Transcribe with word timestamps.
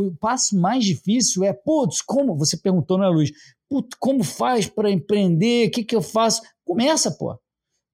o 0.00 0.16
passo 0.16 0.58
mais 0.58 0.84
difícil 0.84 1.44
é, 1.44 1.52
putz, 1.52 2.00
como? 2.02 2.36
Você 2.36 2.56
perguntou, 2.56 2.98
né, 2.98 3.08
Luiz? 3.08 3.30
Putz, 3.68 3.96
como 3.98 4.22
faz 4.22 4.66
para 4.66 4.90
empreender? 4.90 5.68
O 5.68 5.70
que, 5.70 5.84
que 5.84 5.96
eu 5.96 6.02
faço? 6.02 6.42
Começa, 6.64 7.10
pô. 7.10 7.38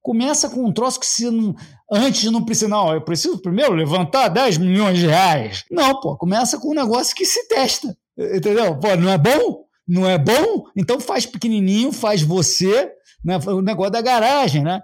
Começa 0.01 0.49
com 0.49 0.65
um 0.65 0.73
troço 0.73 0.99
que 0.99 1.05
se 1.05 1.29
não, 1.29 1.55
antes 1.89 2.29
não 2.29 2.43
precisa, 2.43 2.67
não, 2.67 2.93
eu 2.93 3.01
preciso 3.01 3.41
primeiro 3.41 3.73
levantar 3.73 4.27
10 4.27 4.57
milhões 4.57 4.99
de 4.99 5.07
reais. 5.07 5.63
Não, 5.71 5.99
pô, 6.01 6.17
começa 6.17 6.59
com 6.59 6.71
um 6.71 6.75
negócio 6.75 7.15
que 7.15 7.25
se 7.25 7.47
testa. 7.47 7.95
Entendeu? 8.17 8.77
Pô, 8.77 8.95
não 8.97 9.09
é 9.09 9.17
bom? 9.17 9.63
Não 9.87 10.07
é 10.07 10.17
bom? 10.17 10.65
Então 10.75 10.99
faz 10.99 11.25
pequenininho, 11.25 11.91
faz 11.91 12.21
você, 12.21 12.91
né? 13.23 13.37
o 13.47 13.61
negócio 13.61 13.91
da 13.91 14.01
garagem, 14.01 14.61
né? 14.61 14.81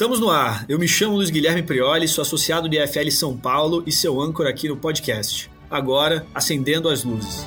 Estamos 0.00 0.20
no 0.20 0.30
ar. 0.30 0.64
Eu 0.68 0.78
me 0.78 0.86
chamo 0.86 1.16
Luiz 1.16 1.28
Guilherme 1.28 1.60
Prioli, 1.60 2.06
sou 2.06 2.22
associado 2.22 2.68
de 2.68 2.80
IFL 2.80 3.10
São 3.10 3.36
Paulo 3.36 3.82
e 3.84 3.90
seu 3.90 4.20
âncora 4.20 4.48
aqui 4.48 4.68
no 4.68 4.76
podcast. 4.76 5.50
Agora, 5.68 6.24
acendendo 6.32 6.88
as 6.88 7.02
luzes. 7.02 7.44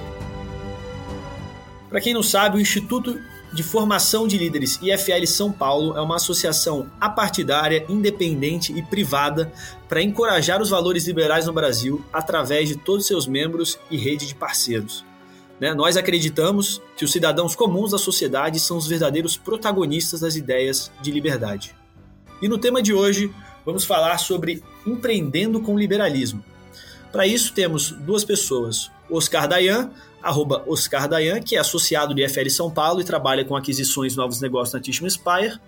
Para 1.89 2.01
quem 2.01 2.13
não 2.13 2.21
sabe, 2.21 2.57
o 2.57 2.59
Instituto 2.59 3.17
de 3.53 3.63
Formação 3.63 4.27
de 4.27 4.37
Líderes 4.37 4.77
IFL 4.81 5.25
São 5.27 5.49
Paulo 5.49 5.97
é 5.97 6.01
uma 6.01 6.17
associação 6.17 6.91
apartidária, 6.99 7.85
independente 7.87 8.77
e 8.77 8.83
privada 8.83 9.49
para 9.87 10.01
encorajar 10.01 10.61
os 10.61 10.69
valores 10.69 11.07
liberais 11.07 11.45
no 11.45 11.53
Brasil 11.53 12.03
através 12.11 12.67
de 12.67 12.75
todos 12.75 13.07
seus 13.07 13.27
membros 13.27 13.79
e 13.89 13.95
rede 13.95 14.27
de 14.27 14.35
parceiros. 14.35 15.05
Né? 15.57 15.73
Nós 15.73 15.95
acreditamos 15.95 16.81
que 16.97 17.05
os 17.05 17.13
cidadãos 17.13 17.55
comuns 17.55 17.91
da 17.91 17.97
sociedade 17.97 18.59
são 18.59 18.75
os 18.75 18.87
verdadeiros 18.87 19.37
protagonistas 19.37 20.19
das 20.19 20.35
ideias 20.35 20.91
de 21.01 21.11
liberdade. 21.11 21.79
E 22.41 22.49
no 22.49 22.57
tema 22.57 22.81
de 22.81 22.93
hoje, 22.93 23.31
vamos 23.65 23.85
falar 23.85 24.17
sobre 24.17 24.63
empreendendo 24.85 25.61
com 25.61 25.77
liberalismo. 25.77 26.43
Para 27.11 27.27
isso, 27.27 27.53
temos 27.53 27.91
duas 27.91 28.23
pessoas: 28.23 28.89
Oscar 29.09 29.47
Dayan, 29.47 29.91
arroba 30.21 30.63
Oscar 30.67 31.07
Dayan, 31.07 31.41
que 31.41 31.55
é 31.55 31.59
associado 31.59 32.15
de 32.15 32.27
FL 32.27 32.49
São 32.49 32.71
Paulo 32.71 33.01
e 33.01 33.03
trabalha 33.03 33.45
com 33.45 33.55
aquisições 33.55 34.15
novos 34.15 34.41
negócios 34.41 34.73
na 34.73 34.79
Tishman 34.79 35.09
Spire. 35.09 35.59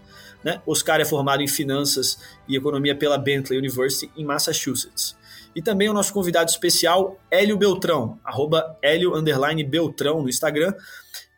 Né? 0.44 0.62
Oscar 0.66 1.00
é 1.00 1.06
formado 1.06 1.42
em 1.42 1.48
finanças 1.48 2.18
e 2.48 2.56
economia 2.56 2.96
pela 2.96 3.18
Bentley 3.18 3.60
University 3.60 4.12
em 4.18 4.26
Massachusetts. 4.26 5.16
E 5.56 5.62
também 5.62 5.90
o 5.90 5.94
nosso 5.94 6.12
convidado 6.12 6.50
especial, 6.50 7.20
Hélio 7.30 7.58
Beltrão, 7.58 8.20
arroba 8.24 8.78
Hélio 8.82 9.14
Beltrão 9.70 10.24
no 10.24 10.30
Instagram, 10.30 10.74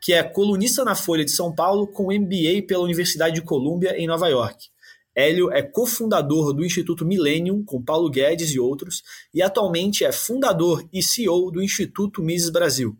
que 0.02 0.14
é 0.14 0.24
colunista 0.24 0.86
na 0.86 0.96
Folha 0.96 1.26
de 1.26 1.32
São 1.32 1.54
Paulo 1.54 1.86
com 1.88 2.14
MBA 2.14 2.66
pela 2.68 2.84
Universidade 2.84 3.36
de 3.36 3.42
Colômbia 3.42 3.98
em 3.98 4.08
Nova 4.08 4.30
York. 4.30 4.70
Hélio 5.16 5.50
é 5.50 5.62
cofundador 5.62 6.54
do 6.54 6.66
Instituto 6.66 7.06
Millennium, 7.06 7.64
com 7.64 7.82
Paulo 7.82 8.10
Guedes 8.10 8.52
e 8.52 8.60
outros, 8.60 9.02
e 9.34 9.42
atualmente 9.42 10.04
é 10.04 10.12
fundador 10.12 10.86
e 10.92 11.02
CEO 11.02 11.50
do 11.52 11.64
Instituto 11.64 12.22
Mises 12.22 12.50
Brasil. 12.50 12.98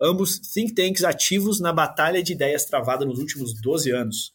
Ambos 0.00 0.38
think 0.38 0.72
tanks 0.72 1.04
ativos 1.04 1.60
na 1.60 1.72
batalha 1.72 2.22
de 2.22 2.32
ideias 2.32 2.64
travada 2.64 3.04
nos 3.04 3.18
últimos 3.18 3.52
12 3.60 3.90
anos. 3.90 4.32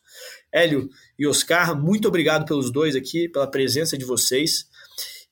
Hélio 0.51 0.89
e 1.17 1.25
Oscar, 1.25 1.81
muito 1.81 2.07
obrigado 2.07 2.45
pelos 2.45 2.69
dois 2.71 2.95
aqui, 2.95 3.27
pela 3.29 3.49
presença 3.49 3.97
de 3.97 4.05
vocês. 4.05 4.67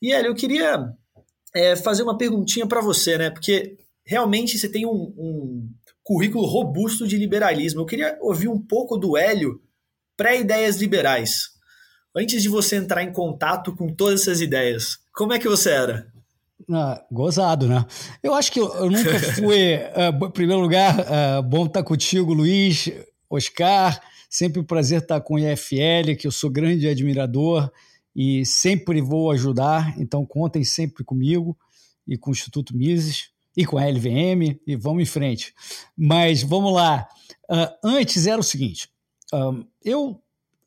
E 0.01 0.11
Hélio, 0.11 0.29
eu 0.29 0.35
queria 0.35 0.91
é, 1.53 1.75
fazer 1.75 2.01
uma 2.01 2.17
perguntinha 2.17 2.65
para 2.65 2.81
você, 2.81 3.17
né? 3.17 3.29
Porque 3.29 3.77
realmente 4.03 4.57
você 4.57 4.69
tem 4.69 4.85
um, 4.85 5.13
um 5.17 5.69
currículo 6.01 6.45
robusto 6.45 7.07
de 7.07 7.17
liberalismo. 7.17 7.81
Eu 7.81 7.85
queria 7.85 8.17
ouvir 8.21 8.47
um 8.47 8.59
pouco 8.59 8.97
do 8.97 9.15
Hélio 9.15 9.61
pré-ideias 10.17 10.77
liberais 10.77 11.50
antes 12.15 12.41
de 12.41 12.49
você 12.49 12.75
entrar 12.75 13.03
em 13.03 13.11
contato 13.11 13.75
com 13.75 13.93
todas 13.93 14.21
essas 14.21 14.41
ideias, 14.41 14.99
como 15.13 15.33
é 15.33 15.39
que 15.39 15.47
você 15.47 15.71
era? 15.71 16.11
Ah, 16.69 17.03
gozado, 17.11 17.67
né? 17.67 17.85
Eu 18.21 18.33
acho 18.33 18.51
que 18.51 18.59
eu, 18.59 18.73
eu 18.75 18.89
nunca 18.89 19.19
fui. 19.35 19.75
uh, 19.75 20.25
em 20.25 20.31
primeiro 20.31 20.61
lugar, 20.61 20.99
uh, 20.99 21.43
bom 21.43 21.65
estar 21.65 21.83
contigo, 21.83 22.33
Luiz, 22.33 22.89
Oscar. 23.29 24.01
Sempre 24.29 24.61
um 24.61 24.63
prazer 24.63 25.01
estar 25.01 25.19
com 25.19 25.33
o 25.33 25.39
IFL, 25.39 26.15
que 26.17 26.25
eu 26.25 26.31
sou 26.31 26.49
grande 26.49 26.87
admirador 26.87 27.69
e 28.15 28.45
sempre 28.45 29.01
vou 29.01 29.31
ajudar. 29.31 29.93
Então, 29.99 30.25
contem 30.25 30.63
sempre 30.63 31.03
comigo 31.03 31.57
e 32.07 32.17
com 32.17 32.29
o 32.29 32.33
Instituto 32.33 32.75
Mises 32.75 33.29
e 33.55 33.65
com 33.65 33.77
a 33.77 33.85
LVM 33.85 34.57
e 34.65 34.75
vamos 34.77 35.03
em 35.03 35.05
frente. 35.05 35.53
Mas 35.97 36.41
vamos 36.41 36.73
lá. 36.73 37.07
Uh, 37.49 37.67
antes 37.83 38.27
era 38.27 38.39
o 38.39 38.43
seguinte: 38.43 38.89
eu 39.83 40.21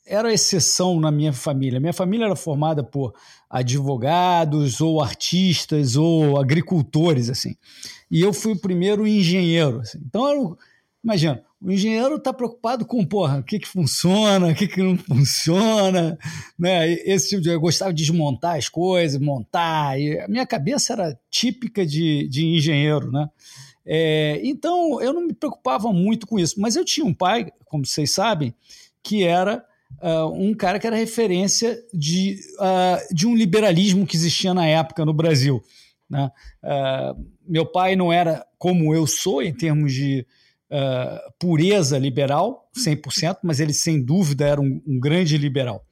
era 0.07 0.33
exceção 0.33 1.01
na 1.01 1.11
minha 1.11 1.33
família. 1.33 1.81
Minha 1.81 1.93
família 1.93 2.27
era 2.27 2.37
formada 2.37 2.83
por 2.83 3.15
advogados 3.49 4.81
ou 4.81 5.01
artistas 5.01 5.97
ou 5.97 6.39
agricultores, 6.39 7.31
assim. 7.31 7.57
E 8.11 8.21
eu 8.21 8.33
fui 8.33 8.53
o 8.53 8.61
primeiro 8.61 9.07
engenheiro. 9.07 9.81
Assim. 9.81 9.99
Então, 10.05 10.29
eu, 10.29 10.59
imagina, 11.03 11.43
o 11.61 11.73
engenheiro 11.73 12.17
está 12.17 12.33
preocupado 12.33 12.85
com, 12.85 13.05
porra, 13.05 13.39
o 13.39 13.43
que, 13.43 13.59
que 13.59 13.67
funciona, 13.67 14.49
o 14.49 14.55
que, 14.55 14.69
que 14.69 14.83
não 14.83 14.99
funciona, 14.99 16.19
né? 16.59 16.93
Esse 16.93 17.31
tipo 17.31 17.43
de... 17.43 17.49
Eu 17.49 17.61
gostava 17.61 17.93
de 17.93 18.03
desmontar 18.03 18.57
as 18.57 18.69
coisas, 18.69 19.19
montar. 19.19 19.99
E 19.99 20.21
a 20.21 20.29
minha 20.29 20.47
cabeça 20.47 20.93
era 20.93 21.19
típica 21.31 21.87
de, 21.87 22.29
de 22.29 22.45
engenheiro, 22.45 23.11
né? 23.11 23.31
É, 23.87 24.41
então, 24.45 25.01
eu 25.01 25.15
não 25.15 25.27
me 25.27 25.33
preocupava 25.33 25.91
muito 25.93 26.27
com 26.27 26.39
isso. 26.39 26.61
Mas 26.61 26.77
eu 26.77 26.85
tinha 26.85 27.07
um 27.07 27.15
pai, 27.15 27.51
como 27.65 27.87
vocês 27.87 28.11
sabem, 28.11 28.55
que 29.03 29.25
era 29.25 29.65
uh, 30.03 30.33
um 30.33 30.55
cara 30.55 30.79
que 30.79 30.87
era 30.87 30.97
referência 30.97 31.79
de, 31.93 32.39
uh, 32.59 33.15
de 33.15 33.27
um 33.27 33.35
liberalismo 33.35 34.07
que 34.07 34.17
existia 34.17 34.53
na 34.53 34.67
época 34.67 35.05
no 35.05 35.13
Brasil. 35.13 35.63
Né? 36.09 36.31
Uh, 36.63 37.25
meu 37.47 37.67
pai 37.67 37.97
não 37.97 38.13
era 38.13 38.45
como 38.59 38.95
eu 38.95 39.07
sou 39.07 39.43
em 39.43 39.53
termos 39.53 39.93
de 39.93 40.27
pureza 41.39 41.97
liberal, 41.97 42.69
100%, 42.77 43.39
mas 43.45 43.61
ele 43.61 43.73
sem 43.73 44.03
dúvida 44.03 44.45
era 44.45 44.61
um, 44.61 44.83
um 44.85 44.99
grande 44.99 45.39
liberal. 45.39 45.85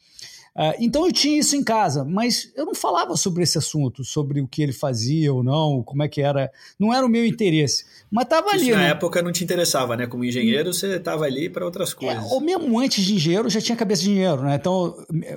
Uh, 0.54 0.76
então 0.78 1.06
eu 1.06 1.12
tinha 1.12 1.38
isso 1.38 1.56
em 1.56 1.64
casa, 1.64 2.04
mas 2.04 2.52
eu 2.54 2.66
não 2.66 2.74
falava 2.74 3.16
sobre 3.16 3.42
esse 3.42 3.56
assunto, 3.56 4.04
sobre 4.04 4.40
o 4.40 4.46
que 4.46 4.62
ele 4.62 4.72
fazia 4.72 5.32
ou 5.32 5.42
não, 5.42 5.82
como 5.82 6.02
é 6.02 6.08
que 6.08 6.20
era. 6.20 6.50
Não 6.78 6.92
era 6.92 7.06
o 7.06 7.08
meu 7.08 7.24
interesse. 7.24 7.84
Mas 8.10 8.24
estava 8.24 8.50
ali. 8.50 8.70
Na 8.70 8.78
né? 8.78 8.90
época 8.90 9.22
não 9.22 9.32
te 9.32 9.42
interessava, 9.42 9.96
né? 9.96 10.06
Como 10.06 10.24
engenheiro, 10.24 10.74
você 10.74 10.96
estava 10.96 11.24
ali 11.24 11.48
para 11.48 11.64
outras 11.64 11.92
é, 11.92 11.94
coisas. 11.94 12.30
É, 12.30 12.34
ou 12.34 12.40
mesmo 12.40 12.78
antes 12.78 13.02
de 13.04 13.14
engenheiro, 13.14 13.46
eu 13.46 13.50
já 13.50 13.60
tinha 13.60 13.76
cabeça 13.76 14.02
de 14.02 14.10
engenheiro, 14.10 14.42
né? 14.42 14.56
Então, 14.56 14.94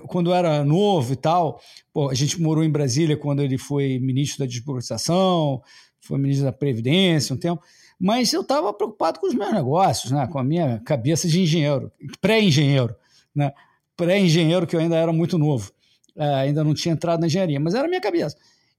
quando 0.08 0.31
eu 0.31 0.36
era 0.36 0.64
novo 0.66 1.14
e 1.14 1.16
tal, 1.16 1.62
pô, 1.94 2.09
a 2.09 2.14
gente 2.14 2.42
morou 2.42 2.64
em 2.64 2.70
Brasília 2.70 3.16
quando 3.16 3.42
ele 3.42 3.58
foi 3.58 3.97
ministro 4.00 4.40
da 4.40 4.46
desburocratização, 4.46 5.62
foi 6.02 6.18
ministro 6.18 6.46
da 6.46 6.52
Previdência 6.52 7.34
um 7.34 7.38
tempo 7.38 7.64
mas 8.00 8.34
eu 8.34 8.42
estava 8.42 8.74
preocupado 8.74 9.20
com 9.20 9.28
os 9.28 9.34
meus 9.34 9.53
negócios, 9.53 10.12
né? 10.12 10.28
com 10.28 10.38
a 10.38 10.44
minha 10.44 10.82
cabeça 10.86 11.28
de 11.28 11.42
engenheiro, 11.42 11.92
pré-engenheiro. 12.20 12.96
Né? 13.34 13.53
Pré-engenheiro, 13.96 14.68
que 14.68 14.76
eu 14.76 14.80
ainda 14.80 14.96
era 14.96 15.12
muito 15.12 15.38
novo, 15.38 15.72
é, 16.16 16.26
ainda 16.36 16.64
não 16.64 16.74
tinha 16.74 16.94
entrado 16.94 17.20
na 17.20 17.28
engenharia, 17.28 17.60
mas 17.60 17.74
era 17.74 17.86
a 17.86 17.90
minha 17.90 18.02
cabeça. 18.02 18.36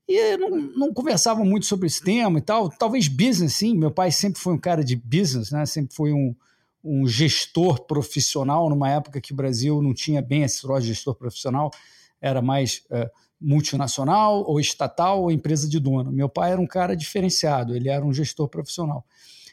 E 0.09 0.37
não, 0.37 0.51
não 0.51 0.95
conversava 0.95 1.45
muito 1.45 1.67
sobre 1.67 1.87
esse 1.89 2.03
tema 2.03 2.39
e 2.39 2.43
tal, 2.43 2.69
talvez 2.69 3.09
business 3.09 3.55
sim, 3.55 3.77
meu 3.77 3.91
pai 3.91 4.13
sempre 4.13 4.41
foi 4.41 4.55
um 4.55 4.59
cara 4.59 4.85
de 4.85 4.95
business, 4.95 5.51
né? 5.51 5.67
sempre 5.67 5.95
foi 5.95 6.13
um, 6.13 6.35
um 6.85 7.07
gestor 7.09 7.85
profissional, 7.87 8.71
numa 8.71 8.89
época 8.89 9.21
que 9.21 9.33
o 9.33 9.37
Brasil 9.37 9.83
não 9.83 9.93
tinha 9.93 10.23
bem 10.23 10.45
esse 10.45 10.63
troço 10.63 10.83
de 10.83 10.89
gestor 10.89 11.17
profissional, 11.17 11.71
era 12.21 12.41
mais 12.41 12.85
é, 12.91 13.11
multinacional 13.41 14.45
ou 14.47 14.61
estatal 14.61 15.23
ou 15.23 15.31
empresa 15.31 15.69
de 15.69 15.81
dono. 15.81 16.13
Meu 16.13 16.29
pai 16.29 16.53
era 16.53 16.61
um 16.61 16.67
cara 16.67 16.97
diferenciado, 16.97 17.75
ele 17.75 17.89
era 17.89 18.05
um 18.05 18.13
gestor 18.13 18.49
profissional. 18.49 19.05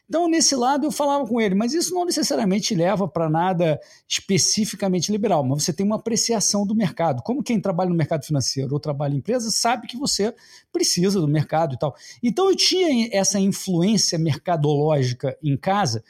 Então, 0.07 0.27
nesse 0.27 0.55
lado, 0.55 0.85
eu 0.85 0.91
falava 0.91 1.25
com 1.25 1.39
ele, 1.39 1.55
mas 1.55 1.73
isso 1.73 1.93
não 1.93 2.05
necessariamente 2.05 2.75
leva 2.75 3.07
para 3.07 3.29
nada 3.29 3.79
especificamente 4.07 5.11
liberal, 5.11 5.43
mas 5.43 5.63
você 5.63 5.73
tem 5.73 5.85
uma 5.85 5.95
apreciação 5.95 6.65
do 6.65 6.75
mercado. 6.75 7.23
Como 7.23 7.41
quem 7.41 7.59
trabalha 7.59 7.89
no 7.89 7.95
mercado 7.95 8.25
financeiro 8.25 8.73
ou 8.73 8.79
trabalha 8.79 9.13
em 9.13 9.17
empresa 9.17 9.49
sabe 9.49 9.87
que 9.87 9.97
você 9.97 10.33
precisa 10.71 11.19
do 11.19 11.27
mercado 11.27 11.75
e 11.75 11.79
tal. 11.79 11.95
Então, 12.21 12.49
eu 12.49 12.55
tinha 12.55 13.09
essa 13.11 13.39
influência 13.39 14.19
mercadológica 14.19 15.37
em 15.41 15.55
casa 15.57 16.03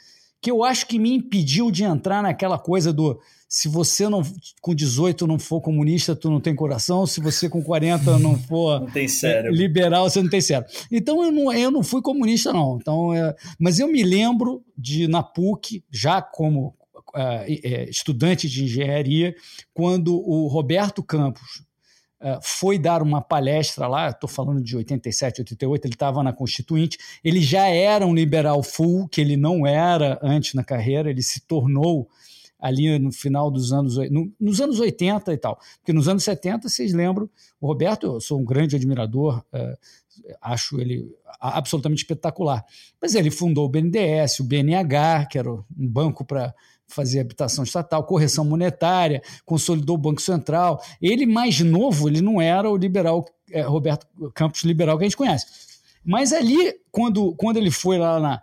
que 0.44 0.50
eu 0.50 0.62
acho 0.62 0.86
que 0.86 0.98
me 0.98 1.14
impediu 1.14 1.70
de 1.70 1.84
entrar 1.84 2.22
naquela 2.22 2.58
coisa 2.58 2.92
do 2.92 3.18
se 3.54 3.68
você 3.68 4.08
não 4.08 4.20
com 4.60 4.74
18 4.74 5.28
não 5.28 5.38
for 5.38 5.60
comunista, 5.60 6.16
tu 6.16 6.28
não 6.28 6.40
tem 6.40 6.56
coração, 6.56 7.06
se 7.06 7.20
você 7.20 7.48
com 7.48 7.62
40 7.62 8.18
não 8.18 8.36
for 8.48 8.80
não 8.80 8.90
tem 8.90 9.06
liberal, 9.52 10.10
você 10.10 10.20
não 10.20 10.28
tem 10.28 10.40
cérebro. 10.40 10.72
Então 10.90 11.22
eu 11.22 11.30
não, 11.30 11.52
eu 11.52 11.70
não 11.70 11.84
fui 11.84 12.02
comunista 12.02 12.52
não. 12.52 12.78
Então, 12.80 13.14
é, 13.14 13.32
mas 13.56 13.78
eu 13.78 13.86
me 13.86 14.02
lembro 14.02 14.64
de 14.76 15.06
na 15.06 15.22
PUC, 15.22 15.84
já 15.88 16.20
como 16.20 16.74
uh, 17.14 17.88
estudante 17.88 18.48
de 18.48 18.64
engenharia, 18.64 19.36
quando 19.72 20.16
o 20.16 20.48
Roberto 20.48 21.00
Campos 21.00 21.62
uh, 22.20 22.40
foi 22.42 22.76
dar 22.76 23.02
uma 23.02 23.22
palestra 23.22 23.86
lá, 23.86 24.08
estou 24.08 24.28
falando 24.28 24.64
de 24.64 24.76
87, 24.76 25.42
88, 25.42 25.84
ele 25.84 25.94
estava 25.94 26.24
na 26.24 26.32
Constituinte, 26.32 26.98
ele 27.22 27.40
já 27.40 27.68
era 27.68 28.04
um 28.04 28.16
liberal 28.16 28.64
full, 28.64 29.06
que 29.06 29.20
ele 29.20 29.36
não 29.36 29.64
era 29.64 30.18
antes 30.20 30.54
na 30.54 30.64
carreira, 30.64 31.08
ele 31.08 31.22
se 31.22 31.40
tornou 31.46 32.08
ali 32.64 32.98
no 32.98 33.12
final 33.12 33.50
dos 33.50 33.74
anos, 33.74 33.98
no, 34.10 34.32
nos 34.40 34.58
anos 34.58 34.80
80 34.80 35.34
e 35.34 35.36
tal. 35.36 35.60
Porque 35.80 35.92
nos 35.92 36.08
anos 36.08 36.24
70, 36.24 36.66
vocês 36.66 36.94
lembram, 36.94 37.28
o 37.60 37.66
Roberto, 37.66 38.06
eu 38.06 38.20
sou 38.22 38.40
um 38.40 38.44
grande 38.44 38.74
admirador, 38.74 39.44
uh, 39.52 39.76
acho 40.40 40.80
ele 40.80 41.14
absolutamente 41.38 42.04
espetacular. 42.04 42.64
Mas 43.02 43.14
ele 43.14 43.30
fundou 43.30 43.66
o 43.66 43.68
BNDES, 43.68 44.40
o 44.40 44.44
BNH, 44.44 45.26
que 45.26 45.38
era 45.38 45.52
um 45.52 45.62
banco 45.76 46.24
para 46.24 46.54
fazer 46.86 47.20
habitação 47.20 47.64
estatal, 47.64 48.02
correção 48.04 48.46
monetária, 48.46 49.22
consolidou 49.44 49.96
o 49.96 50.00
Banco 50.00 50.22
Central. 50.22 50.82
Ele, 51.02 51.26
mais 51.26 51.60
novo, 51.60 52.08
ele 52.08 52.22
não 52.22 52.40
era 52.40 52.70
o 52.70 52.78
liberal, 52.78 53.26
é, 53.50 53.60
Roberto 53.60 54.06
Campos 54.32 54.62
liberal 54.62 54.96
que 54.96 55.04
a 55.04 55.06
gente 55.06 55.18
conhece. 55.18 55.44
Mas 56.02 56.32
ali, 56.32 56.74
quando, 56.90 57.34
quando 57.34 57.58
ele 57.58 57.70
foi 57.70 57.98
lá 57.98 58.18
na, 58.18 58.42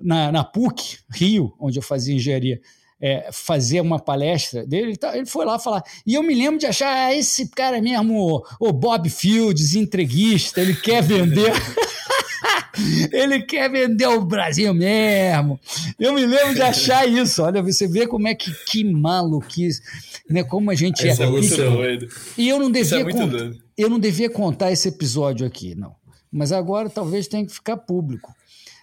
na, 0.00 0.30
na 0.30 0.44
PUC, 0.44 0.98
Rio, 1.10 1.52
onde 1.58 1.80
eu 1.80 1.82
fazia 1.82 2.14
engenharia, 2.14 2.60
é, 3.00 3.28
fazer 3.32 3.80
uma 3.80 3.98
palestra 3.98 4.66
dele, 4.66 4.88
ele, 4.88 4.96
tá, 4.96 5.16
ele 5.16 5.26
foi 5.26 5.44
lá 5.44 5.58
falar. 5.58 5.82
E 6.06 6.14
eu 6.14 6.22
me 6.22 6.34
lembro 6.34 6.58
de 6.58 6.66
achar, 6.66 7.06
ah, 7.06 7.14
esse 7.14 7.48
cara 7.48 7.80
mesmo, 7.80 8.42
o 8.58 8.72
Bob 8.72 9.08
Fields, 9.08 9.74
entreguista, 9.74 10.60
ele 10.60 10.74
quer 10.74 11.02
vender. 11.02 11.52
ele 13.12 13.42
quer 13.42 13.70
vender 13.70 14.06
o 14.06 14.24
Brasil 14.24 14.72
mesmo. 14.74 15.58
Eu 15.98 16.12
me 16.12 16.26
lembro 16.26 16.54
de 16.54 16.62
achar 16.62 17.08
isso. 17.08 17.42
Olha, 17.42 17.62
você 17.62 17.86
vê 17.86 18.06
como 18.06 18.28
é 18.28 18.34
que, 18.34 18.52
que 18.66 18.84
maluquice, 18.84 19.80
né? 20.28 20.42
Como 20.42 20.70
a 20.70 20.74
gente 20.74 21.06
Essa 21.06 21.24
é. 21.24 21.26
é 21.26 21.98
e 22.36 22.48
eu 22.48 22.58
não 22.58 22.70
devia 22.70 23.00
é 23.00 23.66
eu 23.76 23.90
não 23.90 23.98
devia 23.98 24.30
contar 24.30 24.72
esse 24.72 24.88
episódio 24.88 25.46
aqui, 25.46 25.74
não. 25.74 25.94
Mas 26.32 26.50
agora 26.52 26.88
talvez 26.88 27.28
tenha 27.28 27.44
que 27.46 27.52
ficar 27.52 27.76
público. 27.76 28.34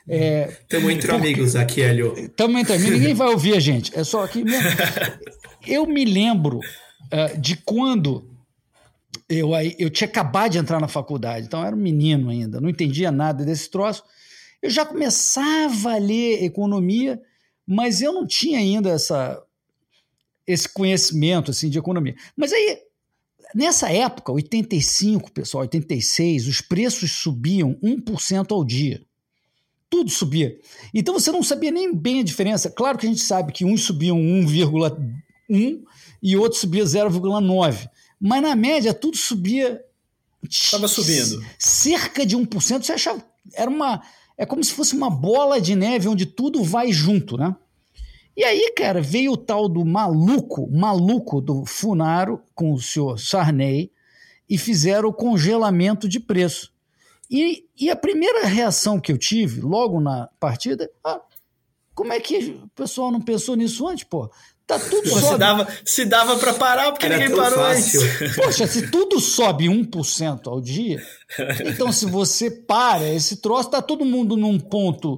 Estamos 0.07 0.89
é, 0.89 0.93
entre 0.93 1.07
porque, 1.07 1.11
amigos 1.11 1.55
aqui, 1.55 1.81
Hélio. 1.81 2.13
Estamos 2.17 2.59
entre 2.59 2.73
amigos, 2.73 2.99
ninguém 2.99 3.13
vai 3.13 3.29
ouvir 3.29 3.55
a 3.55 3.59
gente. 3.61 3.97
É 3.97 4.03
só 4.03 4.23
aqui 4.23 4.43
mesmo. 4.43 4.69
Eu 5.65 5.85
me 5.85 6.03
lembro 6.03 6.59
uh, 6.59 7.39
de 7.39 7.55
quando 7.55 8.29
eu, 9.29 9.51
eu 9.79 9.89
tinha 9.89 10.07
acabado 10.07 10.51
de 10.51 10.57
entrar 10.57 10.81
na 10.81 10.89
faculdade, 10.89 11.45
então 11.45 11.61
eu 11.61 11.67
era 11.67 11.75
um 11.75 11.79
menino 11.79 12.29
ainda, 12.29 12.59
não 12.59 12.69
entendia 12.69 13.11
nada 13.11 13.45
desse 13.45 13.69
troço. 13.69 14.03
Eu 14.61 14.69
já 14.69 14.85
começava 14.85 15.93
a 15.93 15.97
ler 15.97 16.43
economia, 16.43 17.21
mas 17.65 18.01
eu 18.01 18.11
não 18.11 18.27
tinha 18.27 18.59
ainda 18.59 18.89
essa, 18.89 19.41
esse 20.45 20.67
conhecimento 20.67 21.51
assim, 21.51 21.69
de 21.69 21.79
economia. 21.79 22.15
Mas 22.35 22.51
aí, 22.51 22.77
nessa 23.55 23.89
época, 23.89 24.33
85, 24.33 25.31
pessoal, 25.31 25.61
86, 25.61 26.47
os 26.47 26.59
preços 26.59 27.11
subiam 27.11 27.75
1% 27.81 28.51
ao 28.51 28.65
dia 28.65 29.01
tudo 29.93 30.09
subia. 30.09 30.59
Então 30.91 31.13
você 31.13 31.31
não 31.31 31.43
sabia 31.43 31.69
nem 31.69 31.93
bem 31.93 32.21
a 32.21 32.23
diferença. 32.23 32.67
Claro 32.67 32.97
que 32.97 33.05
a 33.05 33.09
gente 33.09 33.21
sabe 33.21 33.53
que 33.53 33.63
uns 33.63 33.83
subiam 33.83 34.17
1,1 34.17 35.83
e 36.23 36.35
outros 36.35 36.61
subia 36.61 36.83
0,9. 36.83 37.87
Mas 38.19 38.41
na 38.41 38.55
média 38.55 38.91
tudo 38.91 39.15
subia. 39.15 39.79
Estava 40.49 40.87
subindo. 40.87 41.45
Cerca 41.59 42.25
de 42.25 42.35
1%. 42.35 42.81
Você 42.81 42.91
achava. 42.91 43.23
Era 43.53 43.69
uma. 43.69 44.01
É 44.35 44.47
como 44.47 44.63
se 44.63 44.73
fosse 44.73 44.95
uma 44.95 45.11
bola 45.11 45.61
de 45.61 45.75
neve 45.75 46.07
onde 46.07 46.25
tudo 46.25 46.63
vai 46.63 46.91
junto, 46.91 47.37
né? 47.37 47.55
E 48.35 48.43
aí, 48.43 48.73
cara, 48.75 48.99
veio 48.99 49.33
o 49.33 49.37
tal 49.37 49.69
do 49.69 49.85
maluco, 49.85 50.67
maluco 50.71 51.39
do 51.39 51.65
Funaro 51.67 52.41
com 52.55 52.73
o 52.73 52.81
senhor 52.81 53.19
Sarney 53.19 53.91
e 54.49 54.57
fizeram 54.57 55.09
o 55.09 55.13
congelamento 55.13 56.09
de 56.09 56.19
preço. 56.19 56.72
E, 57.33 57.65
e 57.79 57.89
a 57.89 57.95
primeira 57.95 58.45
reação 58.45 58.99
que 58.99 59.11
eu 59.11 59.17
tive, 59.17 59.59
logo 59.59 59.99
na 59.99 60.29
partida, 60.39 60.87
ah, 61.03 61.19
como 61.95 62.13
é 62.13 62.19
que 62.19 62.59
o 62.63 62.69
pessoal 62.75 63.11
não 63.11 63.19
pensou 63.19 63.55
nisso 63.55 63.87
antes, 63.87 64.03
pô? 64.03 64.29
Tá 64.67 64.79
tudo 64.79 65.09
Pô, 65.09 65.19
sobe. 65.19 65.25
Se 65.25 65.37
dava, 65.37 65.67
se 65.83 66.05
dava 66.05 66.37
para 66.37 66.53
parar, 66.53 66.91
porque 66.91 67.07
Era 67.07 67.17
ninguém 67.17 67.35
parou 67.35 67.57
fácil. 67.59 68.01
antes. 68.01 68.35
Poxa, 68.37 68.67
se 68.67 68.89
tudo 68.91 69.19
sobe 69.19 69.65
1% 69.65 70.47
ao 70.47 70.61
dia, 70.61 71.03
então 71.65 71.91
se 71.91 72.05
você 72.05 72.51
para 72.51 73.09
esse 73.09 73.37
troço, 73.37 73.71
tá 73.71 73.81
todo 73.81 74.05
mundo 74.05 74.37
num 74.37 74.59
ponto 74.59 75.17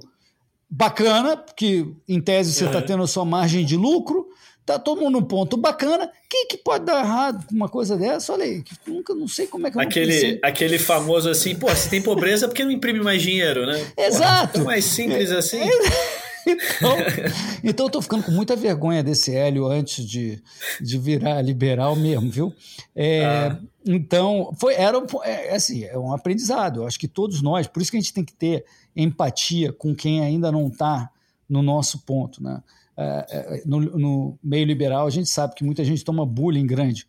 bacana, 0.76 1.38
porque 1.38 1.86
em 2.08 2.20
tese 2.20 2.54
você 2.54 2.66
está 2.66 2.80
uhum. 2.80 2.86
tendo 2.86 3.04
a 3.04 3.08
sua 3.08 3.24
margem 3.26 3.66
de 3.66 3.78
lucro, 3.78 4.28
Tá 4.66 4.80
todo 4.80 5.00
mundo 5.00 5.20
num 5.20 5.22
ponto 5.22 5.56
bacana. 5.58 6.10
Quem 6.28 6.48
que 6.48 6.58
pode 6.58 6.86
dar 6.86 7.04
errado 7.04 7.46
com 7.46 7.54
uma 7.54 7.70
coisa 7.70 7.96
dessa? 7.96 8.34
Olha 8.34 8.46
aí, 8.46 8.64
nunca 8.88 9.14
não 9.14 9.28
sei 9.28 9.46
como 9.46 9.68
é 9.68 9.72
que 9.72 9.78
eu 9.78 9.82
aquele, 9.82 10.40
aquele 10.42 10.80
famoso 10.80 11.30
assim, 11.30 11.56
pô, 11.56 11.70
se 11.76 11.88
tem 11.88 12.02
pobreza, 12.02 12.48
por 12.48 12.56
que 12.56 12.64
não 12.64 12.72
imprime 12.72 13.00
mais 13.00 13.22
dinheiro, 13.22 13.68
né? 13.68 13.86
Exato. 13.96 14.62
Pô, 14.62 14.66
mais 14.66 14.84
simples 14.84 15.30
é, 15.30 15.38
assim. 15.38 15.62
É, 15.62 16.25
então, 16.46 16.98
então 17.64 17.86
eu 17.86 17.90
tô 17.90 18.02
ficando 18.02 18.24
com 18.24 18.32
muita 18.32 18.56
vergonha 18.56 19.04
desse 19.04 19.36
Hélio 19.36 19.68
antes 19.68 20.06
de, 20.06 20.42
de 20.82 20.98
virar 20.98 21.42
liberal 21.42 21.96
mesmo, 21.96 22.30
viu? 22.30 22.54
É, 22.96 23.26
ah. 23.26 23.60
Então, 23.86 24.52
foi, 24.60 24.74
era 24.74 24.98
é, 25.24 25.56
assim, 25.56 25.84
é 25.84 25.98
um 25.98 26.12
aprendizado. 26.14 26.82
Eu 26.82 26.88
acho 26.88 27.00
que 27.00 27.08
todos 27.08 27.42
nós, 27.42 27.68
por 27.68 27.82
isso 27.82 27.92
que 27.92 27.98
a 27.98 28.00
gente 28.00 28.14
tem 28.14 28.24
que 28.24 28.34
ter 28.34 28.66
empatia 28.96 29.72
com 29.72 29.96
quem 29.96 30.22
ainda 30.22 30.52
não 30.52 30.68
está 30.68 31.10
no 31.48 31.62
nosso 31.62 32.00
ponto, 32.00 32.42
né? 32.42 32.62
É, 32.98 33.26
é, 33.30 33.62
no, 33.66 33.82
no, 33.82 34.40
meio 34.42 34.66
liberal, 34.66 35.06
a 35.06 35.10
gente 35.10 35.30
sabe 35.30 35.54
que 35.54 35.66
muita 35.66 35.84
gente 35.84 36.04
toma 36.04 36.26
bullying 36.26 36.66
grande. 36.66 37.06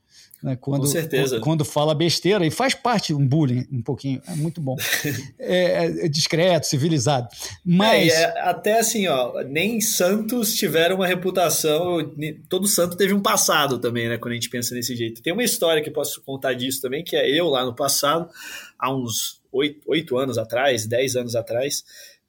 Né, 0.46 0.54
quando, 0.54 0.82
Com 0.82 0.86
certeza. 0.86 1.40
Quando 1.40 1.64
fala 1.64 1.92
besteira, 1.92 2.46
e 2.46 2.52
faz 2.52 2.72
parte 2.72 3.12
um 3.12 3.26
bullying 3.26 3.66
um 3.72 3.82
pouquinho, 3.82 4.22
é 4.28 4.36
muito 4.36 4.60
bom. 4.60 4.76
é, 5.40 6.04
é, 6.04 6.08
discreto, 6.08 6.68
civilizado. 6.68 7.26
Mas. 7.64 8.12
É, 8.12 8.26
até 8.42 8.78
assim, 8.78 9.08
ó, 9.08 9.42
nem 9.42 9.80
santos 9.80 10.54
tiveram 10.54 10.94
uma 10.94 11.06
reputação, 11.06 11.98
todo 12.48 12.68
santo 12.68 12.96
teve 12.96 13.12
um 13.12 13.20
passado 13.20 13.80
também, 13.80 14.08
né? 14.08 14.18
Quando 14.18 14.32
a 14.32 14.34
gente 14.36 14.48
pensa 14.48 14.72
nesse 14.72 14.94
jeito. 14.94 15.20
Tem 15.20 15.32
uma 15.32 15.42
história 15.42 15.82
que 15.82 15.90
posso 15.90 16.22
contar 16.22 16.52
disso 16.52 16.80
também, 16.80 17.02
que 17.02 17.16
é 17.16 17.28
eu 17.28 17.48
lá 17.48 17.64
no 17.64 17.74
passado, 17.74 18.30
há 18.78 18.94
uns 18.94 19.42
oito 19.52 20.16
anos 20.16 20.38
atrás, 20.38 20.86
dez 20.86 21.16
anos 21.16 21.34
atrás 21.34 21.82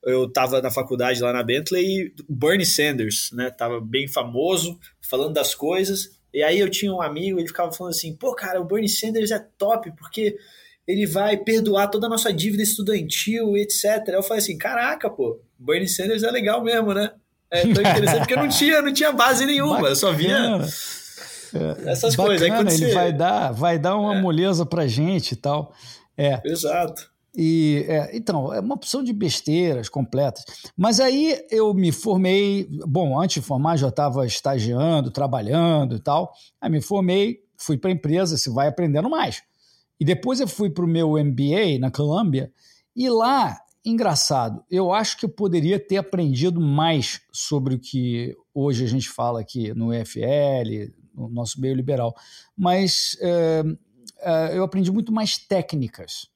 eu 0.04 0.26
estava 0.26 0.62
na 0.62 0.72
faculdade 0.72 1.22
lá 1.22 1.34
na 1.34 1.44
Bentley 1.44 1.86
e 1.86 2.14
Bernie 2.30 2.66
Sanders, 2.66 3.30
né, 3.34 3.50
tava 3.50 3.82
bem 3.82 4.08
famoso, 4.08 4.80
falando 5.02 5.34
das 5.34 5.54
coisas, 5.54 6.17
e 6.34 6.44
aí 6.44 6.60
eu 6.60 6.70
tinha 6.70 6.94
um 6.94 7.02
amigo, 7.02 7.40
ele 7.40 7.48
ficava 7.48 7.72
falando 7.72 7.94
assim, 7.94 8.16
pô, 8.16 8.34
cara, 8.34 8.62
o 8.62 8.66
Bernie 8.66 8.90
Sanders 8.90 9.32
é 9.32 9.40
top, 9.58 9.92
porque 9.98 10.38
ele 10.88 11.06
vai 11.06 11.38
perdoar 11.38 11.88
toda 11.88 12.08
a 12.08 12.10
nossa 12.10 12.32
dívida 12.32 12.64
estudantil, 12.64 13.58
etc. 13.58 14.08
Eu 14.08 14.24
falei 14.24 14.42
assim, 14.42 14.58
caraca, 14.58 15.10
pô, 15.10 15.40
Bernie 15.58 15.88
Sanders 15.88 16.24
é 16.24 16.32
legal 16.32 16.64
mesmo, 16.64 16.94
né? 16.94 17.12
É 17.50 17.62
tão 17.62 17.82
interessante, 17.82 18.20
porque 18.20 18.36
não 18.36 18.50
tinha, 18.50 18.82
não 18.82 18.94
tinha 18.94 19.12
base 19.12 19.46
nenhuma, 19.46 19.76
Bacana. 19.76 19.90
eu 19.90 19.96
só 19.96 20.12
via 20.12 20.60
essas 21.86 22.16
Bacana, 22.16 22.40
coisas. 22.40 22.52
Aí 22.52 22.60
ele 22.60 22.88
você... 22.88 22.94
vai 22.94 23.14
dar, 23.14 23.52
vai 23.52 23.80
dar 23.80 23.98
uma 23.98 24.16
é. 24.16 24.22
moleza 24.22 24.66
pra 24.66 24.88
gente 24.88 25.32
e 25.32 25.36
tal. 25.36 25.74
É. 26.18 26.42
Exato. 26.46 27.10
E, 27.40 27.86
é, 27.88 28.18
então, 28.18 28.52
é 28.52 28.60
uma 28.60 28.74
opção 28.74 29.04
de 29.04 29.14
besteiras 29.14 29.88
completas. 29.88 30.44
Mas 30.76 31.00
aí 31.00 31.40
eu 31.52 31.72
me 31.72 31.92
formei, 31.92 32.68
bom, 32.88 33.22
antes 33.22 33.36
de 33.36 33.48
formar 33.48 33.78
já 33.78 33.90
estava 33.90 34.26
estagiando, 34.26 35.12
trabalhando 35.12 35.96
e 35.96 36.00
tal. 36.00 36.34
Aí 36.60 36.72
me 36.72 36.82
formei, 36.82 37.44
fui 37.56 37.78
para 37.78 37.92
a 37.92 37.94
empresa, 37.94 38.38
se 38.38 38.50
vai 38.50 38.68
aprendendo 38.68 39.08
mais. 39.08 39.44
E 40.00 40.06
depois 40.06 40.40
eu 40.40 40.48
fui 40.48 40.72
para 40.72 40.84
o 40.84 40.88
meu 40.88 41.12
MBA 41.12 41.78
na 41.80 41.92
Columbia, 41.92 42.52
e 42.96 43.08
lá, 43.08 43.56
engraçado, 43.86 44.64
eu 44.70 44.92
acho 44.92 45.18
que 45.18 45.26
eu 45.26 45.30
poderia 45.30 45.80
ter 45.80 45.98
aprendido 45.98 46.60
mais 46.60 47.22
sobre 47.32 47.76
o 47.76 47.80
que 47.80 48.36
hoje 48.52 48.84
a 48.84 48.88
gente 48.88 49.10
fala 49.10 49.42
aqui 49.42 49.74
no 49.76 49.94
EFL, 49.94 50.92
no 51.14 51.30
nosso 51.30 51.62
meio 51.62 51.76
liberal. 51.76 52.16
Mas 52.56 53.16
é, 53.22 53.64
é, 54.22 54.58
eu 54.58 54.64
aprendi 54.64 54.92
muito 54.92 55.12
mais 55.12 55.38
técnicas 55.38 56.28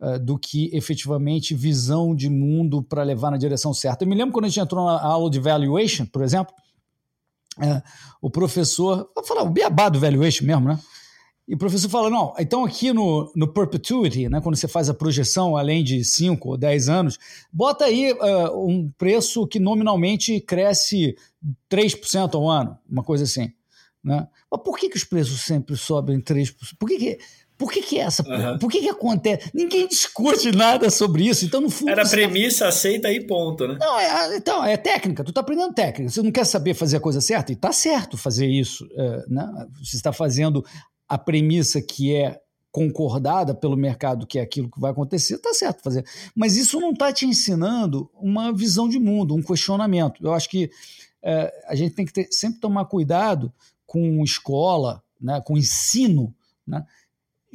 uh, 0.00 0.18
do 0.18 0.38
que 0.38 0.70
efetivamente 0.72 1.54
visão 1.54 2.14
de 2.14 2.28
mundo 2.28 2.82
para 2.82 3.02
levar 3.02 3.30
na 3.30 3.36
direção 3.36 3.72
certa. 3.72 4.04
Eu 4.04 4.08
me 4.08 4.14
lembro 4.14 4.32
quando 4.32 4.46
a 4.46 4.48
gente 4.48 4.60
entrou 4.60 4.84
na 4.84 5.00
aula 5.00 5.30
de 5.30 5.40
valuation, 5.40 6.06
por 6.06 6.22
exemplo, 6.22 6.54
uh, 7.58 7.82
o 8.20 8.30
professor, 8.30 9.10
vou 9.14 9.24
falar 9.24 9.42
o 9.42 9.50
beabá 9.50 9.88
do 9.88 10.00
valuation 10.00 10.44
mesmo, 10.44 10.68
né? 10.68 10.78
E 11.46 11.54
o 11.54 11.58
professor 11.58 11.90
fala: 11.90 12.08
não, 12.08 12.34
então 12.38 12.64
aqui 12.64 12.92
no, 12.92 13.30
no 13.36 13.52
perpetuity, 13.52 14.28
né, 14.28 14.40
quando 14.40 14.56
você 14.56 14.66
faz 14.66 14.88
a 14.88 14.94
projeção 14.94 15.56
além 15.56 15.84
de 15.84 16.02
5 16.02 16.48
ou 16.48 16.56
10 16.56 16.88
anos, 16.88 17.18
bota 17.52 17.84
aí 17.84 18.12
uh, 18.12 18.66
um 18.66 18.90
preço 18.96 19.46
que 19.46 19.60
nominalmente 19.60 20.40
cresce 20.40 21.16
3% 21.70 22.34
ao 22.34 22.48
ano, 22.48 22.78
uma 22.88 23.04
coisa 23.04 23.24
assim. 23.24 23.52
Né? 24.02 24.26
Mas 24.50 24.62
por 24.62 24.78
que, 24.78 24.88
que 24.88 24.96
os 24.96 25.04
preços 25.04 25.42
sempre 25.42 25.76
sobem 25.76 26.20
3%? 26.20 26.54
Por 26.78 26.88
que, 26.88 26.98
que 26.98 27.18
por 27.56 27.70
que, 27.70 27.82
que 27.82 27.98
é 27.98 28.02
essa? 28.02 28.22
Uhum. 28.22 28.58
Por 28.58 28.70
que, 28.70 28.80
que 28.80 28.88
acontece? 28.88 29.50
Ninguém 29.54 29.86
discute 29.86 30.50
nada 30.50 30.90
sobre 30.90 31.28
isso. 31.28 31.44
Então, 31.44 31.60
no 31.60 31.70
fundo. 31.70 31.90
Era 31.90 32.08
premissa, 32.08 32.64
tá... 32.64 32.68
aceita 32.68 33.12
e 33.12 33.24
ponto, 33.24 33.68
né? 33.68 33.76
Não, 33.78 33.98
é, 33.98 34.36
então, 34.36 34.64
é 34.64 34.76
técnica. 34.76 35.22
Tu 35.22 35.32
tá 35.32 35.40
aprendendo 35.40 35.72
técnica. 35.72 36.10
Você 36.10 36.22
não 36.22 36.32
quer 36.32 36.44
saber 36.44 36.74
fazer 36.74 36.96
a 36.96 37.00
coisa 37.00 37.20
certa? 37.20 37.52
E 37.52 37.56
tá 37.56 37.72
certo 37.72 38.16
fazer 38.16 38.46
isso. 38.46 38.88
É, 38.96 39.24
né? 39.28 39.66
Você 39.82 39.96
está 39.96 40.12
fazendo 40.12 40.64
a 41.08 41.16
premissa 41.16 41.80
que 41.80 42.14
é 42.14 42.40
concordada 42.72 43.54
pelo 43.54 43.76
mercado 43.76 44.26
que 44.26 44.36
é 44.36 44.42
aquilo 44.42 44.68
que 44.68 44.80
vai 44.80 44.90
acontecer, 44.90 45.38
tá 45.38 45.54
certo 45.54 45.80
fazer. 45.80 46.04
Mas 46.34 46.56
isso 46.56 46.80
não 46.80 46.90
está 46.90 47.12
te 47.12 47.24
ensinando 47.24 48.10
uma 48.14 48.52
visão 48.52 48.88
de 48.88 48.98
mundo, 48.98 49.32
um 49.32 49.42
questionamento. 49.42 50.20
Eu 50.20 50.32
acho 50.32 50.50
que 50.50 50.68
é, 51.22 51.52
a 51.68 51.76
gente 51.76 51.94
tem 51.94 52.04
que 52.04 52.12
ter, 52.12 52.26
sempre 52.32 52.58
tomar 52.58 52.86
cuidado 52.86 53.52
com 53.86 54.24
escola, 54.24 55.00
né, 55.20 55.40
com 55.46 55.56
ensino. 55.56 56.34
Né? 56.66 56.84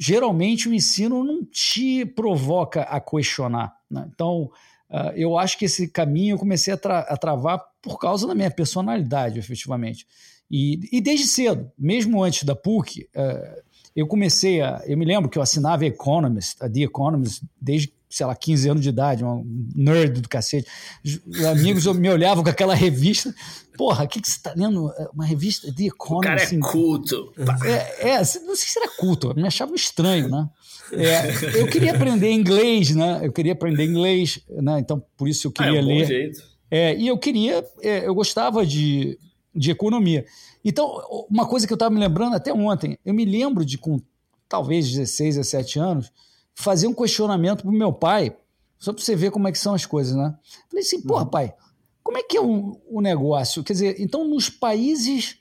Geralmente 0.02 0.66
o 0.66 0.72
ensino 0.72 1.22
não 1.22 1.44
te 1.44 2.06
provoca 2.06 2.84
a 2.84 2.98
questionar. 2.98 3.76
Né? 3.90 4.08
Então, 4.14 4.50
uh, 4.88 5.12
eu 5.14 5.36
acho 5.36 5.58
que 5.58 5.66
esse 5.66 5.88
caminho 5.88 6.34
eu 6.34 6.38
comecei 6.38 6.72
a, 6.72 6.76
tra 6.78 7.00
a 7.00 7.16
travar 7.18 7.62
por 7.82 7.98
causa 7.98 8.26
da 8.26 8.34
minha 8.34 8.50
personalidade, 8.50 9.38
efetivamente. 9.38 10.06
E, 10.50 10.80
e 10.90 11.02
desde 11.02 11.26
cedo, 11.26 11.70
mesmo 11.78 12.24
antes 12.24 12.44
da 12.44 12.56
PUC, 12.56 13.08
uh, 13.14 13.62
eu 13.94 14.06
comecei 14.06 14.62
a. 14.62 14.82
Eu 14.86 14.96
me 14.96 15.04
lembro 15.04 15.28
que 15.28 15.36
eu 15.36 15.42
assinava 15.42 15.84
Economist, 15.84 16.56
a 16.62 16.70
The 16.70 16.80
Economist, 16.80 17.42
desde, 17.60 17.92
sei 18.10 18.26
lá, 18.26 18.34
15 18.34 18.68
anos 18.68 18.82
de 18.82 18.88
idade, 18.88 19.24
um 19.24 19.44
nerd 19.74 20.20
do 20.20 20.28
cacete. 20.28 20.68
Os 21.04 21.44
amigos 21.44 21.86
me 21.96 22.10
olhavam 22.10 22.42
com 22.42 22.50
aquela 22.50 22.74
revista. 22.74 23.32
Porra, 23.76 24.04
o 24.04 24.08
que, 24.08 24.20
que 24.20 24.28
você 24.28 24.36
está 24.36 24.52
lendo? 24.54 24.92
Uma 25.14 25.24
revista 25.24 25.72
The 25.72 25.84
Economist. 25.84 26.26
O 26.26 26.28
cara 26.28 26.40
é 26.40 26.44
assim, 26.44 26.60
culto. 26.60 27.32
É, 27.64 28.10
é, 28.10 28.16
não 28.18 28.56
sei 28.56 28.68
se 28.68 28.78
era 28.80 28.90
culto, 28.96 29.32
me 29.34 29.46
achava 29.46 29.72
estranho, 29.76 30.28
né? 30.28 30.48
É, 30.92 31.60
eu 31.60 31.68
queria 31.68 31.92
aprender 31.94 32.32
inglês, 32.32 32.94
né? 32.94 33.20
Eu 33.22 33.32
queria 33.32 33.52
aprender 33.52 33.84
inglês, 33.84 34.40
né? 34.48 34.80
Então, 34.80 35.00
por 35.16 35.28
isso 35.28 35.46
eu 35.46 35.52
queria 35.52 35.72
ah, 35.72 35.76
é 35.76 35.80
um 35.82 35.86
ler. 35.86 36.06
Jeito. 36.06 36.42
É, 36.68 36.96
e 36.96 37.06
eu 37.06 37.16
queria, 37.16 37.64
é, 37.80 38.06
eu 38.06 38.14
gostava 38.14 38.66
de, 38.66 39.16
de 39.54 39.70
economia. 39.70 40.24
Então, 40.64 41.00
uma 41.30 41.46
coisa 41.46 41.66
que 41.66 41.72
eu 41.72 41.76
estava 41.76 41.94
me 41.94 42.00
lembrando 42.00 42.34
até 42.34 42.52
ontem, 42.52 42.98
eu 43.04 43.14
me 43.14 43.24
lembro 43.24 43.64
de, 43.64 43.78
com 43.78 44.00
talvez 44.48 44.90
16, 44.90 45.36
17 45.36 45.78
anos, 45.78 46.12
fazer 46.60 46.86
um 46.86 46.94
questionamento 46.94 47.62
para 47.62 47.70
o 47.70 47.74
meu 47.74 47.92
pai, 47.92 48.36
só 48.78 48.92
para 48.92 49.02
você 49.02 49.16
ver 49.16 49.30
como 49.30 49.48
é 49.48 49.52
que 49.52 49.58
são 49.58 49.74
as 49.74 49.86
coisas, 49.86 50.14
né? 50.14 50.34
Falei 50.68 50.84
assim, 50.84 51.00
porra, 51.00 51.24
uhum. 51.24 51.30
pai, 51.30 51.54
como 52.02 52.18
é 52.18 52.22
que 52.22 52.36
é 52.36 52.40
o, 52.40 52.78
o 52.88 53.00
negócio? 53.00 53.64
Quer 53.64 53.72
dizer, 53.72 53.96
então 53.98 54.24
nos 54.24 54.48
países 54.48 55.38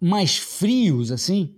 mais 0.00 0.36
frios, 0.36 1.10
assim, 1.10 1.54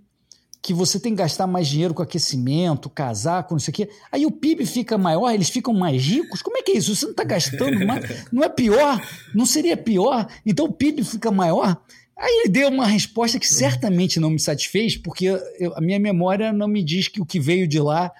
que 0.61 0.73
você 0.73 0.99
tem 0.99 1.13
que 1.13 1.21
gastar 1.21 1.47
mais 1.47 1.67
dinheiro 1.67 1.93
com 1.93 2.01
aquecimento, 2.01 2.89
casaco, 2.89 3.53
não 3.53 3.59
sei 3.59 3.71
o 3.71 3.75
quê. 3.75 3.89
Aí 4.11 4.25
o 4.25 4.31
PIB 4.31 4.65
fica 4.65 4.97
maior, 4.97 5.31
eles 5.31 5.49
ficam 5.49 5.73
mais 5.73 6.01
ricos. 6.03 6.41
Como 6.41 6.57
é 6.57 6.61
que 6.61 6.71
é 6.71 6.77
isso? 6.77 6.95
Você 6.95 7.05
não 7.05 7.11
está 7.11 7.23
gastando 7.23 7.85
mais? 7.85 8.25
Não 8.31 8.43
é 8.43 8.49
pior? 8.49 9.01
Não 9.33 9.45
seria 9.45 9.77
pior? 9.77 10.27
Então 10.45 10.65
o 10.65 10.73
PIB 10.73 11.03
fica 11.03 11.31
maior? 11.31 11.81
Aí 12.17 12.41
ele 12.41 12.49
deu 12.49 12.69
uma 12.69 12.87
resposta 12.87 13.39
que 13.39 13.47
certamente 13.47 14.19
não 14.19 14.29
me 14.29 14.39
satisfez, 14.39 14.97
porque 14.97 15.25
eu, 15.59 15.75
a 15.75 15.81
minha 15.81 15.99
memória 15.99 16.51
não 16.51 16.67
me 16.67 16.83
diz 16.83 17.07
que 17.07 17.21
o 17.21 17.25
que 17.25 17.39
veio 17.39 17.67
de 17.67 17.79
lá 17.79 18.11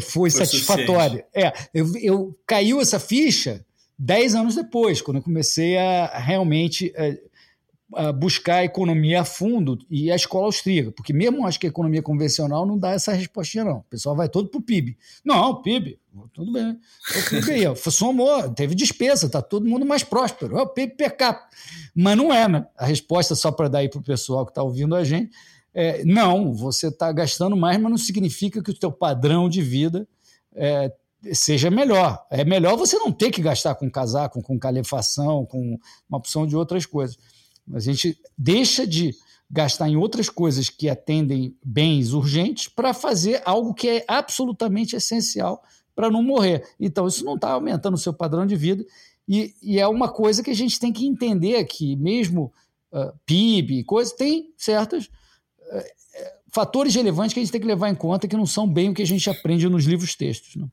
foi, 0.00 0.30
foi 0.30 0.30
satisfatório. 0.30 1.24
É, 1.34 1.52
eu, 1.72 1.96
eu, 1.96 2.38
caiu 2.46 2.80
essa 2.80 2.98
ficha 2.98 3.64
dez 3.98 4.34
anos 4.34 4.54
depois, 4.54 5.00
quando 5.00 5.18
eu 5.18 5.22
comecei 5.22 5.78
a 5.78 6.18
realmente 6.18 6.92
a, 6.96 7.06
eh, 7.06 7.22
a 7.94 8.12
buscar 8.12 8.56
a 8.56 8.64
economia 8.64 9.20
a 9.20 9.24
fundo 9.24 9.78
e 9.88 10.10
a 10.10 10.16
escola 10.16 10.46
austríaca, 10.46 10.90
porque 10.92 11.12
mesmo 11.12 11.46
acho 11.46 11.60
que 11.60 11.66
a 11.66 11.70
economia 11.70 12.02
convencional 12.02 12.66
não 12.66 12.76
dá 12.76 12.90
essa 12.90 13.12
respostinha 13.12 13.64
não. 13.64 13.78
O 13.78 13.84
pessoal 13.84 14.16
vai 14.16 14.28
todo 14.28 14.48
para 14.48 14.58
o 14.58 14.62
PIB. 14.62 14.96
Não, 15.24 15.62
PIB, 15.62 15.98
tudo 16.32 16.52
bem. 16.52 16.72
O 16.72 17.30
PIB 17.30 17.52
aí, 17.52 17.76
somou, 17.90 18.50
teve 18.50 18.74
despesa, 18.74 19.26
está 19.26 19.40
todo 19.40 19.68
mundo 19.68 19.86
mais 19.86 20.02
próspero. 20.02 20.58
É 20.58 20.62
o 20.62 20.66
PIB 20.66 20.96
per 20.96 21.16
capita. 21.16 21.56
Mas 21.94 22.16
não 22.16 22.34
é, 22.34 22.48
né? 22.48 22.66
A 22.76 22.84
resposta, 22.84 23.34
só 23.34 23.52
para 23.52 23.68
dar 23.68 23.78
aí 23.78 23.88
para 23.88 24.00
o 24.00 24.04
pessoal 24.04 24.44
que 24.44 24.50
está 24.50 24.62
ouvindo 24.62 24.96
a 24.96 25.04
gente, 25.04 25.30
é, 25.74 26.04
não, 26.04 26.54
você 26.54 26.88
está 26.88 27.10
gastando 27.12 27.56
mais, 27.56 27.78
mas 27.80 27.90
não 27.90 27.98
significa 27.98 28.62
que 28.62 28.70
o 28.70 28.78
teu 28.78 28.92
padrão 28.92 29.48
de 29.48 29.60
vida 29.60 30.06
é, 30.54 30.92
seja 31.32 31.70
melhor. 31.70 32.24
É 32.30 32.44
melhor 32.44 32.76
você 32.76 32.96
não 32.98 33.10
ter 33.10 33.30
que 33.30 33.42
gastar 33.42 33.74
com 33.74 33.90
casaco, 33.90 34.42
com 34.42 34.58
calefação, 34.58 35.44
com 35.44 35.78
uma 36.08 36.18
opção 36.18 36.46
de 36.46 36.56
outras 36.56 36.86
coisas. 36.86 37.18
A 37.72 37.80
gente 37.80 38.18
deixa 38.36 38.86
de 38.86 39.14
gastar 39.50 39.88
em 39.88 39.96
outras 39.96 40.28
coisas 40.28 40.68
que 40.68 40.88
atendem 40.88 41.56
bens 41.64 42.12
urgentes 42.12 42.68
para 42.68 42.94
fazer 42.94 43.42
algo 43.44 43.74
que 43.74 43.88
é 43.88 44.04
absolutamente 44.06 44.96
essencial 44.96 45.62
para 45.94 46.10
não 46.10 46.22
morrer. 46.22 46.64
Então, 46.78 47.06
isso 47.06 47.24
não 47.24 47.34
está 47.34 47.52
aumentando 47.52 47.94
o 47.94 47.98
seu 47.98 48.12
padrão 48.12 48.46
de 48.46 48.56
vida 48.56 48.84
e, 49.28 49.54
e, 49.62 49.78
é 49.78 49.88
uma 49.88 50.08
coisa 50.08 50.42
que 50.42 50.50
a 50.50 50.54
gente 50.54 50.78
tem 50.78 50.92
que 50.92 51.06
entender 51.06 51.64
que 51.64 51.96
mesmo 51.96 52.52
uh, 52.92 53.12
PIB, 53.24 53.84
coisas, 53.84 54.12
tem 54.12 54.52
certos 54.56 55.06
uh, 55.06 55.10
fatores 56.52 56.94
relevantes 56.94 57.34
que 57.34 57.40
a 57.40 57.42
gente 57.42 57.50
tem 57.50 57.60
que 57.60 57.66
levar 57.66 57.90
em 57.90 57.94
conta 57.94 58.28
que 58.28 58.36
não 58.36 58.46
são 58.46 58.68
bem 58.68 58.90
o 58.90 58.94
que 58.94 59.02
a 59.02 59.06
gente 59.06 59.28
aprende 59.28 59.68
nos 59.68 59.84
livros 59.84 60.14
textos. 60.14 60.54
Né? 60.54 60.66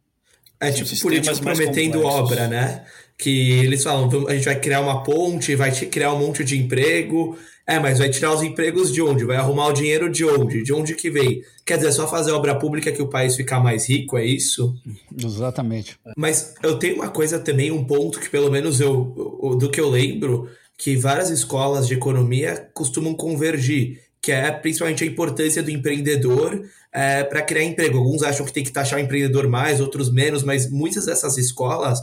É 0.59 0.71
tipo 0.71 0.99
político 0.99 1.39
prometendo 1.39 2.03
obra, 2.03 2.47
né? 2.47 2.85
Que 3.17 3.51
eles 3.51 3.83
falam, 3.83 4.09
a 4.27 4.33
gente 4.35 4.45
vai 4.45 4.59
criar 4.59 4.81
uma 4.81 5.03
ponte, 5.03 5.55
vai 5.55 5.71
criar 5.71 6.13
um 6.13 6.19
monte 6.19 6.43
de 6.43 6.57
emprego. 6.57 7.35
É, 7.65 7.79
mas 7.79 7.99
vai 7.99 8.09
tirar 8.09 8.33
os 8.33 8.43
empregos 8.43 8.91
de 8.91 9.01
onde? 9.01 9.23
Vai 9.23 9.37
arrumar 9.37 9.67
o 9.67 9.73
dinheiro 9.73 10.11
de 10.11 10.25
onde? 10.25 10.63
De 10.63 10.73
onde 10.73 10.93
que 10.95 11.09
vem? 11.09 11.41
Quer 11.65 11.77
dizer, 11.77 11.89
é 11.89 11.91
só 11.91 12.07
fazer 12.07 12.31
obra 12.31 12.55
pública 12.55 12.91
que 12.91 13.01
o 13.01 13.07
país 13.07 13.35
ficar 13.35 13.59
mais 13.59 13.87
rico, 13.87 14.17
é 14.17 14.25
isso? 14.25 14.75
Exatamente. 15.17 15.97
Mas 16.17 16.53
eu 16.61 16.77
tenho 16.77 16.95
uma 16.95 17.09
coisa 17.09 17.39
também, 17.39 17.71
um 17.71 17.83
ponto 17.83 18.19
que 18.19 18.29
pelo 18.29 18.51
menos 18.51 18.79
eu, 18.79 19.55
do 19.57 19.69
que 19.69 19.79
eu 19.79 19.89
lembro, 19.89 20.49
que 20.77 20.95
várias 20.95 21.29
escolas 21.29 21.87
de 21.87 21.93
economia 21.93 22.69
costumam 22.73 23.13
convergir, 23.13 24.01
que 24.21 24.31
é 24.31 24.51
principalmente 24.51 25.03
a 25.03 25.07
importância 25.07 25.63
do 25.63 25.71
empreendedor 25.71 26.63
é, 26.91 27.23
para 27.23 27.41
criar 27.41 27.63
emprego. 27.63 27.97
Alguns 27.97 28.21
acham 28.21 28.45
que 28.45 28.53
tem 28.53 28.63
que 28.63 28.71
taxar 28.71 28.99
o 28.99 29.01
empreendedor 29.01 29.47
mais, 29.47 29.81
outros 29.81 30.11
menos, 30.11 30.43
mas 30.43 30.69
muitas 30.69 31.07
dessas 31.07 31.37
escolas, 31.37 31.99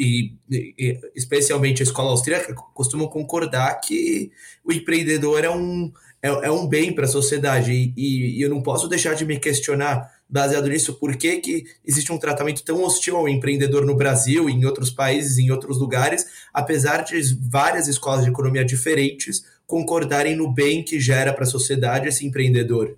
e, 0.00 0.32
e, 0.50 1.00
especialmente 1.14 1.82
a 1.82 1.84
escola 1.84 2.10
austríaca, 2.10 2.52
costumam 2.74 3.06
concordar 3.06 3.80
que 3.80 4.32
o 4.64 4.72
empreendedor 4.72 5.44
é 5.44 5.50
um, 5.50 5.92
é, 6.20 6.28
é 6.28 6.50
um 6.50 6.66
bem 6.66 6.92
para 6.92 7.04
a 7.04 7.08
sociedade. 7.08 7.72
E, 7.72 7.92
e, 7.96 8.42
eu 8.42 8.50
não 8.50 8.60
posso 8.60 8.88
deixar 8.88 9.14
de 9.14 9.24
me 9.24 9.38
questionar, 9.38 10.10
baseado 10.28 10.68
nisso, 10.68 10.94
por 10.94 11.16
que, 11.16 11.36
que 11.36 11.64
existe 11.84 12.12
um 12.12 12.18
tratamento 12.18 12.64
tão 12.64 12.82
hostil 12.82 13.16
ao 13.16 13.28
empreendedor 13.28 13.86
no 13.86 13.94
Brasil, 13.94 14.50
em 14.50 14.64
outros 14.64 14.90
países, 14.90 15.38
em 15.38 15.52
outros 15.52 15.78
lugares, 15.78 16.26
apesar 16.52 17.04
de 17.04 17.20
várias 17.48 17.86
escolas 17.86 18.24
de 18.24 18.30
economia 18.30 18.64
diferentes 18.64 19.44
concordarem 19.66 20.36
no 20.36 20.52
bem 20.52 20.82
que 20.82 21.00
gera 21.00 21.32
para 21.32 21.44
a 21.44 21.48
sociedade 21.48 22.08
esse 22.08 22.26
empreendedor. 22.26 22.96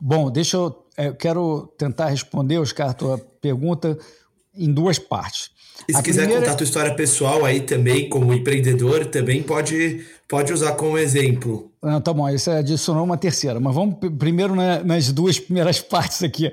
Bom, 0.00 0.30
deixa 0.30 0.56
eu, 0.56 0.86
é, 0.96 1.08
eu 1.08 1.14
quero 1.14 1.72
tentar 1.76 2.06
responder, 2.06 2.58
Oscar, 2.58 2.90
a 2.90 2.94
tua 2.94 3.18
pergunta 3.40 3.98
em 4.54 4.72
duas 4.72 4.98
partes. 4.98 5.50
E 5.88 5.92
se 5.92 5.98
a 5.98 6.02
quiser 6.02 6.20
primeira... 6.22 6.42
contar 6.42 6.52
a 6.52 6.56
tua 6.56 6.64
história 6.64 6.94
pessoal 6.94 7.44
aí 7.44 7.60
também, 7.60 8.08
como 8.08 8.32
empreendedor, 8.32 9.06
também 9.06 9.42
pode, 9.42 10.04
pode 10.28 10.52
usar 10.52 10.72
como 10.72 10.98
exemplo. 10.98 11.70
Não, 11.82 12.00
tá 12.00 12.12
bom, 12.12 12.28
isso 12.28 12.50
adicionou 12.50 13.04
uma 13.04 13.16
terceira, 13.16 13.58
mas 13.58 13.74
vamos 13.74 13.96
primeiro 14.18 14.54
na, 14.54 14.82
nas 14.82 15.12
duas 15.12 15.38
primeiras 15.38 15.80
partes 15.82 16.22
aqui. 16.22 16.46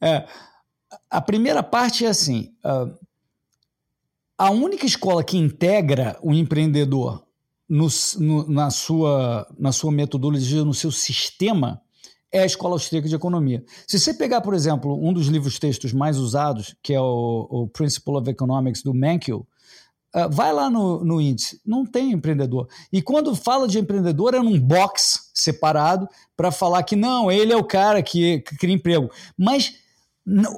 É, 0.00 0.24
a 1.10 1.20
primeira 1.20 1.62
parte 1.62 2.04
é 2.04 2.08
assim: 2.08 2.52
uh, 2.64 2.92
a 4.38 4.50
única 4.50 4.86
escola 4.86 5.24
que 5.24 5.36
integra 5.36 6.16
o 6.22 6.32
empreendedor 6.32 7.25
no, 7.68 7.88
no, 8.18 8.48
na, 8.48 8.70
sua, 8.70 9.46
na 9.58 9.72
sua 9.72 9.90
metodologia, 9.90 10.64
no 10.64 10.74
seu 10.74 10.90
sistema, 10.90 11.80
é 12.30 12.40
a 12.40 12.46
Escola 12.46 12.74
Austríaca 12.74 13.08
de 13.08 13.14
Economia. 13.14 13.64
Se 13.86 13.98
você 13.98 14.12
pegar, 14.12 14.40
por 14.40 14.54
exemplo, 14.54 14.94
um 15.02 15.12
dos 15.12 15.26
livros 15.28 15.58
textos 15.58 15.92
mais 15.92 16.18
usados, 16.18 16.74
que 16.82 16.92
é 16.92 17.00
o, 17.00 17.46
o 17.50 17.68
Principle 17.68 18.16
of 18.16 18.28
Economics, 18.30 18.82
do 18.82 18.94
Mankiw, 18.94 19.38
uh, 19.38 20.30
vai 20.30 20.52
lá 20.52 20.68
no, 20.68 21.04
no 21.04 21.20
índice, 21.20 21.60
não 21.64 21.84
tem 21.84 22.12
empreendedor. 22.12 22.68
E 22.92 23.00
quando 23.00 23.34
fala 23.34 23.66
de 23.66 23.78
empreendedor, 23.78 24.34
é 24.34 24.40
num 24.40 24.60
box 24.60 25.30
separado 25.34 26.08
para 26.36 26.50
falar 26.50 26.82
que 26.82 26.96
não, 26.96 27.30
ele 27.30 27.52
é 27.52 27.56
o 27.56 27.64
cara 27.64 28.02
que, 28.02 28.40
que 28.40 28.56
cria 28.56 28.74
emprego. 28.74 29.10
Mas 29.36 29.74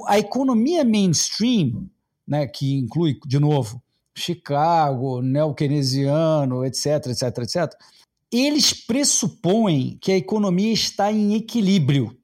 a 0.07 0.17
economia 0.17 0.83
mainstream, 0.83 1.87
né, 2.27 2.47
que 2.47 2.77
inclui, 2.77 3.19
de 3.25 3.39
novo, 3.39 3.81
Chicago, 4.19 5.21
neo-keynesiano, 5.21 6.65
etc, 6.65 7.07
etc, 7.07 7.37
etc, 7.39 7.73
eles 8.31 8.73
pressupõem 8.73 9.97
que 10.01 10.11
a 10.11 10.17
economia 10.17 10.71
está 10.71 11.11
em 11.11 11.33
equilíbrio. 11.33 12.15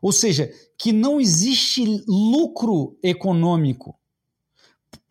Ou 0.00 0.12
seja, 0.12 0.50
que 0.78 0.92
não 0.92 1.20
existe 1.20 1.84
lucro 2.06 2.98
econômico. 3.02 3.98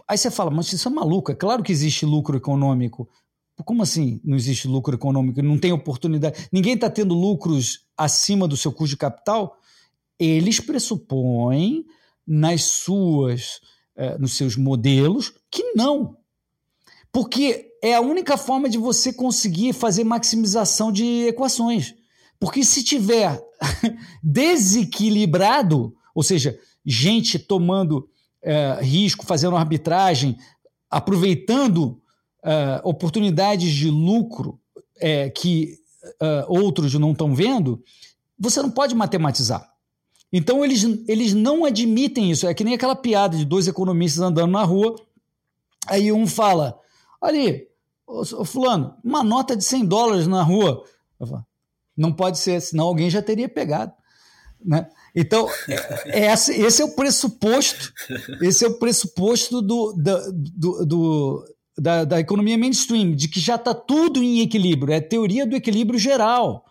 Aí 0.08 0.18
você 0.18 0.32
fala, 0.32 0.50
mas 0.50 0.74
isso 0.74 0.88
é 0.88 0.92
maluco, 0.92 1.32
é 1.32 1.36
claro 1.36 1.62
que 1.62 1.72
existe 1.72 2.06
lucro 2.06 2.36
econômico. 2.36 3.08
Como 3.64 3.84
assim 3.84 4.20
não 4.24 4.38
existe 4.38 4.68
lucro 4.68 4.96
econômico? 4.96 5.42
Não 5.42 5.60
tem 5.60 5.72
oportunidade. 5.72 6.48
Ninguém 6.52 6.74
está 6.74 6.90
tendo 6.90 7.14
lucros 7.14 7.86
acima 7.96 8.48
do 8.48 8.58
seu 8.58 8.72
custo 8.72 8.96
de 8.96 8.98
capital? 8.98 9.58
Eles 10.18 10.60
pressupõem 10.60 11.86
nas 12.26 12.64
suas, 12.64 13.60
eh, 14.00 14.18
nos 14.18 14.38
seus 14.38 14.56
modelos 14.56 15.34
que 15.52 15.74
não. 15.76 16.16
Porque 17.12 17.74
é 17.84 17.96
a 17.96 18.00
única 18.00 18.38
forma 18.38 18.70
de 18.70 18.78
você 18.78 19.12
conseguir 19.12 19.74
fazer 19.74 20.06
maximização 20.06 20.90
de 20.90 21.28
equações. 21.28 21.94
Porque 22.40 22.64
se 22.64 22.82
tiver 22.82 23.38
desequilibrado, 24.24 25.94
ou 26.16 26.24
seja, 26.24 26.58
gente 26.86 27.38
tomando 27.38 28.10
é, 28.42 28.80
risco, 28.82 29.26
fazendo 29.26 29.58
arbitragem, 29.58 30.38
aproveitando 30.90 32.02
é, 32.42 32.80
oportunidades 32.86 33.70
de 33.70 33.90
lucro 33.90 34.62
é, 34.98 35.30
que 35.30 35.78
é, 36.22 36.46
outros 36.48 36.94
não 36.94 37.12
estão 37.12 37.36
vendo, 37.36 37.84
você 38.40 38.62
não 38.62 38.72
pode 38.72 38.96
matematizar. 38.96 39.70
Então 40.32 40.64
eles, 40.64 40.84
eles 41.08 41.34
não 41.34 41.66
admitem 41.66 42.32
isso. 42.32 42.48
É 42.48 42.54
que 42.54 42.64
nem 42.64 42.76
aquela 42.76 42.96
piada 42.96 43.38
de 43.38 43.46
dois 43.46 43.68
economistas 43.68 44.22
andando 44.22 44.52
na 44.52 44.64
rua, 44.64 44.96
aí 45.88 46.12
um 46.12 46.28
fala: 46.28 46.80
ali, 47.22 47.68
ô, 48.06 48.22
ô 48.22 48.46
fulano, 48.46 48.96
uma 49.04 49.24
nota 49.24 49.56
de 49.56 49.64
100 49.64 49.86
dólares 49.86 50.28
na 50.28 50.44
rua. 50.44 50.84
Falo, 51.18 51.46
não 51.98 52.14
pode 52.14 52.40
ser, 52.40 52.62
senão 52.62 52.86
alguém 52.86 53.10
já 53.10 53.22
teria 53.22 53.50
pegado. 53.50 53.92
Né? 54.64 54.88
Então, 55.16 55.50
é, 56.08 56.28
é 56.28 56.34
esse 56.34 56.82
é 56.82 56.86
o 56.86 56.96
pressuposto, 56.96 57.94
esse 58.42 58.64
é 58.64 58.68
o 58.68 58.78
pressuposto 58.78 59.62
do, 59.62 59.94
do, 59.94 60.86
do, 60.86 61.46
da, 61.78 62.06
da 62.06 62.20
economia 62.20 62.58
mainstream, 62.58 63.12
de 63.16 63.28
que 63.28 63.40
já 63.40 63.56
está 63.56 63.74
tudo 63.74 64.24
em 64.24 64.42
equilíbrio. 64.42 64.94
É 64.94 64.98
a 64.98 65.08
teoria 65.08 65.46
do 65.46 65.56
equilíbrio 65.56 66.00
geral. 66.00 66.66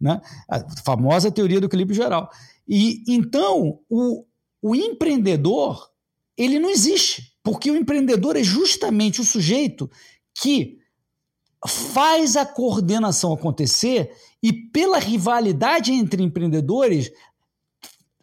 Né? 0.00 0.20
A 0.48 0.60
famosa 0.84 1.30
teoria 1.30 1.60
do 1.60 1.66
equilíbrio 1.66 1.96
geral. 1.96 2.30
E 2.68 3.02
então 3.08 3.80
o, 3.88 4.24
o 4.60 4.74
empreendedor 4.74 5.90
ele 6.36 6.58
não 6.58 6.70
existe, 6.70 7.32
porque 7.42 7.70
o 7.70 7.76
empreendedor 7.76 8.36
é 8.36 8.44
justamente 8.44 9.20
o 9.20 9.24
sujeito 9.24 9.90
que 10.40 10.78
faz 11.66 12.36
a 12.36 12.46
coordenação 12.46 13.32
acontecer 13.32 14.12
e 14.40 14.52
pela 14.52 14.98
rivalidade 14.98 15.92
entre 15.92 16.22
empreendedores 16.22 17.10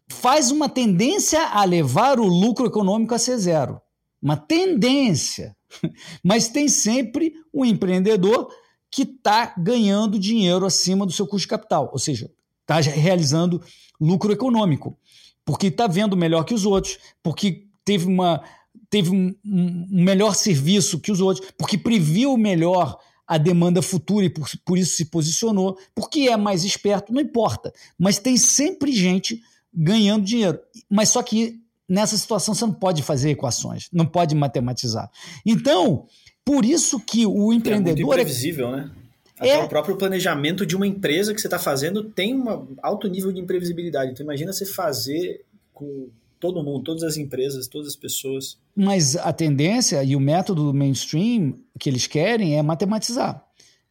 faz 0.07 0.51
uma 0.51 0.69
tendência 0.69 1.41
a 1.49 1.65
levar 1.65 2.19
o 2.19 2.25
lucro 2.25 2.65
econômico 2.65 3.13
a 3.13 3.19
ser 3.19 3.37
zero. 3.37 3.81
Uma 4.21 4.37
tendência. 4.37 5.55
Mas 6.23 6.47
tem 6.47 6.69
sempre 6.69 7.33
um 7.53 7.65
empreendedor 7.65 8.49
que 8.89 9.01
está 9.01 9.53
ganhando 9.57 10.17
dinheiro 10.17 10.65
acima 10.65 11.05
do 11.05 11.11
seu 11.11 11.27
custo 11.27 11.41
de 11.41 11.49
capital, 11.49 11.89
ou 11.91 11.99
seja, 11.99 12.31
está 12.65 12.79
realizando 12.81 13.61
lucro 14.01 14.31
econômico, 14.31 14.97
porque 15.45 15.67
está 15.67 15.87
vendo 15.87 16.17
melhor 16.17 16.43
que 16.43 16.53
os 16.53 16.65
outros, 16.65 16.97
porque 17.21 17.65
teve, 17.83 18.05
uma, 18.05 18.43
teve 18.89 19.11
um, 19.11 19.33
um, 19.45 20.03
melhor 20.03 20.35
serviço 20.35 20.99
que 20.99 21.11
os 21.11 21.21
outros, 21.21 21.47
porque 21.57 21.77
previu 21.77 22.35
melhor 22.35 22.97
a 23.27 23.37
demanda 23.37 23.81
futura 23.81 24.25
e 24.25 24.29
por, 24.29 24.47
por 24.65 24.77
isso 24.77 24.95
se 24.95 25.05
posicionou, 25.05 25.77
porque 25.93 26.21
é 26.21 26.37
mais 26.37 26.63
esperto, 26.63 27.13
não 27.13 27.21
importa. 27.21 27.71
Mas 27.97 28.19
tem 28.19 28.37
sempre 28.37 28.91
gente 28.91 29.41
ganhando 29.73 30.25
dinheiro. 30.25 30.59
Mas 30.89 31.09
só 31.09 31.23
que 31.23 31.59
nessa 31.87 32.17
situação 32.17 32.53
você 32.53 32.65
não 32.65 32.73
pode 32.73 33.01
fazer 33.03 33.29
equações, 33.29 33.87
não 33.91 34.05
pode 34.05 34.35
matematizar. 34.35 35.09
Então, 35.45 36.07
por 36.43 36.65
isso 36.65 36.99
que 36.99 37.25
o 37.25 37.51
empreendedor. 37.51 37.91
É 37.91 38.05
muito 38.05 38.13
imprevisível, 38.13 38.69
é... 38.69 38.77
né? 38.77 38.91
Até 39.37 39.51
é. 39.51 39.63
o 39.63 39.67
próprio 39.67 39.97
planejamento 39.97 40.65
de 40.65 40.75
uma 40.75 40.87
empresa 40.87 41.33
que 41.33 41.41
você 41.41 41.47
está 41.47 41.59
fazendo 41.59 42.03
tem 42.03 42.33
um 42.33 42.75
alto 42.81 43.07
nível 43.07 43.31
de 43.31 43.41
imprevisibilidade. 43.41 44.11
Então 44.11 44.23
imagina 44.23 44.53
você 44.53 44.65
fazer 44.65 45.43
com 45.73 46.07
todo 46.39 46.63
mundo, 46.63 46.83
todas 46.83 47.03
as 47.03 47.17
empresas, 47.17 47.67
todas 47.67 47.89
as 47.89 47.95
pessoas. 47.95 48.57
Mas 48.75 49.15
a 49.15 49.33
tendência 49.33 50.03
e 50.03 50.15
o 50.15 50.19
método 50.19 50.73
mainstream 50.73 51.59
que 51.79 51.89
eles 51.89 52.07
querem 52.07 52.57
é 52.57 52.61
matematizar. 52.61 53.43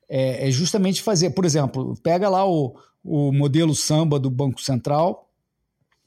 É, 0.09 0.49
é 0.49 0.51
justamente 0.51 1.03
fazer, 1.03 1.31
por 1.31 1.45
exemplo, 1.45 1.95
pega 2.03 2.29
lá 2.29 2.49
o, 2.49 2.77
o 3.03 3.33
modelo 3.33 3.75
samba 3.75 4.19
do 4.19 4.31
Banco 4.31 4.63
Central, 4.63 5.24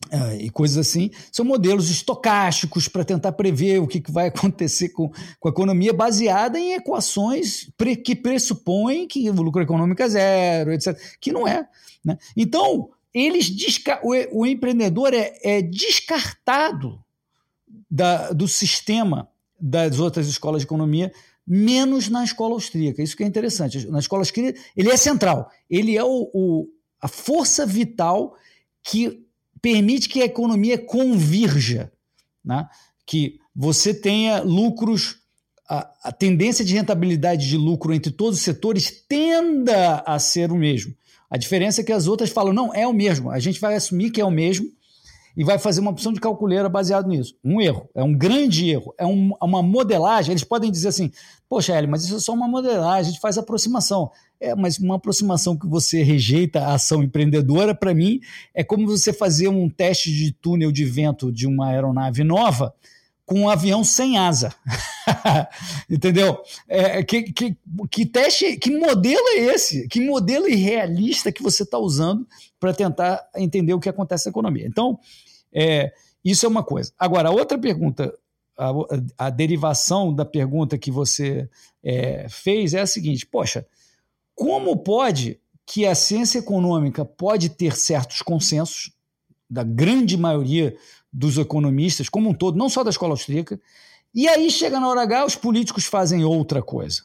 Uh, 0.05 0.39
e 0.39 0.49
coisas 0.49 0.77
assim, 0.77 1.09
são 1.31 1.43
modelos 1.43 1.89
estocásticos 1.89 2.87
para 2.87 3.03
tentar 3.03 3.33
prever 3.33 3.79
o 3.79 3.87
que, 3.87 3.99
que 3.99 4.11
vai 4.11 4.27
acontecer 4.29 4.89
com, 4.89 5.11
com 5.39 5.47
a 5.49 5.51
economia, 5.51 5.91
baseada 5.91 6.57
em 6.57 6.73
equações 6.73 7.69
pre, 7.75 7.95
que 7.95 8.15
pressupõem 8.15 9.07
que 9.07 9.29
o 9.29 9.33
lucro 9.33 9.61
econômico 9.61 10.01
é 10.01 10.07
zero, 10.07 10.71
etc. 10.71 10.97
Que 11.19 11.33
não 11.33 11.47
é. 11.47 11.67
Né? 12.05 12.17
Então, 12.37 12.89
eles 13.13 13.51
o, 14.03 14.41
o 14.41 14.45
empreendedor 14.45 15.13
é, 15.13 15.37
é 15.43 15.61
descartado 15.61 17.03
da, 17.89 18.31
do 18.31 18.47
sistema 18.47 19.27
das 19.59 19.99
outras 19.99 20.27
escolas 20.27 20.61
de 20.61 20.67
economia, 20.67 21.11
menos 21.45 22.07
na 22.07 22.23
escola 22.23 22.53
austríaca. 22.53 23.01
Isso 23.01 23.17
que 23.17 23.23
é 23.23 23.27
interessante. 23.27 23.87
Na 23.87 23.99
escola 23.99 24.21
austríaca, 24.21 24.59
ele 24.75 24.91
é 24.91 24.97
central. 24.97 25.49
Ele 25.69 25.97
é 25.97 26.03
o, 26.03 26.29
o 26.33 26.67
a 27.01 27.07
força 27.07 27.65
vital 27.65 28.35
que 28.83 29.26
permite 29.67 30.07
que 30.07 30.21
a 30.21 30.25
economia 30.25 30.77
convirja, 30.77 31.91
né? 32.43 32.69
que 33.05 33.37
você 33.53 33.93
tenha 33.93 34.39
lucros, 34.39 35.17
a, 35.67 35.91
a, 36.05 36.11
tendência 36.13 36.63
de 36.63 36.73
rentabilidade 36.73 37.49
de 37.49 37.57
lucro 37.57 37.93
entre 37.93 38.09
todos 38.09 38.39
os 38.39 38.45
setores 38.45 39.03
tenda 39.09 40.01
a 40.05 40.17
ser 40.19 40.53
o 40.53 40.55
mesmo. 40.55 40.95
A 41.29 41.35
diferença 41.35 41.81
é 41.81 41.83
que 41.83 41.91
as 41.91 42.07
outras 42.07 42.29
falam, 42.29 42.53
não, 42.53 42.73
é 42.73 42.87
o 42.87 42.93
mesmo, 42.93 43.29
a 43.29 43.39
gente 43.39 43.59
vai 43.59 43.75
assumir 43.75 44.09
que 44.09 44.21
é 44.21 44.25
o 44.25 44.31
mesmo 44.31 44.71
e 45.37 45.43
vai 45.43 45.59
fazer 45.59 45.81
uma 45.81 45.91
opção 45.91 46.11
de 46.11 46.19
calculeira 46.19 46.67
baseado 46.67 47.07
nisso. 47.07 47.35
Um 47.43 47.61
erro, 47.61 47.87
é 47.93 48.03
um 48.03 48.11
grande 48.11 48.71
erro, 48.71 48.91
é 48.97 49.05
um, 49.05 49.31
uma 49.39 49.61
modelagem. 49.61 50.31
Eles 50.31 50.43
podem 50.43 50.71
dizer 50.71 50.87
assim, 50.87 51.11
poxa, 51.47 51.77
Eli, 51.77 51.85
mas 51.85 52.03
isso 52.03 52.15
é 52.15 52.19
só 52.19 52.33
uma 52.33 52.47
modelagem, 52.47 53.01
a 53.01 53.11
gente 53.11 53.21
faz 53.21 53.37
aproximação. 53.37 54.09
É, 54.39 54.55
mas 54.55 54.79
uma 54.79 54.95
aproximação 54.95 55.55
que 55.55 55.67
você 55.67 56.01
rejeita 56.01 56.61
a 56.61 56.73
ação 56.73 57.03
empreendedora, 57.03 57.75
para 57.75 57.93
mim, 57.93 58.19
é 58.51 58.63
como 58.63 58.87
você 58.87 59.13
fazer 59.13 59.47
um 59.47 59.69
teste 59.69 60.11
de 60.11 60.31
túnel 60.31 60.71
de 60.71 60.83
vento 60.85 61.31
de 61.31 61.45
uma 61.45 61.67
aeronave 61.67 62.23
nova 62.23 62.73
com 63.23 63.41
um 63.41 63.49
avião 63.49 63.83
sem 63.83 64.17
asa. 64.17 64.55
Entendeu? 65.87 66.41
É, 66.67 67.03
que, 67.03 67.31
que, 67.31 67.57
que 67.91 68.05
teste, 68.07 68.57
que 68.57 68.71
modelo 68.71 69.27
é 69.35 69.53
esse? 69.53 69.87
Que 69.87 70.01
modelo 70.01 70.47
irrealista 70.47 71.31
que 71.31 71.43
você 71.43 71.61
está 71.61 71.77
usando 71.77 72.25
para 72.59 72.73
tentar 72.73 73.23
entender 73.35 73.73
o 73.75 73.79
que 73.79 73.89
acontece 73.89 74.25
na 74.25 74.31
economia? 74.31 74.65
Então, 74.65 74.97
é, 75.53 75.93
isso 76.23 76.45
é 76.45 76.49
uma 76.49 76.63
coisa. 76.63 76.91
Agora, 76.97 77.29
a 77.29 77.31
outra 77.31 77.57
pergunta, 77.57 78.13
a, 78.57 78.71
a 79.17 79.29
derivação 79.29 80.13
da 80.13 80.25
pergunta 80.25 80.77
que 80.77 80.91
você 80.91 81.49
é, 81.83 82.27
fez 82.29 82.73
é 82.73 82.81
a 82.81 82.87
seguinte: 82.87 83.25
poxa, 83.25 83.65
como 84.35 84.77
pode 84.77 85.39
que 85.65 85.85
a 85.85 85.95
ciência 85.95 86.39
econômica 86.39 87.03
pode 87.03 87.49
ter 87.49 87.75
certos 87.75 88.21
consensos 88.21 88.91
da 89.49 89.63
grande 89.63 90.17
maioria 90.17 90.75
dos 91.11 91.37
economistas, 91.37 92.09
como 92.09 92.29
um 92.29 92.33
todo, 92.33 92.57
não 92.57 92.69
só 92.69 92.83
da 92.83 92.89
escola 92.89 93.13
austríaca, 93.13 93.59
e 94.13 94.27
aí 94.27 94.49
chega 94.49 94.79
na 94.79 94.87
hora 94.87 95.01
H, 95.01 95.25
os 95.25 95.35
políticos 95.35 95.85
fazem 95.85 96.23
outra 96.23 96.61
coisa. 96.61 97.03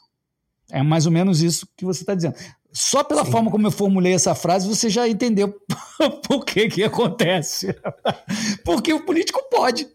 É 0.70 0.83
mais 0.83 1.07
ou 1.07 1.12
menos 1.12 1.42
isso 1.42 1.66
que 1.76 1.85
você 1.85 2.02
está 2.02 2.14
dizendo. 2.14 2.37
Só 2.72 3.04
pela 3.04 3.24
Sim. 3.24 3.30
forma 3.30 3.50
como 3.50 3.66
eu 3.66 3.70
formulei 3.70 4.14
essa 4.14 4.35
frase, 4.35 4.66
você 4.66 4.88
já 4.88 5.06
entendeu 5.06 5.54
por 6.26 6.44
que 6.44 6.68
que 6.68 6.82
acontece. 6.82 7.74
Porque 8.64 8.94
o 8.94 9.04
político 9.04 9.42
pode. 9.50 9.87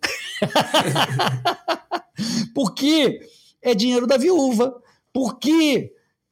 Porque 2.54 3.20
é 3.62 3.74
dinheiro 3.74 4.06
da 4.06 4.18
viúva. 4.18 4.80
Porque 5.12 5.92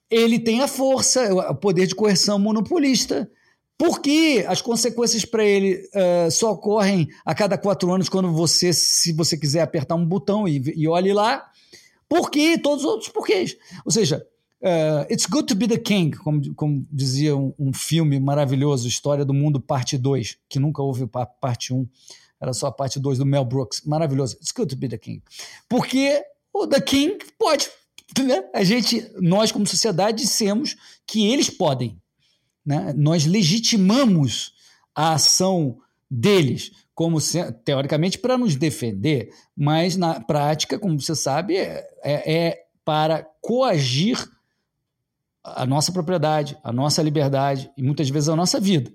ele 0.10 0.38
tem 0.38 0.62
a 0.62 0.68
força, 0.68 1.34
o 1.50 1.56
poder 1.56 1.88
de 1.88 1.96
coerção 1.96 2.38
monopolista. 2.38 3.30
Porque 3.76 4.46
as 4.48 4.62
consequências 4.62 5.26
para 5.26 5.44
ele 5.44 5.90
uh, 5.96 6.30
só 6.30 6.52
ocorrem 6.52 7.08
a 7.26 7.34
cada 7.34 7.58
quatro 7.58 7.92
anos 7.92 8.08
quando 8.08 8.32
você, 8.32 8.72
se 8.72 9.12
você 9.12 9.36
quiser 9.36 9.62
apertar 9.62 9.96
um 9.96 10.06
botão 10.06 10.48
e, 10.48 10.62
e 10.76 10.88
olhe 10.88 11.12
lá. 11.12 11.50
Porque 12.08 12.60
todos 12.60 12.86
os 12.86 12.92
outros 12.92 13.10
porquês. 13.10 13.58
Ou 13.84 13.92
seja, 13.92 14.26
uh, 14.66 15.06
It's 15.10 15.26
Good 15.26 15.48
to 15.48 15.56
Be 15.56 15.68
the 15.68 15.78
King, 15.78 16.18
como, 16.18 16.54
como 16.56 16.86
dizia 16.92 17.36
um, 17.36 17.54
um, 17.58 17.74
filme 17.74 18.20
maravilhoso, 18.20 18.88
História 18.88 19.24
do 19.24 19.34
Mundo, 19.34 19.60
parte 19.60 19.98
2, 19.98 20.38
que 20.50 20.60
nunca 20.60 20.82
houve 20.82 21.08
parte 21.40 21.74
1, 21.74 21.78
um, 21.78 21.88
era 22.42 22.52
só 22.54 22.68
a 22.68 22.72
parte 22.72 23.00
2 23.00 23.20
do 23.20 23.26
Mel 23.26 23.46
Brooks. 23.46 23.82
Maravilhoso. 23.86 24.36
It's 24.36 24.52
Good 24.52 24.76
to 24.76 24.76
Be 24.76 24.90
the 24.90 24.98
King. 24.98 25.24
Porque 25.70 26.22
o 26.54 26.68
The 26.68 26.82
King 26.82 27.18
pode 27.40 27.70
né? 28.24 28.44
A 28.54 28.64
gente, 28.64 29.12
nós 29.20 29.52
como 29.52 29.66
sociedade, 29.66 30.24
dissemos 30.24 30.76
que 31.08 31.28
eles 31.28 31.50
podem. 31.50 32.00
Né? 32.66 32.94
Nós 32.96 33.26
legitimamos 33.26 34.54
a 34.94 35.14
ação 35.14 35.78
deles, 36.10 36.72
como 36.94 37.20
se, 37.20 37.52
teoricamente 37.64 38.18
para 38.18 38.38
nos 38.38 38.56
defender, 38.56 39.30
mas 39.56 39.98
na 39.98 40.20
prática, 40.20 40.80
como 40.80 41.00
você 41.00 41.16
sabe, 41.16 41.58
é, 41.58 41.88
é, 42.04 42.34
é 42.34 42.66
para 42.86 43.28
coagir 43.42 44.24
a 45.46 45.66
nossa 45.66 45.92
propriedade, 45.92 46.58
a 46.64 46.74
nossa 46.74 47.04
liberdade 47.04 47.70
e 47.78 47.84
muitas 47.84 48.10
vezes 48.10 48.30
a 48.30 48.36
nossa 48.36 48.60
vida. 48.60 48.92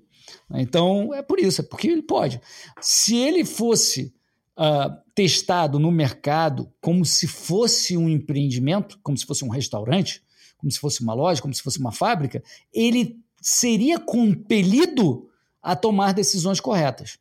Então 0.52 1.14
é 1.14 1.22
por 1.22 1.38
isso, 1.38 1.60
é 1.60 1.64
porque 1.64 1.86
ele 1.86 2.02
pode. 2.02 2.40
Se 2.80 3.16
ele 3.16 3.44
fosse 3.44 4.12
uh, 4.58 4.92
testado 5.14 5.78
no 5.78 5.92
mercado 5.92 6.72
como 6.80 7.04
se 7.04 7.28
fosse 7.28 7.96
um 7.96 8.08
empreendimento, 8.08 8.98
como 9.02 9.16
se 9.16 9.24
fosse 9.24 9.44
um 9.44 9.48
restaurante, 9.48 10.22
como 10.58 10.70
se 10.70 10.80
fosse 10.80 11.00
uma 11.02 11.14
loja, 11.14 11.40
como 11.40 11.54
se 11.54 11.62
fosse 11.62 11.78
uma 11.78 11.92
fábrica, 11.92 12.42
ele 12.74 13.16
seria 13.40 13.98
compelido 13.98 15.28
a 15.62 15.76
tomar 15.76 16.12
decisões 16.12 16.58
corretas. 16.58 17.18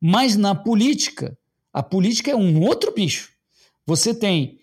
Mas 0.00 0.36
na 0.36 0.54
política, 0.54 1.38
a 1.72 1.82
política 1.82 2.32
é 2.32 2.36
um 2.36 2.60
outro 2.60 2.92
bicho. 2.92 3.32
Você 3.86 4.12
tem 4.12 4.58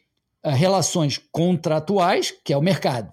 uh, 0.46 0.50
relações 0.50 1.18
contratuais, 1.32 2.34
que 2.44 2.52
é 2.52 2.58
o 2.58 2.62
mercado, 2.62 3.12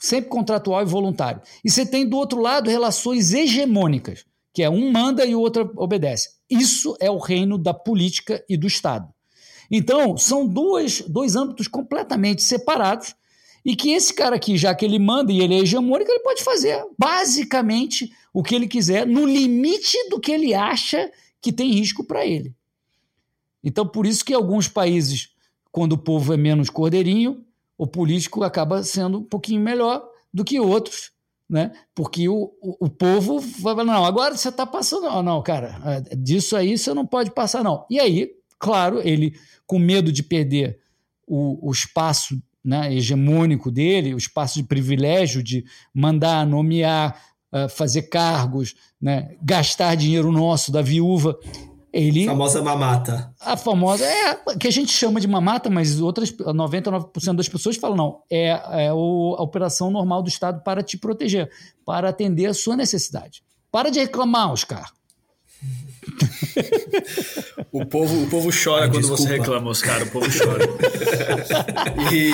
sempre 0.00 0.30
contratual 0.30 0.82
e 0.82 0.86
voluntário. 0.86 1.42
E 1.62 1.70
você 1.70 1.84
tem 1.84 2.08
do 2.08 2.16
outro 2.16 2.40
lado 2.40 2.70
relações 2.70 3.34
hegemônicas, 3.34 4.24
que 4.52 4.62
é 4.62 4.70
um 4.70 4.90
manda 4.90 5.24
e 5.26 5.34
o 5.34 5.40
outro 5.40 5.70
obedece. 5.76 6.30
Isso 6.48 6.96
é 6.98 7.10
o 7.10 7.18
reino 7.18 7.58
da 7.58 7.74
política 7.74 8.42
e 8.48 8.56
do 8.56 8.66
Estado. 8.66 9.08
Então, 9.70 10.16
são 10.16 10.48
duas, 10.48 11.02
dois 11.02 11.36
âmbitos 11.36 11.68
completamente 11.68 12.42
separados 12.42 13.14
e 13.64 13.76
que 13.76 13.90
esse 13.90 14.12
cara 14.12 14.36
aqui, 14.36 14.56
já 14.56 14.74
que 14.74 14.84
ele 14.84 14.98
manda 14.98 15.30
e 15.30 15.40
ele 15.40 15.54
é 15.54 15.58
hegemônico, 15.58 16.10
ele 16.10 16.24
pode 16.24 16.42
fazer 16.42 16.82
basicamente 16.98 18.10
o 18.32 18.42
que 18.42 18.54
ele 18.54 18.66
quiser, 18.66 19.06
no 19.06 19.26
limite 19.26 19.96
do 20.08 20.18
que 20.18 20.32
ele 20.32 20.54
acha 20.54 21.10
que 21.40 21.52
tem 21.52 21.70
risco 21.72 22.02
para 22.02 22.24
ele. 22.24 22.54
Então, 23.62 23.86
por 23.86 24.06
isso 24.06 24.24
que 24.24 24.32
alguns 24.32 24.66
países, 24.66 25.28
quando 25.70 25.92
o 25.92 25.98
povo 25.98 26.32
é 26.32 26.36
menos 26.36 26.70
cordeirinho, 26.70 27.44
o 27.80 27.86
político 27.86 28.44
acaba 28.44 28.82
sendo 28.82 29.20
um 29.20 29.24
pouquinho 29.24 29.62
melhor 29.62 30.06
do 30.30 30.44
que 30.44 30.60
outros, 30.60 31.12
né? 31.48 31.72
Porque 31.94 32.28
o, 32.28 32.52
o, 32.60 32.84
o 32.84 32.90
povo 32.90 33.40
vai 33.40 33.74
falar, 33.74 33.84
não, 33.84 34.04
agora 34.04 34.36
você 34.36 34.50
está 34.50 34.66
passando, 34.66 35.22
não, 35.22 35.42
cara, 35.42 35.80
é, 35.86 36.14
disso 36.14 36.56
aí 36.56 36.76
você 36.76 36.92
não 36.92 37.06
pode 37.06 37.30
passar, 37.30 37.64
não. 37.64 37.86
E 37.88 37.98
aí, 37.98 38.32
claro, 38.58 39.00
ele, 39.02 39.34
com 39.66 39.78
medo 39.78 40.12
de 40.12 40.22
perder 40.22 40.78
o, 41.26 41.70
o 41.70 41.72
espaço 41.72 42.38
né, 42.62 42.94
hegemônico 42.94 43.70
dele, 43.70 44.12
o 44.12 44.18
espaço 44.18 44.60
de 44.60 44.68
privilégio 44.68 45.42
de 45.42 45.64
mandar, 45.94 46.46
nomear, 46.46 47.18
uh, 47.50 47.66
fazer 47.66 48.02
cargos, 48.02 48.74
né, 49.00 49.34
gastar 49.40 49.94
dinheiro 49.94 50.30
nosso 50.30 50.70
da 50.70 50.82
viúva. 50.82 51.34
Ele, 51.92 52.24
a 52.24 52.28
famosa 52.28 52.62
mamata. 52.62 53.34
A 53.40 53.56
famosa, 53.56 54.04
é, 54.04 54.36
que 54.58 54.68
a 54.68 54.70
gente 54.70 54.92
chama 54.92 55.20
de 55.20 55.26
mamata, 55.26 55.68
mas 55.68 56.00
outras 56.00 56.30
99% 56.30 57.34
das 57.34 57.48
pessoas 57.48 57.76
falam, 57.76 57.96
não, 57.96 58.22
é, 58.30 58.86
é 58.86 58.92
o, 58.92 59.34
a 59.36 59.42
operação 59.42 59.90
normal 59.90 60.22
do 60.22 60.28
Estado 60.28 60.62
para 60.62 60.82
te 60.82 60.96
proteger, 60.96 61.50
para 61.84 62.08
atender 62.08 62.46
a 62.46 62.54
sua 62.54 62.76
necessidade. 62.76 63.42
Para 63.72 63.90
de 63.90 63.98
reclamar, 63.98 64.52
Oscar. 64.52 64.92
o, 67.72 67.84
povo, 67.84 68.22
o 68.22 68.30
povo 68.30 68.50
chora 68.52 68.84
Ai, 68.84 68.90
quando 68.90 69.00
desculpa. 69.00 69.22
você 69.22 69.28
reclama, 69.28 69.70
Oscar, 69.70 70.02
o 70.02 70.10
povo 70.10 70.26
chora. 70.30 70.64
e, 72.12 72.32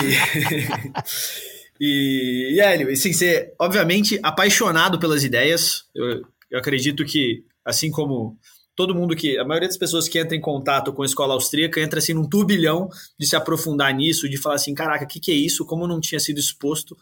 e, 1.81 2.57
e 2.57 2.61
Hélio, 2.61 2.91
assim, 2.91 3.13
você, 3.13 3.55
obviamente, 3.59 4.21
apaixonado 4.23 4.99
pelas 4.99 5.25
ideias, 5.25 5.85
eu, 5.95 6.23
eu 6.51 6.59
acredito 6.59 7.07
que, 7.07 7.43
assim 7.65 7.91
como 7.91 8.37
todo 8.77 8.95
mundo 8.95 9.17
que. 9.17 9.39
A 9.39 9.45
maioria 9.45 9.69
das 9.69 9.79
pessoas 9.79 10.07
que 10.07 10.19
entra 10.19 10.37
em 10.37 10.41
contato 10.41 10.93
com 10.93 11.03
a 11.03 11.07
escola 11.07 11.35
austríaca 11.35 11.81
entra 11.81 11.99
assim 11.99 12.13
num 12.13 12.29
turbilhão 12.29 12.89
de 13.19 13.27
se 13.27 13.35
aprofundar 13.35 13.93
nisso, 13.93 14.29
de 14.29 14.37
falar 14.37 14.57
assim: 14.57 14.75
caraca, 14.75 15.05
o 15.05 15.09
que, 15.09 15.19
que 15.19 15.33
é 15.33 15.35
isso? 15.35 15.65
Como 15.65 15.89
não 15.89 16.01
tinha 16.01 16.21
sido 16.21 16.39
exposto 16.39 16.97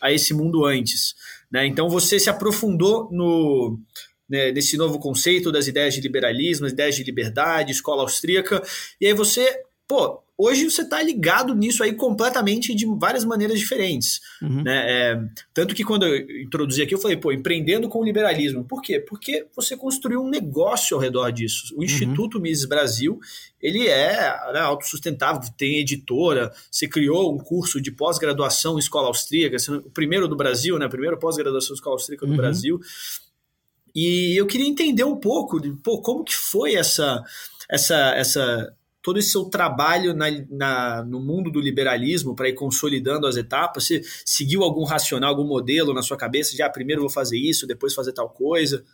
a 0.00 0.12
esse 0.12 0.34
mundo 0.34 0.66
antes? 0.66 1.14
Né? 1.50 1.66
Então 1.66 1.88
você 1.88 2.18
se 2.18 2.28
aprofundou 2.28 3.08
no, 3.12 3.78
né, 4.28 4.50
nesse 4.50 4.76
novo 4.76 4.98
conceito 4.98 5.52
das 5.52 5.68
ideias 5.68 5.94
de 5.94 6.00
liberalismo, 6.00 6.66
as 6.66 6.72
ideias 6.72 6.96
de 6.96 7.04
liberdade, 7.04 7.72
escola 7.72 8.02
austríaca, 8.02 8.62
e 9.00 9.06
aí 9.06 9.14
você, 9.14 9.62
pô, 9.86 10.22
hoje 10.40 10.70
você 10.70 10.82
está 10.82 11.02
ligado 11.02 11.54
nisso 11.54 11.82
aí 11.82 11.92
completamente 11.92 12.74
de 12.74 12.86
várias 12.86 13.24
maneiras 13.24 13.58
diferentes. 13.58 14.20
Uhum. 14.40 14.62
Né? 14.62 14.84
É, 14.88 15.22
tanto 15.52 15.74
que 15.74 15.84
quando 15.84 16.06
eu 16.06 16.42
introduzi 16.42 16.82
aqui, 16.82 16.94
eu 16.94 16.98
falei, 16.98 17.16
pô, 17.16 17.30
empreendendo 17.30 17.88
com 17.88 18.00
o 18.00 18.04
liberalismo. 18.04 18.64
Por 18.64 18.80
quê? 18.80 18.98
Porque 18.98 19.46
você 19.54 19.76
construiu 19.76 20.22
um 20.22 20.30
negócio 20.30 20.96
ao 20.96 21.02
redor 21.02 21.30
disso. 21.30 21.74
O 21.74 21.78
uhum. 21.78 21.84
Instituto 21.84 22.40
Mises 22.40 22.64
Brasil, 22.64 23.20
ele 23.60 23.86
é 23.86 24.16
né, 24.52 24.60
autossustentável, 24.60 25.42
tem 25.58 25.76
editora, 25.76 26.50
você 26.70 26.88
criou 26.88 27.34
um 27.34 27.38
curso 27.38 27.80
de 27.80 27.92
pós-graduação 27.92 28.76
em 28.76 28.78
escola 28.78 29.08
austríaca, 29.08 29.56
o 29.84 29.90
primeiro 29.90 30.26
do 30.26 30.36
Brasil, 30.36 30.78
né? 30.78 30.88
Primeiro 30.88 31.18
pós-graduação 31.18 31.74
em 31.74 31.74
escola 31.74 31.96
austríaca 31.96 32.24
do 32.24 32.32
uhum. 32.32 32.38
Brasil. 32.38 32.80
E 33.94 34.40
eu 34.40 34.46
queria 34.46 34.68
entender 34.68 35.04
um 35.04 35.16
pouco 35.16 35.60
de 35.60 35.70
pô, 35.72 36.00
como 36.00 36.24
que 36.24 36.34
foi 36.34 36.76
essa, 36.76 37.22
essa, 37.68 38.14
essa 38.14 38.74
todo 39.02 39.18
esse 39.18 39.30
seu 39.30 39.44
trabalho 39.44 40.14
na, 40.14 40.26
na, 40.50 41.04
no 41.04 41.20
mundo 41.20 41.50
do 41.50 41.60
liberalismo 41.60 42.34
para 42.34 42.48
ir 42.48 42.54
consolidando 42.54 43.26
as 43.26 43.36
etapas? 43.36 43.84
Você 43.84 44.02
seguiu 44.24 44.62
algum 44.62 44.84
racional, 44.84 45.30
algum 45.30 45.46
modelo 45.46 45.94
na 45.94 46.02
sua 46.02 46.16
cabeça 46.16 46.54
de 46.54 46.62
ah, 46.62 46.70
primeiro 46.70 47.02
vou 47.02 47.10
fazer 47.10 47.38
isso, 47.38 47.66
depois 47.66 47.94
fazer 47.94 48.12
tal 48.12 48.30
coisa? 48.30 48.84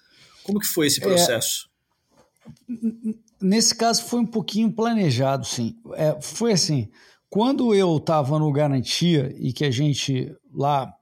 Como 0.43 0.61
que 0.61 0.67
foi 0.67 0.87
esse 0.87 1.01
é, 1.01 1.05
processo? 1.05 1.69
É, 2.71 3.15
nesse 3.41 3.75
caso 3.75 4.05
foi 4.05 4.21
um 4.21 4.27
pouquinho 4.27 4.73
planejado, 4.73 5.47
sim. 5.47 5.77
É, 5.95 6.17
foi 6.21 6.53
assim, 6.53 6.89
quando 7.29 7.75
eu 7.75 7.97
estava 7.97 8.39
no 8.39 8.53
Garantia 8.53 9.35
e 9.39 9.53
que 9.53 9.65
a 9.65 9.71
gente 9.71 10.35
lá 10.55 10.93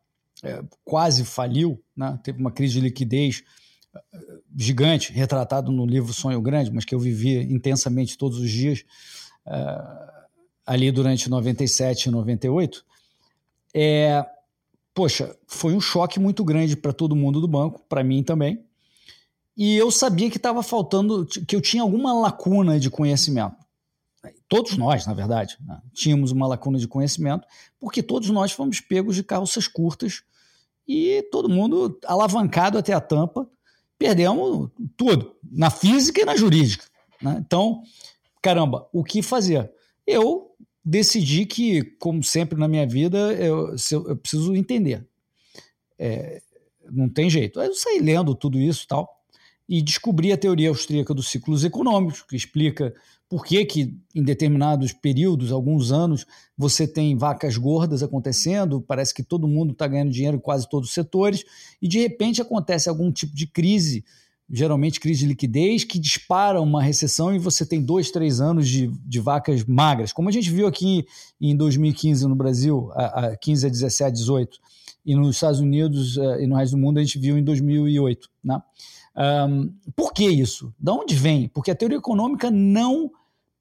é, 0.43 0.63
quase 0.85 1.25
faliu, 1.25 1.83
né, 1.97 2.19
teve 2.23 2.41
uma 2.41 2.51
crise 2.51 2.75
de 2.75 2.81
liquidez, 2.81 3.43
gigante, 4.55 5.13
retratado 5.13 5.73
no 5.73 5.85
livro 5.85 6.13
Sonho 6.13 6.41
Grande, 6.41 6.71
mas 6.71 6.85
que 6.85 6.95
eu 6.95 6.99
vivi 6.99 7.37
intensamente 7.53 8.17
todos 8.17 8.39
os 8.39 8.51
dias, 8.51 8.85
uh, 9.47 10.25
ali 10.65 10.91
durante 10.91 11.29
97 11.29 12.07
e 12.07 12.11
98, 12.11 12.85
é, 13.75 14.25
poxa, 14.95 15.37
foi 15.47 15.75
um 15.75 15.81
choque 15.81 16.21
muito 16.21 16.45
grande 16.45 16.77
para 16.77 16.93
todo 16.93 17.17
mundo 17.17 17.41
do 17.41 17.49
banco, 17.49 17.83
para 17.89 18.05
mim 18.05 18.23
também. 18.23 18.65
E 19.57 19.77
eu 19.77 19.91
sabia 19.91 20.31
que 20.31 20.37
estava 20.37 20.63
faltando, 20.63 21.27
que 21.27 21.55
eu 21.55 21.61
tinha 21.61 21.83
alguma 21.83 22.13
lacuna 22.13 22.79
de 22.79 22.89
conhecimento. 22.91 23.57
Todos 24.49 24.77
nós, 24.77 25.07
na 25.07 25.13
verdade, 25.13 25.59
né? 25.61 25.81
tínhamos 25.93 26.31
uma 26.31 26.47
lacuna 26.47 26.79
de 26.79 26.89
conhecimento, 26.89 27.47
porque 27.79 28.03
todos 28.03 28.31
nós 28.31 28.53
fomos 28.53 28.81
pegos 28.81 29.17
de 29.17 29.23
calças 29.23 29.69
curtas 29.69 30.23
e 30.87 31.27
todo 31.31 31.49
mundo 31.49 31.99
alavancado 32.05 32.79
até 32.79 32.93
a 32.93 33.01
tampa 33.01 33.49
perdemos 34.05 34.69
tudo, 34.99 35.35
na 35.51 35.71
física 35.71 36.21
e 36.21 36.27
na 36.27 36.37
jurídica. 36.37 36.85
Né? 37.23 37.43
Então, 37.45 37.83
caramba, 38.43 38.87
o 38.93 39.03
que 39.03 39.23
fazer? 39.23 39.71
Eu 40.07 40.51
decidi 40.85 41.47
que, 41.47 41.83
como 41.99 42.23
sempre 42.23 42.59
na 42.59 42.69
minha 42.69 42.87
vida, 42.87 43.33
eu, 43.33 43.75
eu 43.91 44.17
preciso 44.19 44.55
entender. 44.55 45.07
É, 45.99 46.43
não 46.91 47.09
tem 47.09 47.31
jeito. 47.31 47.59
Aí 47.59 47.69
eu 47.69 47.75
saí 47.75 47.99
lendo 47.99 48.35
tudo 48.35 48.61
isso 48.61 48.85
e 48.85 48.89
tal, 48.89 49.09
e 49.67 49.81
descobri 49.81 50.33
a 50.33 50.37
teoria 50.37 50.69
austríaca 50.69 51.15
dos 51.15 51.29
ciclos 51.29 51.65
econômicos, 51.65 52.21
que 52.21 52.37
explica 52.37 52.95
por 53.29 53.45
que, 53.45 53.65
que 53.65 53.97
em 54.15 54.23
determinados 54.23 54.93
períodos, 54.93 55.51
alguns 55.51 55.91
anos, 55.91 56.27
você 56.57 56.87
tem 56.87 57.17
vacas 57.17 57.57
gordas 57.57 58.03
acontecendo, 58.03 58.81
parece 58.81 59.15
que 59.15 59.23
todo 59.23 59.49
mundo 59.49 59.73
está 59.73 59.87
ganhando 59.87 60.13
dinheiro 60.13 60.37
em 60.37 60.41
quase 60.41 60.69
todos 60.69 60.89
os 60.89 60.95
setores, 60.95 61.45
e 61.81 61.89
de 61.89 61.99
repente 61.99 62.41
acontece 62.41 62.89
algum 62.89 63.11
tipo 63.11 63.35
de 63.35 63.47
crise, 63.47 64.05
geralmente 64.49 65.01
crise 65.01 65.21
de 65.21 65.27
liquidez, 65.27 65.85
que 65.85 65.99
dispara 65.99 66.61
uma 66.61 66.83
recessão 66.83 67.35
e 67.35 67.39
você 67.39 67.65
tem 67.65 67.83
dois, 67.83 68.11
três 68.11 68.41
anos 68.41 68.69
de, 68.69 68.89
de 69.05 69.21
vacas 69.21 69.65
magras, 69.65 70.13
como 70.13 70.29
a 70.29 70.33
gente 70.33 70.51
viu 70.51 70.67
aqui 70.67 71.07
em 71.41 71.57
2015 71.57 72.29
no 72.29 72.37
Brasil, 72.37 72.91
a, 72.93 73.27
a 73.27 73.37
15 73.37 73.67
a 73.67 73.71
17, 73.71 74.13
18, 74.17 74.59
e 75.05 75.15
nos 75.15 75.37
Estados 75.37 75.61
Unidos 75.61 76.17
uh, 76.17 76.41
e 76.41 76.47
no 76.47 76.57
resto 76.57 76.73
do 76.73 76.79
mundo 76.79 76.99
a 76.99 77.03
gente 77.03 77.19
viu 77.19 77.37
em 77.37 77.45
2008, 77.45 78.29
né? 78.43 78.61
Um, 79.17 79.73
por 79.95 80.13
que 80.13 80.25
isso? 80.25 80.75
De 80.79 80.91
onde 80.91 81.15
vem? 81.15 81.49
Porque 81.49 81.71
a 81.71 81.75
teoria 81.75 81.99
econômica 81.99 82.51
não 82.51 83.11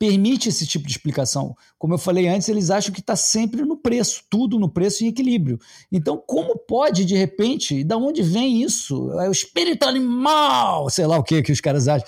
permite 0.03 0.49
esse 0.49 0.67
tipo 0.67 0.85
de 0.85 0.91
explicação. 0.91 1.55
Como 1.77 1.93
eu 1.93 1.97
falei 1.97 2.27
antes, 2.27 2.49
eles 2.49 2.69
acham 2.69 2.93
que 2.93 2.99
está 2.99 3.15
sempre 3.15 3.61
no 3.61 3.77
preço, 3.77 4.23
tudo 4.29 4.59
no 4.59 4.67
preço 4.67 5.05
em 5.05 5.07
equilíbrio. 5.07 5.57
Então, 5.89 6.21
como 6.27 6.57
pode, 6.57 7.05
de 7.05 7.15
repente, 7.15 7.85
da 7.85 7.95
onde 7.95 8.21
vem 8.21 8.61
isso? 8.61 9.11
É 9.19 9.29
o 9.29 9.31
espírito 9.31 9.85
animal, 9.85 10.89
sei 10.89 11.05
lá 11.05 11.17
o 11.17 11.23
que 11.23 11.41
que 11.41 11.53
os 11.53 11.61
caras 11.61 11.87
acham. 11.87 12.07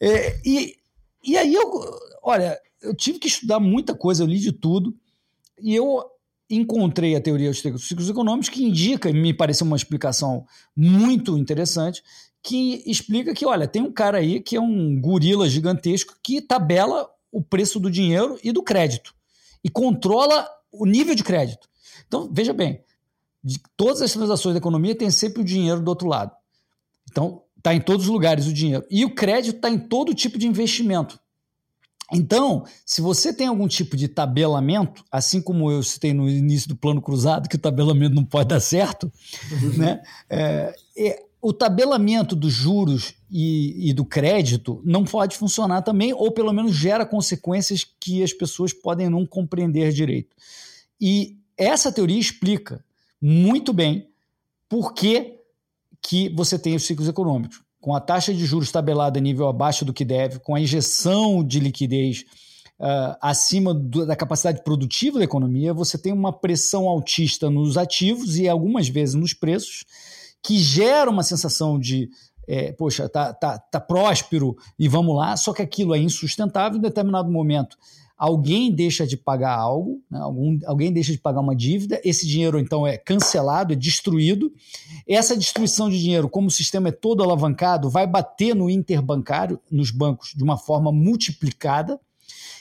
É, 0.00 0.38
e, 0.44 0.76
e 1.24 1.36
aí 1.36 1.52
eu, 1.52 1.68
olha, 2.22 2.56
eu 2.80 2.94
tive 2.94 3.18
que 3.18 3.26
estudar 3.26 3.58
muita 3.58 3.92
coisa, 3.92 4.22
eu 4.22 4.28
li 4.28 4.38
de 4.38 4.52
tudo, 4.52 4.94
e 5.60 5.74
eu 5.74 6.00
encontrei 6.48 7.16
a 7.16 7.20
teoria 7.20 7.50
dos 7.50 7.88
ciclos 7.88 8.08
econômicos 8.08 8.50
que 8.50 8.62
indica, 8.62 9.12
me 9.12 9.32
pareceu 9.34 9.66
uma 9.66 9.76
explicação 9.76 10.44
muito 10.76 11.36
interessante, 11.38 12.02
que 12.42 12.82
explica 12.86 13.34
que, 13.34 13.46
olha, 13.46 13.68
tem 13.68 13.82
um 13.82 13.92
cara 13.92 14.18
aí 14.18 14.40
que 14.40 14.56
é 14.56 14.60
um 14.60 15.00
gorila 15.00 15.48
gigantesco 15.48 16.16
que 16.22 16.40
tabela 16.40 17.08
o 17.30 17.42
preço 17.42 17.78
do 17.78 17.90
dinheiro 17.90 18.38
e 18.42 18.52
do 18.52 18.62
crédito 18.62 19.14
e 19.62 19.70
controla 19.70 20.48
o 20.70 20.84
nível 20.84 21.14
de 21.14 21.22
crédito. 21.22 21.68
Então, 22.06 22.28
veja 22.32 22.52
bem, 22.52 22.82
de 23.42 23.60
todas 23.76 24.02
as 24.02 24.12
transações 24.12 24.54
da 24.54 24.58
economia 24.58 24.94
tem 24.94 25.10
sempre 25.10 25.42
o 25.42 25.44
dinheiro 25.44 25.80
do 25.80 25.88
outro 25.88 26.08
lado. 26.08 26.32
Então, 27.10 27.42
está 27.56 27.72
em 27.74 27.80
todos 27.80 28.06
os 28.06 28.12
lugares 28.12 28.46
o 28.46 28.52
dinheiro. 28.52 28.84
E 28.90 29.04
o 29.04 29.14
crédito 29.14 29.56
está 29.56 29.70
em 29.70 29.78
todo 29.78 30.14
tipo 30.14 30.36
de 30.36 30.46
investimento. 30.46 31.18
Então, 32.12 32.64
se 32.84 33.00
você 33.00 33.32
tem 33.32 33.46
algum 33.46 33.66
tipo 33.66 33.96
de 33.96 34.06
tabelamento, 34.06 35.02
assim 35.10 35.40
como 35.40 35.70
eu 35.70 35.82
citei 35.82 36.12
no 36.12 36.28
início 36.28 36.68
do 36.68 36.76
plano 36.76 37.00
cruzado, 37.00 37.48
que 37.48 37.56
o 37.56 37.58
tabelamento 37.58 38.14
não 38.14 38.24
pode 38.24 38.50
dar 38.50 38.60
certo, 38.60 39.10
uhum. 39.50 39.78
né? 39.78 40.02
É, 40.28 40.74
é, 40.98 41.22
o 41.42 41.52
tabelamento 41.52 42.36
dos 42.36 42.52
juros 42.52 43.14
e, 43.28 43.90
e, 43.90 43.92
do 43.92 44.04
crédito 44.04 44.80
não 44.84 45.04
pode 45.04 45.36
funcionar 45.36 45.82
também, 45.82 46.14
ou 46.14 46.30
pelo 46.30 46.52
menos 46.52 46.72
gera 46.72 47.04
consequências 47.04 47.84
que 47.98 48.22
as 48.22 48.32
pessoas 48.32 48.72
podem 48.72 49.10
não 49.10 49.26
compreender 49.26 49.90
direito. 49.90 50.36
E 51.00 51.36
essa 51.56 51.90
teoria 51.90 52.20
explica 52.20 52.84
muito 53.20 53.72
bem 53.72 54.06
por 54.68 54.94
que, 54.94 55.34
que 56.00 56.28
você 56.28 56.56
tem 56.56 56.76
os 56.76 56.84
ciclos 56.84 57.08
econômicos. 57.08 57.60
Com 57.80 57.92
a 57.92 58.00
taxa 58.00 58.32
de 58.32 58.46
juros 58.46 58.70
tabelada 58.70 59.18
em 59.18 59.22
nível 59.22 59.48
abaixo 59.48 59.84
do 59.84 59.92
que 59.92 60.04
deve, 60.04 60.38
com 60.38 60.54
a 60.54 60.60
injeção 60.60 61.42
de 61.42 61.58
liquidez 61.58 62.24
uh, 62.78 63.16
acima 63.20 63.74
do, 63.74 64.06
da 64.06 64.14
capacidade 64.14 64.62
produtiva 64.62 65.18
da 65.18 65.24
economia, 65.24 65.74
você 65.74 65.98
tem 65.98 66.12
uma 66.12 66.32
pressão 66.32 66.88
altista 66.88 67.50
nos 67.50 67.76
ativos 67.76 68.38
e 68.38 68.48
algumas 68.48 68.88
vezes 68.88 69.16
nos 69.16 69.34
preços, 69.34 69.84
que 70.42 70.58
gera 70.58 71.10
uma 71.10 71.22
sensação 71.22 71.78
de 71.78 72.10
é, 72.46 72.72
poxa, 72.72 73.08
tá, 73.08 73.32
tá, 73.32 73.58
tá 73.58 73.80
próspero 73.80 74.56
e 74.78 74.88
vamos 74.88 75.16
lá, 75.16 75.36
só 75.36 75.52
que 75.52 75.62
aquilo 75.62 75.94
é 75.94 75.98
insustentável 75.98 76.78
em 76.78 76.82
determinado 76.82 77.30
momento. 77.30 77.76
Alguém 78.16 78.72
deixa 78.72 79.04
de 79.04 79.16
pagar 79.16 79.56
algo, 79.56 80.00
né? 80.08 80.20
Algum, 80.20 80.58
alguém 80.66 80.92
deixa 80.92 81.10
de 81.10 81.18
pagar 81.18 81.40
uma 81.40 81.56
dívida, 81.56 82.00
esse 82.04 82.26
dinheiro 82.26 82.58
então 82.58 82.86
é 82.86 82.96
cancelado, 82.96 83.72
é 83.72 83.76
destruído. 83.76 84.52
Essa 85.08 85.36
destruição 85.36 85.90
de 85.90 85.98
dinheiro, 85.98 86.28
como 86.28 86.46
o 86.46 86.50
sistema 86.50 86.88
é 86.88 86.92
todo 86.92 87.22
alavancado, 87.22 87.90
vai 87.90 88.06
bater 88.06 88.54
no 88.54 88.70
interbancário, 88.70 89.58
nos 89.68 89.90
bancos, 89.90 90.34
de 90.36 90.44
uma 90.44 90.56
forma 90.56 90.92
multiplicada. 90.92 91.98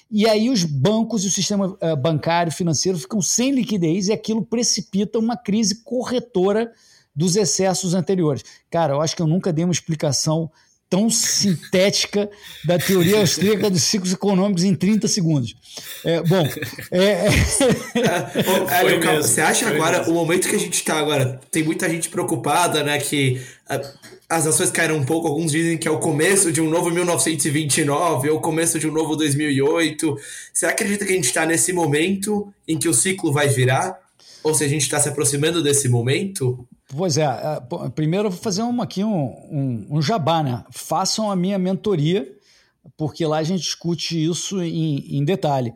E 0.10 0.28
aí 0.28 0.50
os 0.50 0.64
bancos 0.64 1.24
e 1.24 1.28
o 1.28 1.32
sistema 1.32 1.68
uh, 1.68 1.96
bancário 1.96 2.52
financeiro 2.52 2.98
ficam 2.98 3.22
sem 3.22 3.52
liquidez 3.52 4.08
e 4.08 4.14
aquilo 4.14 4.44
precipita 4.44 5.20
uma 5.20 5.38
crise 5.38 5.84
corretora 5.84 6.72
dos 7.16 7.36
excessos 7.36 7.94
anteriores. 7.94 8.44
Cara, 8.70 8.94
eu 8.94 9.02
acho 9.02 9.16
que 9.16 9.22
eu 9.22 9.28
nunca 9.28 9.52
dei 9.52 9.66
uma 9.66 9.74
explicação 9.74 10.50
tão 10.92 11.10
sintética 11.10 12.30
da 12.66 12.78
teoria 12.78 13.20
austríaca 13.20 13.70
dos 13.70 13.82
ciclos 13.82 14.12
econômicos 14.12 14.66
em 14.66 14.76
30 14.76 15.08
segundos. 15.08 15.56
É, 16.04 16.22
bom, 16.22 16.46
é, 16.92 17.02
é... 17.02 17.28
é 17.96 19.00
calma, 19.00 19.22
você 19.22 19.40
acha 19.40 19.70
agora, 19.70 20.00
mesmo. 20.00 20.12
o 20.12 20.16
momento 20.16 20.50
que 20.50 20.56
a 20.56 20.60
gente 20.60 20.74
está 20.74 21.00
agora, 21.00 21.40
tem 21.50 21.64
muita 21.64 21.90
gente 21.90 22.10
preocupada, 22.10 22.84
né, 22.84 23.00
que 23.00 23.42
uh, 23.70 23.98
as 24.30 24.46
ações 24.46 24.70
caíram 24.70 24.98
um 24.98 25.06
pouco, 25.06 25.30
alguns 25.30 25.54
dizem 25.54 25.78
que 25.78 25.88
é 25.88 25.92
o 25.92 26.00
começo 26.00 26.52
de 26.52 26.60
um 26.60 26.70
novo 26.70 26.90
1929, 26.90 28.30
ou 28.30 28.40
o 28.40 28.42
começo 28.42 28.78
de 28.78 28.86
um 28.86 28.92
novo 28.92 29.16
2008. 29.16 30.18
Você 30.54 30.66
acredita 30.66 31.06
que 31.06 31.14
a 31.14 31.16
gente 31.16 31.26
está 31.26 31.46
nesse 31.46 31.72
momento 31.72 32.54
em 32.68 32.78
que 32.78 32.90
o 32.90 32.94
ciclo 32.94 33.32
vai 33.32 33.48
virar? 33.48 33.98
Ou 34.44 34.54
se 34.54 34.64
a 34.64 34.68
gente 34.68 34.82
está 34.82 35.00
se 35.00 35.08
aproximando 35.08 35.64
desse 35.64 35.88
momento? 35.88 36.68
Pois 36.96 37.18
é, 37.18 37.24
é 37.24 37.90
primeiro 37.96 38.28
eu 38.28 38.32
vou 38.32 38.40
fazer 38.40 38.62
uma, 38.64 38.84
aqui 38.84 39.04
um, 39.04 39.26
um, 39.50 39.88
um, 39.92 40.02
jabá, 40.02 40.44
né? 40.44 40.64
Façam 40.72 41.32
a 41.32 41.36
minha 41.36 41.58
mentoria, 41.58 42.28
porque 42.98 43.26
lá 43.26 43.38
a 43.38 43.44
gente 43.44 43.62
discute 43.62 44.24
isso 44.24 44.62
em, 44.62 45.18
em 45.18 45.24
detalhe. 45.24 45.74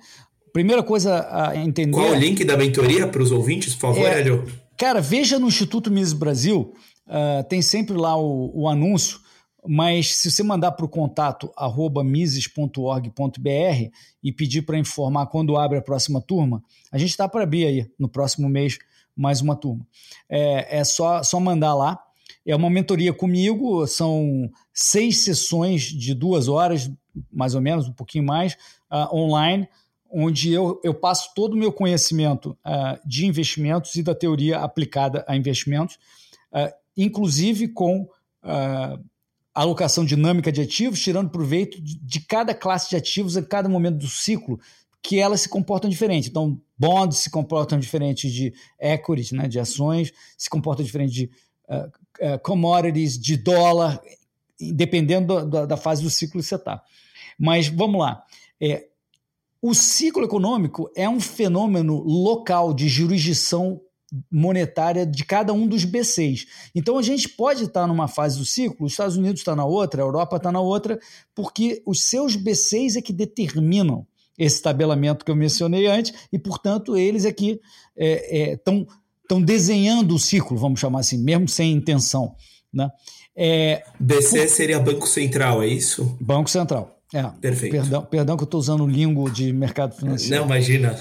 Primeira 0.51 0.84
coisa 0.84 1.28
a 1.30 1.56
entender. 1.56 1.91
Qual 1.91 2.12
o 2.12 2.15
link 2.15 2.43
da 2.43 2.58
mentoria 2.58 3.08
para 3.08 3.21
os 3.21 3.32
ouvintes, 3.32 3.73
por 3.73 3.93
favor, 3.93 4.06
é, 4.06 4.19
Hélio? 4.19 4.45
Cara, 4.78 5.01
veja 5.01 5.39
no 5.39 5.47
Instituto 5.47 5.89
Mises 5.89 6.13
Brasil, 6.13 6.73
uh, 7.08 7.43
tem 7.47 7.62
sempre 7.62 7.95
lá 7.95 8.17
o, 8.17 8.51
o 8.54 8.67
anúncio 8.67 9.19
mas 9.67 10.15
se 10.15 10.32
você 10.32 10.43
mandar 10.43 10.71
para 10.73 10.86
o 10.86 10.89
contato 10.89 11.51
arroba 11.58 12.04
mises.org.br 12.04 13.89
e 14.23 14.32
pedir 14.32 14.62
para 14.62 14.78
informar 14.78 15.28
quando 15.28 15.58
abre 15.58 15.78
a 15.78 15.82
próxima 15.82 16.21
turma, 16.21 16.63
a 16.91 16.97
gente 16.97 17.10
está 17.10 17.28
para 17.28 17.43
abrir 17.43 17.65
aí 17.65 17.88
no 17.97 18.08
próximo 18.08 18.47
mês 18.47 18.78
mais 19.15 19.41
uma 19.41 19.56
turma. 19.56 19.86
É, 20.30 20.80
é 20.80 20.84
só, 20.84 21.23
só 21.23 21.39
mandar 21.39 21.73
lá. 21.73 21.99
É 22.45 22.56
uma 22.56 22.69
mentoria 22.69 23.12
comigo, 23.12 23.88
são 23.88 24.51
seis 24.71 25.19
sessões 25.19 25.84
de 25.84 26.13
duas 26.13 26.47
horas, 26.47 26.91
mais 27.32 27.56
ou 27.56 27.62
menos, 27.62 27.88
um 27.88 27.93
pouquinho 27.93 28.25
mais, 28.25 28.54
uh, 28.91 29.15
online, 29.15 29.67
onde 30.12 30.51
eu, 30.51 30.80
eu 30.84 30.93
passo 30.93 31.34
todo 31.34 31.54
o 31.54 31.58
meu 31.58 31.71
conhecimento 31.71 32.58
uh, 32.65 32.99
de 33.08 33.25
investimentos 33.25 33.95
e 33.95 34.04
da 34.04 34.13
teoria 34.13 34.60
aplicada 34.60 35.25
a 35.28 35.36
investimentos, 35.36 35.95
uh, 36.54 36.71
inclusive 36.95 37.69
com 37.69 38.08
alocação 39.56 40.06
dinâmica 40.06 40.51
de 40.51 40.62
ativos, 40.62 41.01
tirando 41.01 41.32
proveito 41.32 41.82
de, 41.82 41.97
de 41.97 42.19
cada 42.19 42.54
classe 42.54 42.91
de 42.91 42.95
ativos 42.95 43.36
em 43.36 43.43
cada 43.43 43.67
momento 43.67 43.97
do 43.97 44.08
ciclo, 44.08 44.60
que 45.05 45.19
elas 45.19 45.41
se 45.41 45.49
comportam 45.49 45.87
diferente. 45.87 46.29
Então, 46.29 46.59
bonds 46.75 47.19
se 47.19 47.29
comportam 47.29 47.79
diferente 47.79 48.29
de 48.29 48.51
equities, 48.79 49.31
né, 49.31 49.47
de 49.47 49.59
ações, 49.59 50.11
se 50.35 50.49
comportam 50.49 50.83
diferente 50.83 51.13
de 51.13 51.29
uh, 51.69 52.39
commodities, 52.41 53.15
de 53.15 53.37
dólar, 53.37 54.01
dependendo 54.73 55.45
da, 55.45 55.77
fase 55.77 56.01
do 56.01 56.09
ciclo 56.09 56.41
que 56.41 56.47
você 56.47 56.55
está. 56.55 56.81
Mas 57.37 57.67
vamos 57.67 58.01
lá. 58.01 58.23
É, 58.59 58.87
o 59.61 59.75
ciclo 59.75 60.23
econômico 60.23 60.89
é 60.95 61.07
um 61.07 61.19
fenômeno 61.19 62.01
local 62.01 62.73
de 62.73 62.87
jurisdição 62.87 63.79
monetária 64.31 65.05
de 65.05 65.23
cada 65.23 65.53
um 65.53 65.67
dos 65.67 65.85
B6. 65.85 66.47
Então 66.73 66.97
a 66.97 67.03
gente 67.03 67.29
pode 67.29 67.65
estar 67.65 67.85
numa 67.85 68.07
fase 68.07 68.39
do 68.39 68.45
ciclo, 68.45 68.87
os 68.87 68.93
Estados 68.93 69.17
Unidos 69.17 69.41
está 69.41 69.55
na 69.55 69.65
outra, 69.65 70.01
a 70.01 70.05
Europa 70.05 70.37
está 70.37 70.51
na 70.51 70.61
outra, 70.61 70.99
porque 71.35 71.83
os 71.85 72.03
seus 72.03 72.35
B6 72.35 72.95
é 72.97 73.01
que 73.01 73.13
determinam 73.13 74.07
esse 74.38 74.62
tabelamento 74.62 75.24
que 75.24 75.32
eu 75.32 75.36
mencionei 75.36 75.88
antes, 75.88 76.13
e, 76.32 76.38
portanto, 76.38 76.98
eles 76.98 77.26
aqui 77.26 77.60
estão 77.95 78.86
é, 79.32 79.41
é, 79.41 79.45
desenhando 79.45 80.15
o 80.15 80.19
ciclo, 80.19 80.58
vamos 80.58 80.80
chamar 80.80 81.00
assim, 81.00 81.17
mesmo 81.17 81.48
sem 81.48 81.71
intenção. 81.71 82.36
Né? 82.74 82.89
É, 83.36 83.84
BC 84.00 84.41
por... 84.41 84.48
seria 84.50 84.80
Banco 84.80 85.08
Central, 85.08 85.63
é 85.63 85.67
isso? 85.67 86.17
Banco 86.19 86.50
Central. 86.50 87.00
É, 87.13 87.24
Perfeito. 87.39 87.71
Perdão, 87.71 88.02
perdão 88.04 88.38
que 88.38 88.43
eu 88.43 88.45
estou 88.45 88.60
usando 88.60 88.84
o 88.84 88.88
língua 88.88 89.30
de 89.30 89.54
mercado 89.54 89.95
financeiro. 89.95 90.36
Não, 90.36 90.45
imagina. 90.45 90.98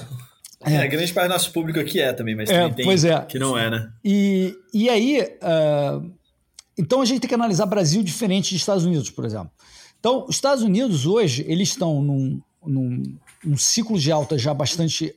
É, 0.64 0.78
a 0.78 0.86
grande 0.86 1.12
parte 1.12 1.28
do 1.28 1.32
nosso 1.32 1.52
público 1.52 1.78
aqui 1.78 2.00
é 2.00 2.12
também, 2.12 2.34
mas 2.34 2.48
é, 2.48 2.68
tem 2.70 2.84
pois 2.84 3.04
é. 3.04 3.20
que 3.22 3.38
não 3.38 3.56
é, 3.56 3.68
né? 3.68 3.90
E, 4.02 4.54
e 4.72 4.88
aí, 4.88 5.20
uh, 5.20 6.10
então 6.78 7.02
a 7.02 7.04
gente 7.04 7.20
tem 7.20 7.28
que 7.28 7.34
analisar 7.34 7.66
Brasil 7.66 8.02
diferente 8.02 8.52
dos 8.52 8.62
Estados 8.62 8.84
Unidos, 8.84 9.10
por 9.10 9.24
exemplo. 9.24 9.50
Então, 10.00 10.24
os 10.28 10.36
Estados 10.36 10.62
Unidos 10.62 11.06
hoje, 11.06 11.44
eles 11.48 11.68
estão 11.68 12.02
num, 12.02 12.40
num 12.66 13.16
um 13.44 13.56
ciclo 13.56 13.98
de 13.98 14.10
alta 14.10 14.38
já 14.38 14.54
bastante 14.54 15.14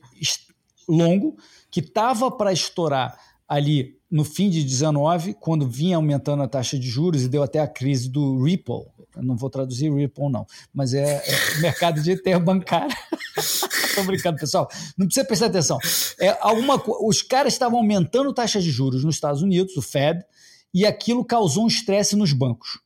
longo, 0.88 1.36
que 1.70 1.80
estava 1.80 2.30
para 2.30 2.52
estourar 2.52 3.18
ali 3.48 3.98
no 4.10 4.24
fim 4.24 4.48
de 4.48 4.62
19, 4.64 5.34
quando 5.34 5.68
vinha 5.68 5.96
aumentando 5.96 6.42
a 6.42 6.48
taxa 6.48 6.78
de 6.78 6.88
juros 6.88 7.22
e 7.22 7.28
deu 7.28 7.42
até 7.42 7.58
a 7.60 7.68
crise 7.68 8.08
do 8.08 8.42
Ripple. 8.42 8.86
Eu 9.16 9.22
não 9.22 9.36
vou 9.36 9.50
traduzir 9.50 9.92
Ripple, 9.92 10.30
não, 10.30 10.46
mas 10.72 10.94
é, 10.94 11.22
é 11.26 11.60
mercado 11.60 12.00
de 12.02 12.12
interbancário. 12.12 12.96
Estou 13.36 14.04
brincando, 14.06 14.38
pessoal. 14.38 14.68
Não 14.96 15.06
precisa 15.06 15.26
prestar 15.26 15.46
atenção. 15.46 15.78
É 16.20 16.36
alguma, 16.40 16.82
os 17.02 17.20
caras 17.20 17.52
estavam 17.52 17.78
aumentando 17.78 18.32
taxa 18.32 18.60
de 18.60 18.70
juros 18.70 19.04
nos 19.04 19.16
Estados 19.16 19.42
Unidos, 19.42 19.76
o 19.76 19.82
Fed, 19.82 20.24
e 20.72 20.86
aquilo 20.86 21.24
causou 21.24 21.64
um 21.64 21.68
estresse 21.68 22.16
nos 22.16 22.32
bancos. 22.32 22.80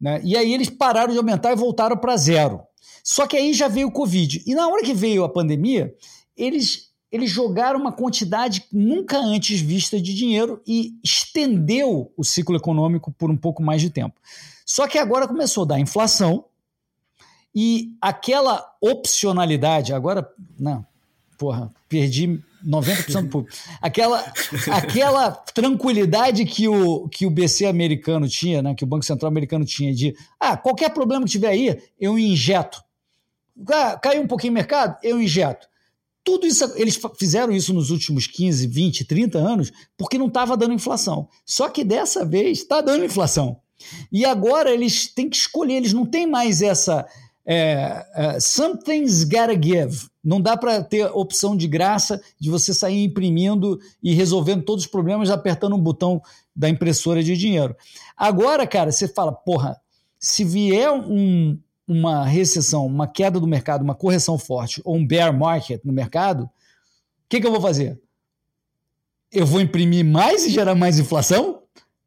Né? 0.00 0.20
E 0.24 0.36
aí 0.36 0.52
eles 0.52 0.68
pararam 0.68 1.12
de 1.12 1.18
aumentar 1.18 1.52
e 1.52 1.56
voltaram 1.56 1.96
para 1.96 2.16
zero. 2.16 2.60
Só 3.04 3.26
que 3.26 3.36
aí 3.36 3.52
já 3.52 3.68
veio 3.68 3.88
o 3.88 3.92
Covid. 3.92 4.42
E 4.46 4.54
na 4.54 4.66
hora 4.66 4.82
que 4.82 4.94
veio 4.94 5.24
a 5.24 5.28
pandemia, 5.28 5.94
eles, 6.34 6.90
eles 7.12 7.30
jogaram 7.30 7.78
uma 7.78 7.92
quantidade 7.92 8.64
nunca 8.72 9.18
antes 9.18 9.60
vista 9.60 10.00
de 10.00 10.14
dinheiro 10.14 10.62
e 10.66 10.94
estendeu 11.04 12.10
o 12.16 12.24
ciclo 12.24 12.56
econômico 12.56 13.12
por 13.12 13.30
um 13.30 13.36
pouco 13.36 13.62
mais 13.62 13.82
de 13.82 13.90
tempo. 13.90 14.18
Só 14.64 14.88
que 14.88 14.96
agora 14.96 15.28
começou 15.28 15.64
a 15.64 15.66
dar 15.66 15.78
inflação 15.78 16.46
e 17.54 17.94
aquela 18.00 18.66
opcionalidade, 18.80 19.92
agora, 19.92 20.26
não, 20.58 20.84
porra, 21.38 21.70
perdi 21.88 22.42
90% 22.66 23.22
do 23.22 23.28
público. 23.28 23.56
Aquela, 23.80 24.32
aquela 24.72 25.30
tranquilidade 25.30 26.44
que 26.44 26.66
o, 26.66 27.08
que 27.08 27.26
o 27.26 27.30
BC 27.30 27.66
americano 27.66 28.26
tinha, 28.28 28.62
né, 28.62 28.74
que 28.74 28.82
o 28.82 28.86
Banco 28.86 29.04
Central 29.04 29.28
americano 29.28 29.64
tinha 29.64 29.94
de, 29.94 30.16
ah, 30.40 30.56
qualquer 30.56 30.90
problema 30.90 31.24
que 31.24 31.30
tiver 31.30 31.48
aí, 31.48 31.78
eu 32.00 32.18
injeto. 32.18 32.82
Caiu 34.02 34.22
um 34.22 34.26
pouquinho 34.26 34.52
o 34.52 34.54
mercado, 34.54 34.98
eu 35.02 35.20
injeto. 35.20 35.68
Tudo 36.24 36.46
isso, 36.46 36.72
eles 36.76 36.98
fizeram 37.18 37.52
isso 37.52 37.74
nos 37.74 37.90
últimos 37.90 38.26
15, 38.26 38.66
20, 38.66 39.04
30 39.04 39.38
anos, 39.38 39.70
porque 39.96 40.16
não 40.16 40.28
estava 40.28 40.56
dando 40.56 40.72
inflação. 40.72 41.28
Só 41.44 41.68
que 41.68 41.84
dessa 41.84 42.24
vez 42.24 42.58
está 42.58 42.80
dando 42.80 43.04
inflação. 43.04 43.60
E 44.10 44.24
agora 44.24 44.70
eles 44.70 45.12
têm 45.12 45.28
que 45.28 45.36
escolher, 45.36 45.74
eles 45.74 45.92
não 45.92 46.06
têm 46.06 46.26
mais 46.26 46.62
essa. 46.62 47.06
É, 47.46 48.06
é, 48.14 48.40
something's 48.40 49.24
gotta 49.24 49.54
give. 49.54 50.08
Não 50.24 50.40
dá 50.40 50.56
para 50.56 50.82
ter 50.82 51.04
opção 51.12 51.54
de 51.54 51.68
graça 51.68 52.22
de 52.40 52.48
você 52.48 52.72
sair 52.72 53.04
imprimindo 53.04 53.78
e 54.02 54.14
resolvendo 54.14 54.64
todos 54.64 54.84
os 54.84 54.90
problemas 54.90 55.28
apertando 55.28 55.76
um 55.76 55.80
botão 55.80 56.22
da 56.56 56.70
impressora 56.70 57.22
de 57.22 57.36
dinheiro. 57.36 57.76
Agora, 58.16 58.66
cara, 58.66 58.90
você 58.90 59.06
fala, 59.06 59.30
porra, 59.30 59.78
se 60.18 60.42
vier 60.42 60.90
um, 60.90 61.58
uma 61.86 62.24
recessão, 62.24 62.86
uma 62.86 63.06
queda 63.06 63.38
do 63.38 63.46
mercado, 63.46 63.82
uma 63.82 63.94
correção 63.94 64.38
forte 64.38 64.80
ou 64.84 64.96
um 64.96 65.06
bear 65.06 65.36
market 65.36 65.80
no 65.84 65.92
mercado, 65.92 66.44
o 66.44 66.50
que, 67.28 67.40
que 67.40 67.46
eu 67.46 67.52
vou 67.52 67.60
fazer? 67.60 68.00
Eu 69.32 69.46
vou 69.46 69.60
imprimir 69.60 70.04
mais 70.04 70.44
e 70.44 70.50
gerar 70.50 70.74
mais 70.74 70.98
inflação? 70.98 71.64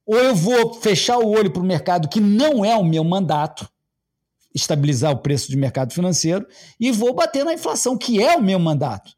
ou 0.07 0.17
eu 0.17 0.33
vou 0.33 0.73
fechar 0.75 1.19
o 1.19 1.29
olho 1.29 1.51
para 1.51 1.61
o 1.61 1.65
mercado 1.65 2.07
que 2.07 2.21
não 2.21 2.63
é 2.63 2.75
o 2.77 2.83
meu 2.83 3.03
mandato, 3.03 3.69
estabilizar 4.55 5.11
o 5.11 5.17
preço 5.17 5.49
de 5.49 5.57
mercado 5.57 5.93
financeiro, 5.93 6.47
e 6.79 6.91
vou 6.91 7.13
bater 7.13 7.43
na 7.43 7.53
inflação, 7.53 7.97
que 7.97 8.23
é 8.23 8.35
o 8.37 8.41
meu 8.41 8.57
mandato. 8.57 9.11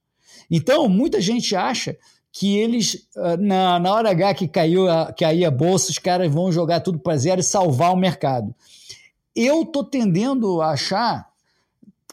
Então, 0.49 0.89
muita 0.89 1.21
gente 1.21 1.55
acha 1.55 1.95
que 2.31 2.57
eles, 2.57 3.07
ah, 3.15 3.37
na, 3.37 3.79
na 3.79 3.93
hora 3.93 4.09
H 4.09 4.33
que 4.33 4.47
caiu 4.47 4.89
a, 4.89 5.13
que 5.13 5.23
aí 5.23 5.45
a 5.45 5.51
bolsa, 5.51 5.91
os 5.91 5.99
caras 5.99 6.31
vão 6.31 6.51
jogar 6.51 6.79
tudo 6.79 6.97
para 6.97 7.17
zero 7.17 7.39
e 7.39 7.43
salvar 7.43 7.93
o 7.93 7.97
mercado. 7.97 8.53
Eu 9.35 9.63
estou 9.63 9.83
tendendo 9.83 10.61
a 10.61 10.71
achar 10.71 11.29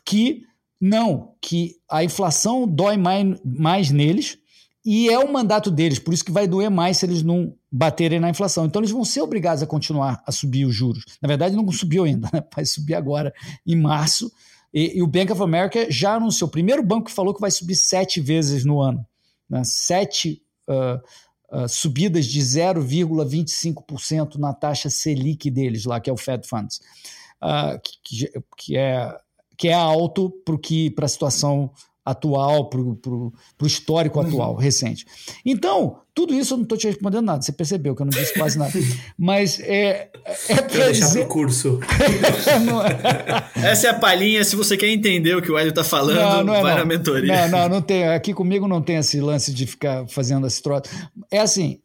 que 0.04 0.44
não, 0.80 1.32
que 1.40 1.76
a 1.90 2.04
inflação 2.04 2.66
dói 2.66 2.96
mais, 2.96 3.40
mais 3.44 3.90
neles 3.90 4.38
e 4.84 5.08
é 5.08 5.18
o 5.18 5.32
mandato 5.32 5.68
deles, 5.68 5.98
por 5.98 6.14
isso 6.14 6.24
que 6.24 6.30
vai 6.30 6.46
doer 6.46 6.70
mais 6.70 6.98
se 6.98 7.06
eles 7.06 7.20
não 7.20 7.52
baterem 7.72 8.20
na 8.20 8.30
inflação. 8.30 8.66
Então 8.66 8.80
eles 8.80 8.92
vão 8.92 9.04
ser 9.04 9.20
obrigados 9.20 9.60
a 9.60 9.66
continuar 9.66 10.22
a 10.24 10.30
subir 10.30 10.64
os 10.64 10.74
juros. 10.74 11.04
Na 11.20 11.26
verdade, 11.26 11.56
não 11.56 11.70
subiu 11.72 12.04
ainda, 12.04 12.30
né? 12.32 12.44
vai 12.54 12.64
subir 12.64 12.94
agora 12.94 13.34
em 13.66 13.74
março. 13.74 14.30
E, 14.72 14.98
e, 14.98 15.02
o 15.02 15.06
Bank 15.06 15.32
of 15.32 15.42
America 15.42 15.90
já 15.90 16.14
anunciou, 16.14 16.46
o 16.46 16.50
primeiro 16.50 16.84
banco 16.84 17.06
que 17.06 17.12
falou 17.12 17.34
que 17.34 17.40
vai 17.40 17.50
subir 17.50 17.74
sete 17.74 18.20
vezes 18.20 18.64
no 18.64 18.80
ano. 18.80 19.04
Né? 19.50 19.62
Sete 19.64 20.40
uh, 20.68 21.00
uh, 21.50 21.68
subidas 21.68 22.26
de 22.26 22.40
0,25% 22.40 24.36
na 24.36 24.52
taxa 24.52 24.90
Selic 24.90 25.50
deles, 25.50 25.84
lá, 25.84 26.00
que 26.00 26.10
é 26.10 26.12
o 26.12 26.16
Fed 26.16 26.46
Funds. 26.46 26.80
Uh, 27.42 27.78
que, 28.02 28.30
que, 28.56 28.76
é, 28.76 29.18
que 29.56 29.68
é 29.68 29.74
alto 29.74 30.30
para 30.94 31.04
a 31.04 31.08
situação 31.08 31.70
atual, 32.06 32.70
para 32.70 32.80
o 32.80 33.32
histórico 33.62 34.20
uhum. 34.20 34.26
atual, 34.26 34.54
recente. 34.54 35.04
Então, 35.44 35.98
tudo 36.14 36.32
isso 36.32 36.54
eu 36.54 36.58
não 36.58 36.62
estou 36.62 36.78
te 36.78 36.86
respondendo 36.86 37.24
nada, 37.24 37.42
você 37.42 37.50
percebeu 37.50 37.96
que 37.96 38.02
eu 38.02 38.06
não 38.06 38.10
disse 38.10 38.32
quase 38.32 38.56
nada. 38.56 38.72
Mas 39.18 39.58
é. 39.58 40.08
é 40.48 40.62
para 40.62 40.92
dizer... 40.92 41.26
pro 41.26 41.28
curso. 41.28 41.80
é... 43.58 43.70
Essa 43.70 43.88
é 43.88 43.90
a 43.90 43.94
palhinha, 43.94 44.44
se 44.44 44.54
você 44.54 44.76
quer 44.76 44.88
entender 44.88 45.34
o 45.34 45.42
que 45.42 45.50
o 45.50 45.58
Hélio 45.58 45.70
está 45.70 45.82
falando, 45.82 46.20
não, 46.20 46.44
não 46.44 46.54
é, 46.54 46.62
vai 46.62 46.72
não. 46.74 46.78
na 46.78 46.84
mentoria. 46.84 47.48
Não, 47.48 47.58
não, 47.58 47.68
não 47.68 47.82
tem. 47.82 48.06
Aqui 48.06 48.32
comigo 48.32 48.68
não 48.68 48.80
tem 48.80 48.96
esse 48.96 49.20
lance 49.20 49.52
de 49.52 49.66
ficar 49.66 50.06
fazendo 50.06 50.46
esse 50.46 50.62
troço. 50.62 50.84
É 51.28 51.40
assim, 51.40 51.80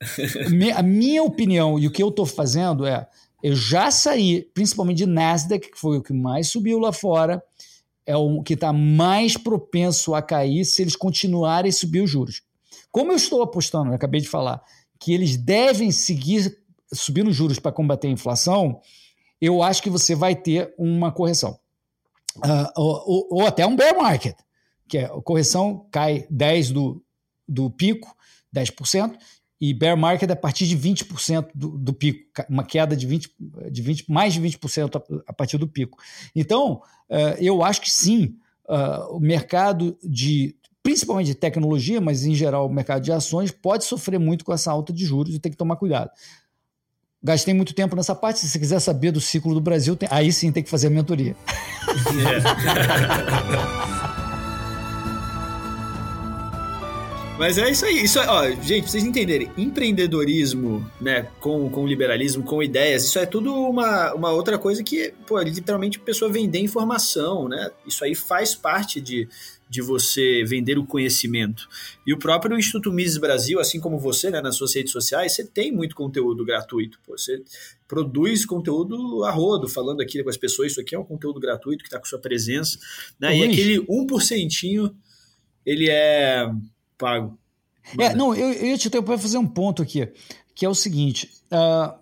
a 0.75 0.83
minha 0.83 1.23
opinião 1.23 1.79
e 1.79 1.87
o 1.87 1.91
que 1.91 2.03
eu 2.03 2.09
estou 2.09 2.27
fazendo 2.27 2.85
é. 2.85 3.07
Eu 3.43 3.55
já 3.55 3.89
saí, 3.89 4.45
principalmente 4.53 4.97
de 4.97 5.07
Nasdaq, 5.07 5.71
que 5.71 5.79
foi 5.79 5.97
o 5.97 6.03
que 6.03 6.13
mais 6.13 6.51
subiu 6.51 6.77
lá 6.77 6.93
fora 6.93 7.41
é 8.05 8.15
o 8.15 8.41
que 8.41 8.53
está 8.53 8.73
mais 8.73 9.37
propenso 9.37 10.13
a 10.15 10.21
cair 10.21 10.65
se 10.65 10.81
eles 10.81 10.95
continuarem 10.95 11.69
a 11.69 11.73
subir 11.73 12.01
os 12.01 12.09
juros. 12.09 12.41
Como 12.91 13.11
eu 13.11 13.15
estou 13.15 13.41
apostando, 13.41 13.91
eu 13.91 13.95
acabei 13.95 14.21
de 14.21 14.27
falar, 14.27 14.61
que 14.99 15.13
eles 15.13 15.37
devem 15.37 15.91
seguir 15.91 16.57
subindo 16.93 17.29
os 17.29 17.35
juros 17.35 17.59
para 17.59 17.71
combater 17.71 18.07
a 18.07 18.11
inflação, 18.11 18.81
eu 19.39 19.63
acho 19.63 19.81
que 19.81 19.89
você 19.89 20.13
vai 20.13 20.35
ter 20.35 20.73
uma 20.77 21.11
correção. 21.11 21.57
Uh, 22.37 22.71
ou, 22.75 23.03
ou, 23.05 23.27
ou, 23.31 23.47
até 23.47 23.65
um 23.65 23.75
bear 23.75 23.97
market, 23.97 24.37
que 24.87 24.99
é 24.99 25.05
a 25.05 25.21
correção 25.21 25.87
cai 25.91 26.25
10 26.29 26.71
do, 26.71 27.03
do 27.47 27.69
pico, 27.69 28.15
10%, 28.55 29.17
e 29.61 29.75
bear 29.75 29.95
market 29.95 30.27
é 30.27 30.33
a 30.33 30.35
partir 30.35 30.65
de 30.65 30.75
20% 30.75 31.49
do, 31.53 31.77
do 31.77 31.93
pico, 31.93 32.19
uma 32.49 32.63
queda 32.63 32.95
de 32.97 33.05
20, 33.05 33.31
de 33.69 33.81
20, 33.83 34.11
mais 34.11 34.33
de 34.33 34.41
20% 34.41 34.95
a, 34.95 35.21
a 35.27 35.33
partir 35.33 35.59
do 35.59 35.67
pico. 35.67 35.99
Então, 36.35 36.81
uh, 37.07 37.37
eu 37.39 37.63
acho 37.63 37.79
que 37.79 37.91
sim, 37.91 38.35
uh, 38.67 39.15
o 39.15 39.19
mercado 39.19 39.95
de, 40.03 40.55
principalmente 40.81 41.27
de 41.27 41.35
tecnologia, 41.35 42.01
mas 42.01 42.25
em 42.25 42.33
geral 42.33 42.65
o 42.65 42.73
mercado 42.73 43.03
de 43.03 43.11
ações, 43.11 43.51
pode 43.51 43.83
sofrer 43.83 44.19
muito 44.19 44.43
com 44.43 44.51
essa 44.51 44.71
alta 44.71 44.91
de 44.91 45.05
juros 45.05 45.35
e 45.35 45.39
tem 45.39 45.51
que 45.51 45.57
tomar 45.57 45.75
cuidado. 45.75 46.09
Gastei 47.23 47.53
muito 47.53 47.75
tempo 47.75 47.95
nessa 47.95 48.15
parte. 48.15 48.39
Se 48.39 48.49
você 48.49 48.57
quiser 48.57 48.79
saber 48.79 49.11
do 49.11 49.21
ciclo 49.21 49.53
do 49.53 49.61
Brasil, 49.61 49.95
tem, 49.95 50.09
aí 50.11 50.33
sim 50.33 50.51
tem 50.51 50.63
que 50.63 50.71
fazer 50.71 50.87
a 50.87 50.89
mentoria. 50.89 51.35
Yeah. 52.11 53.91
Mas 57.41 57.57
é 57.57 57.71
isso 57.71 57.85
aí. 57.85 58.03
Isso 58.03 58.19
é, 58.19 58.27
ó, 58.29 58.51
gente, 58.51 58.83
pra 58.83 58.91
vocês 58.91 59.03
entenderem, 59.03 59.49
empreendedorismo, 59.57 60.87
né, 61.01 61.23
com, 61.39 61.67
com 61.71 61.87
liberalismo, 61.87 62.43
com 62.43 62.61
ideias, 62.61 63.03
isso 63.05 63.17
é 63.17 63.25
tudo 63.25 63.51
uma, 63.51 64.13
uma 64.13 64.31
outra 64.31 64.59
coisa 64.59 64.83
que, 64.83 65.11
pô, 65.25 65.41
literalmente 65.41 65.97
a 65.97 66.01
pessoa 66.01 66.31
vender 66.31 66.59
informação, 66.59 67.49
né? 67.49 67.71
Isso 67.83 68.03
aí 68.03 68.13
faz 68.13 68.53
parte 68.53 69.01
de, 69.01 69.27
de 69.67 69.81
você 69.81 70.43
vender 70.45 70.77
o 70.77 70.85
conhecimento. 70.85 71.67
E 72.05 72.13
o 72.13 72.19
próprio 72.19 72.55
Instituto 72.55 72.93
Mises 72.93 73.17
Brasil, 73.17 73.59
assim 73.59 73.79
como 73.79 73.97
você, 73.97 74.29
né, 74.29 74.39
nas 74.39 74.55
suas 74.55 74.75
redes 74.75 74.91
sociais, 74.91 75.33
você 75.33 75.43
tem 75.43 75.71
muito 75.71 75.95
conteúdo 75.95 76.45
gratuito. 76.45 76.99
Pô, 77.03 77.17
você 77.17 77.41
produz 77.87 78.45
conteúdo 78.45 79.23
a 79.23 79.31
rodo, 79.31 79.67
falando 79.67 80.01
aqui 80.01 80.21
com 80.21 80.29
as 80.29 80.37
pessoas, 80.37 80.73
isso 80.73 80.81
aqui 80.81 80.93
é 80.93 80.99
um 80.99 81.03
conteúdo 81.03 81.39
gratuito 81.39 81.81
que 81.83 81.87
está 81.87 81.97
com 81.97 82.05
sua 82.05 82.19
presença. 82.19 82.77
Né? 83.19 83.35
E 83.35 83.43
aquele 83.45 83.79
1%, 83.79 84.93
ele 85.65 85.89
é 85.89 86.47
pago. 87.01 87.37
É, 87.97 88.13
não, 88.13 88.35
eu, 88.35 88.53
eu 88.53 88.77
te 88.77 88.89
tenho 88.89 89.03
para 89.03 89.17
fazer 89.17 89.39
um 89.39 89.47
ponto 89.47 89.81
aqui, 89.81 90.07
que 90.53 90.65
é 90.65 90.69
o 90.69 90.75
seguinte. 90.75 91.29
Uh, 91.51 91.99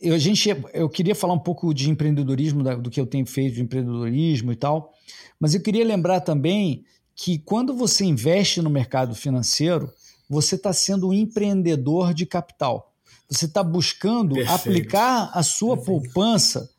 eu, 0.00 0.14
a 0.14 0.18
gente, 0.18 0.48
eu 0.72 0.88
queria 0.88 1.14
falar 1.14 1.34
um 1.34 1.38
pouco 1.38 1.72
de 1.74 1.90
empreendedorismo, 1.90 2.62
da, 2.62 2.74
do 2.74 2.90
que 2.90 2.98
eu 2.98 3.06
tenho 3.06 3.26
feito 3.26 3.54
de 3.54 3.62
empreendedorismo 3.62 4.50
e 4.50 4.56
tal, 4.56 4.92
mas 5.38 5.54
eu 5.54 5.60
queria 5.60 5.84
lembrar 5.84 6.20
também 6.20 6.84
que 7.14 7.38
quando 7.38 7.76
você 7.76 8.04
investe 8.04 8.62
no 8.62 8.70
mercado 8.70 9.14
financeiro, 9.14 9.92
você 10.28 10.54
está 10.54 10.72
sendo 10.72 11.08
um 11.08 11.12
empreendedor 11.12 12.14
de 12.14 12.24
capital. 12.24 12.94
Você 13.28 13.44
está 13.44 13.62
buscando 13.62 14.34
Perfeito. 14.34 14.54
aplicar 14.54 15.30
a 15.34 15.42
sua 15.42 15.76
Perfeito. 15.76 16.02
poupança 16.02 16.70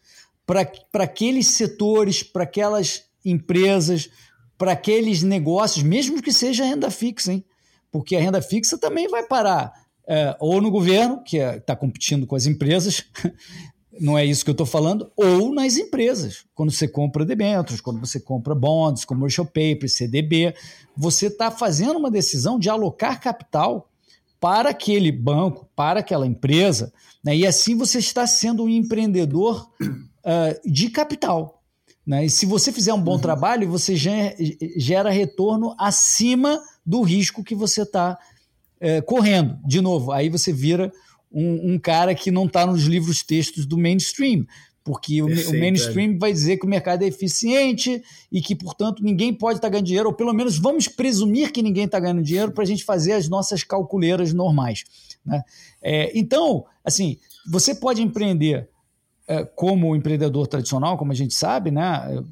para 0.46 1.04
aqueles 1.04 1.48
setores, 1.48 2.24
para 2.24 2.44
aquelas 2.44 3.04
empresas, 3.24 4.10
para 4.58 4.74
aqueles 4.74 5.24
negócios, 5.24 5.84
mesmo 5.84 6.22
que 6.22 6.32
seja 6.32 6.66
renda 6.66 6.90
fixa, 6.90 7.34
hein? 7.34 7.44
Porque 7.92 8.16
a 8.16 8.20
renda 8.20 8.42
fixa 8.42 8.78
também 8.78 9.08
vai 9.08 9.24
parar 9.24 9.74
é, 10.08 10.36
ou 10.40 10.62
no 10.62 10.70
governo, 10.70 11.24
que 11.24 11.38
está 11.38 11.74
é, 11.74 11.76
competindo 11.76 12.28
com 12.28 12.36
as 12.36 12.46
empresas, 12.46 13.06
não 14.00 14.18
é 14.18 14.26
isso 14.26 14.44
que 14.44 14.50
eu 14.50 14.54
estou 14.54 14.66
falando, 14.66 15.12
ou 15.16 15.54
nas 15.54 15.78
empresas. 15.78 16.46
Quando 16.54 16.72
você 16.72 16.88
compra 16.88 17.26
debêntures, 17.26 17.82
quando 17.82 18.00
você 18.00 18.20
compra 18.20 18.56
bonds, 18.56 19.06
commercial 19.06 19.46
paper, 19.46 19.90
CDB, 19.90 20.54
você 20.96 21.28
está 21.28 21.50
fazendo 21.50 21.98
uma 21.98 22.12
decisão 22.12 22.60
de 22.60 22.70
alocar 22.70 23.20
capital 23.22 23.90
para 24.40 24.72
aquele 24.72 25.12
banco, 25.12 25.70
para 25.74 26.02
aquela 26.02 26.28
empresa, 26.28 26.92
né? 27.24 27.36
e 27.36 27.48
assim 27.48 27.78
você 27.78 28.00
está 28.00 28.28
sendo 28.28 28.64
um 28.64 28.70
empreendedor 28.70 29.70
uh, 29.82 30.70
de 30.70 30.90
capital. 30.90 31.63
Né? 32.06 32.26
E 32.26 32.30
se 32.30 32.46
você 32.46 32.72
fizer 32.72 32.94
um 32.94 33.02
bom 33.02 33.14
uhum. 33.14 33.20
trabalho, 33.20 33.70
você 33.70 33.96
gera 33.96 35.10
retorno 35.10 35.76
acima 35.78 36.62
do 36.86 37.02
risco 37.02 37.44
que 37.44 37.56
você 37.56 37.84
está 37.84 38.18
é, 38.80 39.02
correndo. 39.02 39.58
De 39.66 39.80
novo, 39.80 40.12
aí 40.12 40.30
você 40.30 40.52
vira 40.52 40.92
um, 41.32 41.74
um 41.74 41.80
cara 41.80 42.14
que 42.14 42.30
não 42.30 42.46
está 42.46 42.66
nos 42.66 42.84
livros 42.84 43.24
textos 43.24 43.66
do 43.66 43.78
mainstream, 43.78 44.46
porque 44.84 45.22
o, 45.22 45.28
o 45.28 45.60
mainstream 45.60 46.20
vai 46.20 46.34
dizer 46.34 46.58
que 46.58 46.66
o 46.66 46.70
mercado 46.70 47.04
é 47.04 47.08
eficiente 47.08 48.04
e 48.30 48.42
que, 48.42 48.54
portanto, 48.54 49.02
ninguém 49.02 49.34
pode 49.34 49.58
estar 49.58 49.68
tá 49.68 49.72
ganhando 49.72 49.86
dinheiro, 49.86 50.10
ou 50.10 50.14
pelo 50.14 50.34
menos 50.34 50.58
vamos 50.58 50.90
presumir 50.90 51.54
que 51.54 51.62
ninguém 51.62 51.86
está 51.86 52.00
ganhando 52.00 52.22
dinheiro 52.22 52.52
para 52.52 52.64
a 52.64 52.68
gente 52.68 52.84
fazer 52.84 53.14
as 53.14 53.30
nossas 53.30 53.64
calculeiras 53.64 54.34
normais. 54.34 54.84
Né? 55.26 55.42
É, 55.82 56.12
então, 56.14 56.66
assim, 56.84 57.18
você 57.50 57.74
pode 57.74 58.02
empreender 58.02 58.68
é, 59.28 59.44
como 59.44 59.96
empreendedor 59.96 60.48
tradicional, 60.48 60.98
como 60.98 61.12
a 61.12 61.16
gente 61.16 61.34
sabe, 61.34 61.72
né? 61.72 62.24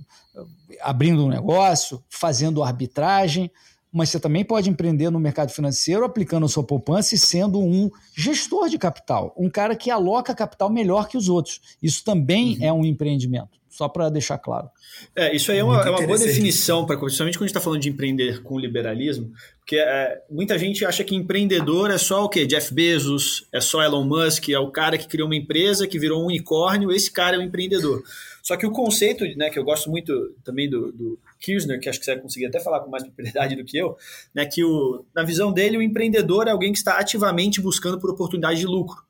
abrindo 0.81 1.25
um 1.25 1.29
negócio, 1.29 2.01
fazendo 2.09 2.63
arbitragem, 2.63 3.51
mas 3.91 4.09
você 4.09 4.19
também 4.19 4.43
pode 4.43 4.69
empreender 4.69 5.09
no 5.09 5.19
mercado 5.19 5.51
financeiro 5.51 6.05
aplicando 6.05 6.45
a 6.45 6.49
sua 6.49 6.63
poupança 6.63 7.13
e 7.13 7.17
sendo 7.17 7.59
um 7.59 7.89
gestor 8.15 8.69
de 8.69 8.77
capital, 8.77 9.33
um 9.37 9.49
cara 9.49 9.75
que 9.75 9.91
aloca 9.91 10.33
capital 10.33 10.69
melhor 10.69 11.07
que 11.07 11.17
os 11.17 11.27
outros. 11.27 11.59
Isso 11.81 12.03
também 12.03 12.57
uhum. 12.57 12.65
é 12.65 12.73
um 12.73 12.85
empreendimento, 12.85 13.59
só 13.69 13.89
para 13.89 14.09
deixar 14.09 14.37
claro. 14.37 14.69
É, 15.15 15.35
isso 15.35 15.51
aí 15.51 15.57
é 15.57 15.63
uma, 15.63 15.81
é 15.81 15.89
uma 15.89 16.05
boa 16.05 16.17
definição, 16.17 16.85
pra, 16.85 16.97
principalmente 16.97 17.37
quando 17.37 17.43
a 17.43 17.47
gente 17.47 17.57
está 17.57 17.61
falando 17.61 17.81
de 17.81 17.89
empreender 17.89 18.41
com 18.43 18.57
liberalismo, 18.57 19.31
porque 19.59 19.75
é, 19.75 20.21
muita 20.29 20.57
gente 20.57 20.85
acha 20.85 21.03
que 21.03 21.15
empreendedor 21.15 21.91
é 21.91 21.97
só 21.97 22.23
o 22.23 22.29
quê? 22.29 22.45
Jeff 22.45 22.73
Bezos, 22.73 23.45
é 23.51 23.59
só 23.59 23.81
Elon 23.81 24.05
Musk, 24.05 24.49
é 24.49 24.59
o 24.59 24.71
cara 24.71 24.97
que 24.97 25.07
criou 25.07 25.27
uma 25.27 25.35
empresa, 25.35 25.87
que 25.87 25.99
virou 25.99 26.23
um 26.23 26.27
unicórnio, 26.27 26.91
esse 26.91 27.11
cara 27.11 27.35
é 27.35 27.39
o 27.39 27.41
um 27.41 27.45
empreendedor. 27.45 28.03
Só 28.41 28.57
que 28.57 28.65
o 28.65 28.71
conceito, 28.71 29.23
né, 29.37 29.49
que 29.49 29.59
eu 29.59 29.63
gosto 29.63 29.89
muito 29.89 30.33
também 30.43 30.69
do, 30.69 30.91
do 30.91 31.19
Kirchner, 31.41 31.79
que 31.79 31.89
acho 31.89 31.99
que 31.99 32.05
você 32.05 32.13
vai 32.13 32.21
conseguir 32.21 32.45
até 32.45 32.59
falar 32.59 32.79
com 32.81 32.89
mais 32.89 33.03
propriedade 33.03 33.55
do 33.55 33.65
que 33.65 33.77
eu, 33.77 33.97
né, 34.33 34.45
que 34.45 34.63
o, 34.63 35.03
na 35.13 35.23
visão 35.23 35.51
dele 35.51 35.77
o 35.77 35.81
empreendedor 35.81 36.47
é 36.47 36.51
alguém 36.51 36.71
que 36.71 36.77
está 36.77 36.97
ativamente 36.99 37.59
buscando 37.59 37.99
por 37.99 38.09
oportunidade 38.09 38.59
de 38.59 38.65
lucro. 38.65 39.03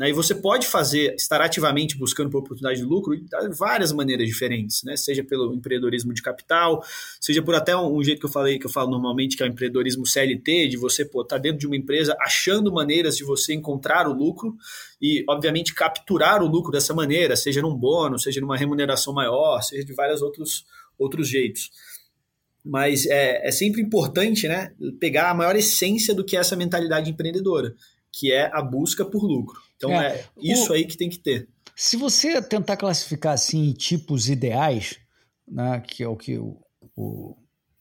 Né? 0.00 0.08
E 0.08 0.12
você 0.14 0.34
pode 0.34 0.66
fazer, 0.66 1.14
estar 1.14 1.42
ativamente 1.42 1.94
buscando 1.98 2.30
por 2.30 2.38
oportunidade 2.38 2.80
de 2.80 2.86
lucro 2.86 3.14
de 3.14 3.28
várias 3.54 3.92
maneiras 3.92 4.26
diferentes, 4.26 4.82
né? 4.82 4.96
seja 4.96 5.22
pelo 5.22 5.52
empreendedorismo 5.52 6.14
de 6.14 6.22
capital, 6.22 6.82
seja 7.20 7.42
por 7.42 7.54
até 7.54 7.76
um, 7.76 7.98
um, 7.98 8.02
jeito 8.02 8.18
que 8.18 8.24
eu 8.24 8.30
falei, 8.30 8.58
que 8.58 8.64
eu 8.64 8.70
falo 8.70 8.90
normalmente, 8.90 9.36
que 9.36 9.42
é 9.42 9.46
o 9.46 9.48
empreendedorismo 9.50 10.06
CLT, 10.06 10.68
de 10.68 10.78
você 10.78 11.02
estar 11.02 11.24
tá 11.24 11.36
dentro 11.36 11.58
de 11.58 11.66
uma 11.66 11.76
empresa 11.76 12.16
achando 12.18 12.72
maneiras 12.72 13.14
de 13.14 13.24
você 13.24 13.52
encontrar 13.52 14.08
o 14.08 14.14
lucro 14.14 14.56
e, 15.02 15.22
obviamente, 15.28 15.74
capturar 15.74 16.42
o 16.42 16.46
lucro 16.46 16.72
dessa 16.72 16.94
maneira, 16.94 17.36
seja 17.36 17.60
num 17.60 17.76
bônus, 17.76 18.22
seja 18.22 18.40
numa 18.40 18.56
remuneração 18.56 19.12
maior, 19.12 19.60
seja 19.60 19.84
de 19.84 19.92
vários 19.92 20.22
outros, 20.22 20.64
outros 21.00 21.28
jeitos 21.28 21.70
mas 22.64 23.06
é, 23.06 23.46
é 23.46 23.50
sempre 23.50 23.80
importante 23.80 24.46
né, 24.46 24.72
pegar 24.98 25.30
a 25.30 25.34
maior 25.34 25.56
essência 25.56 26.14
do 26.14 26.24
que 26.24 26.36
é 26.36 26.40
essa 26.40 26.56
mentalidade 26.56 27.10
empreendedora, 27.10 27.74
que 28.12 28.32
é 28.32 28.50
a 28.52 28.62
busca 28.62 29.04
por 29.04 29.22
lucro. 29.22 29.60
Então 29.76 29.90
é, 29.90 30.16
é 30.16 30.24
isso 30.36 30.70
o, 30.70 30.74
aí 30.74 30.84
que 30.84 30.96
tem 30.96 31.08
que 31.08 31.18
ter. 31.18 31.48
Se 31.74 31.96
você 31.96 32.42
tentar 32.42 32.76
classificar 32.76 33.32
assim 33.32 33.72
tipos 33.72 34.28
ideais, 34.28 34.98
né, 35.48 35.80
que 35.80 36.02
é 36.02 36.08
o 36.08 36.16
que 36.16 36.36
o, 36.36 36.60
o 36.94 37.36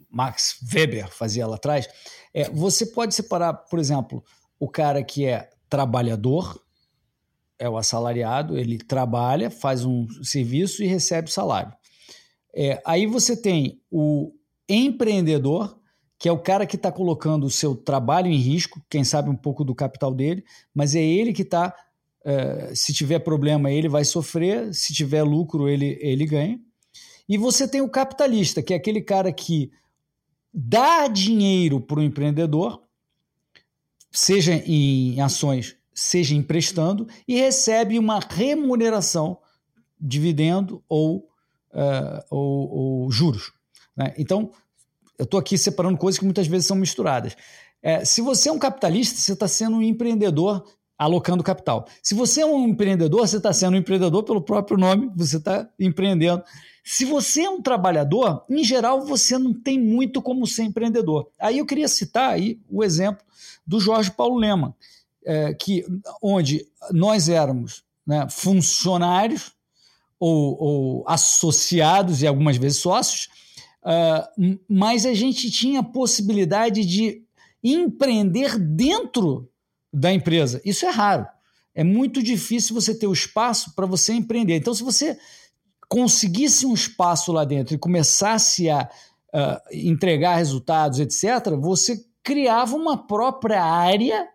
Max 0.09 0.55
Weber 0.73 1.09
fazia 1.09 1.45
lá 1.45 1.55
atrás, 1.55 1.87
é, 2.33 2.49
você 2.49 2.85
pode 2.85 3.13
separar, 3.13 3.53
por 3.53 3.79
exemplo, 3.79 4.23
o 4.59 4.69
cara 4.69 5.03
que 5.03 5.25
é 5.25 5.49
trabalhador, 5.69 6.59
é 7.57 7.69
o 7.69 7.77
assalariado, 7.77 8.57
ele 8.57 8.77
trabalha, 8.77 9.51
faz 9.51 9.83
um 9.83 10.07
serviço 10.23 10.81
e 10.81 10.87
recebe 10.87 11.29
salário. 11.29 11.73
É, 12.53 12.81
aí 12.85 13.05
você 13.05 13.35
tem 13.35 13.81
o 13.91 14.31
empreendedor, 14.67 15.79
que 16.17 16.27
é 16.27 16.31
o 16.31 16.39
cara 16.39 16.65
que 16.65 16.75
está 16.75 16.91
colocando 16.91 17.45
o 17.45 17.49
seu 17.49 17.75
trabalho 17.75 18.27
em 18.27 18.37
risco, 18.37 18.81
quem 18.89 19.03
sabe 19.03 19.29
um 19.29 19.35
pouco 19.35 19.63
do 19.63 19.73
capital 19.73 20.13
dele, 20.13 20.43
mas 20.73 20.95
é 20.95 21.01
ele 21.01 21.33
que 21.33 21.43
está. 21.43 21.73
É, 22.25 22.75
se 22.75 22.93
tiver 22.93 23.19
problema, 23.19 23.71
ele 23.71 23.87
vai 23.87 24.03
sofrer, 24.03 24.73
se 24.73 24.93
tiver 24.93 25.23
lucro, 25.23 25.69
ele, 25.69 25.97
ele 26.01 26.25
ganha. 26.25 26.59
E 27.27 27.37
você 27.37 27.67
tem 27.67 27.79
o 27.79 27.89
capitalista, 27.89 28.61
que 28.61 28.73
é 28.73 28.77
aquele 28.77 29.01
cara 29.01 29.31
que 29.31 29.71
dá 30.53 31.07
dinheiro 31.07 31.79
para 31.79 31.99
o 31.99 32.03
empreendedor, 32.03 32.83
seja 34.11 34.53
em 34.53 35.21
ações, 35.21 35.77
seja 35.93 36.35
emprestando, 36.35 37.07
e 37.27 37.35
recebe 37.35 37.99
uma 37.99 38.19
remuneração, 38.19 39.37
dividendo 39.99 40.83
ou, 40.89 41.28
uh, 41.73 42.23
ou, 42.29 42.69
ou 43.03 43.11
juros. 43.11 43.51
Né? 43.95 44.13
Então, 44.17 44.51
eu 45.17 45.25
estou 45.25 45.39
aqui 45.39 45.57
separando 45.57 45.97
coisas 45.97 46.17
que 46.17 46.25
muitas 46.25 46.47
vezes 46.47 46.65
são 46.67 46.77
misturadas. 46.77 47.35
É, 47.81 48.03
se 48.03 48.21
você 48.21 48.49
é 48.49 48.51
um 48.51 48.59
capitalista, 48.59 49.19
você 49.19 49.33
está 49.33 49.47
sendo 49.47 49.77
um 49.77 49.81
empreendedor 49.81 50.63
alocando 50.97 51.43
capital. 51.43 51.87
Se 52.03 52.13
você 52.13 52.41
é 52.41 52.45
um 52.45 52.67
empreendedor, 52.67 53.25
você 53.25 53.37
está 53.37 53.53
sendo 53.53 53.75
um 53.75 53.77
empreendedor 53.77 54.23
pelo 54.23 54.41
próprio 54.41 54.77
nome, 54.77 55.09
você 55.15 55.37
está 55.37 55.69
empreendendo. 55.79 56.43
Se 56.83 57.05
você 57.05 57.43
é 57.43 57.49
um 57.49 57.61
trabalhador, 57.61 58.43
em 58.49 58.63
geral, 58.63 59.05
você 59.05 59.37
não 59.37 59.53
tem 59.53 59.79
muito 59.79 60.21
como 60.21 60.45
ser 60.45 60.63
empreendedor. 60.63 61.29
Aí 61.39 61.59
eu 61.59 61.65
queria 61.65 61.87
citar 61.87 62.31
aí 62.31 62.59
o 62.69 62.83
exemplo 62.83 63.25
do 63.65 63.79
Jorge 63.79 64.11
Paulo 64.11 64.37
Lema, 64.37 64.75
é, 65.25 65.53
que, 65.53 65.85
onde 66.21 66.65
nós 66.91 67.29
éramos 67.29 67.83
né, 68.05 68.27
funcionários 68.29 69.53
ou, 70.19 70.57
ou 70.61 71.03
associados 71.07 72.21
e 72.21 72.27
algumas 72.27 72.57
vezes 72.57 72.79
sócios, 72.79 73.29
Uh, 73.81 74.59
mas 74.67 75.05
a 75.05 75.13
gente 75.13 75.49
tinha 75.49 75.79
a 75.79 75.83
possibilidade 75.83 76.85
de 76.85 77.23
empreender 77.63 78.57
dentro 78.57 79.49
da 79.91 80.13
empresa. 80.13 80.61
Isso 80.65 80.85
é 80.85 80.89
raro. 80.89 81.25
É 81.73 81.83
muito 81.83 82.21
difícil 82.21 82.75
você 82.75 82.93
ter 82.93 83.07
o 83.07 83.13
espaço 83.13 83.73
para 83.75 83.85
você 83.85 84.13
empreender. 84.13 84.57
Então, 84.57 84.73
se 84.73 84.83
você 84.83 85.17
conseguisse 85.87 86.65
um 86.65 86.73
espaço 86.73 87.31
lá 87.31 87.45
dentro 87.45 87.73
e 87.73 87.77
começasse 87.77 88.69
a 88.69 88.89
uh, 89.33 89.59
entregar 89.71 90.35
resultados, 90.35 90.99
etc., 90.99 91.55
você 91.59 92.05
criava 92.21 92.75
uma 92.75 93.07
própria 93.07 93.63
área 93.63 94.27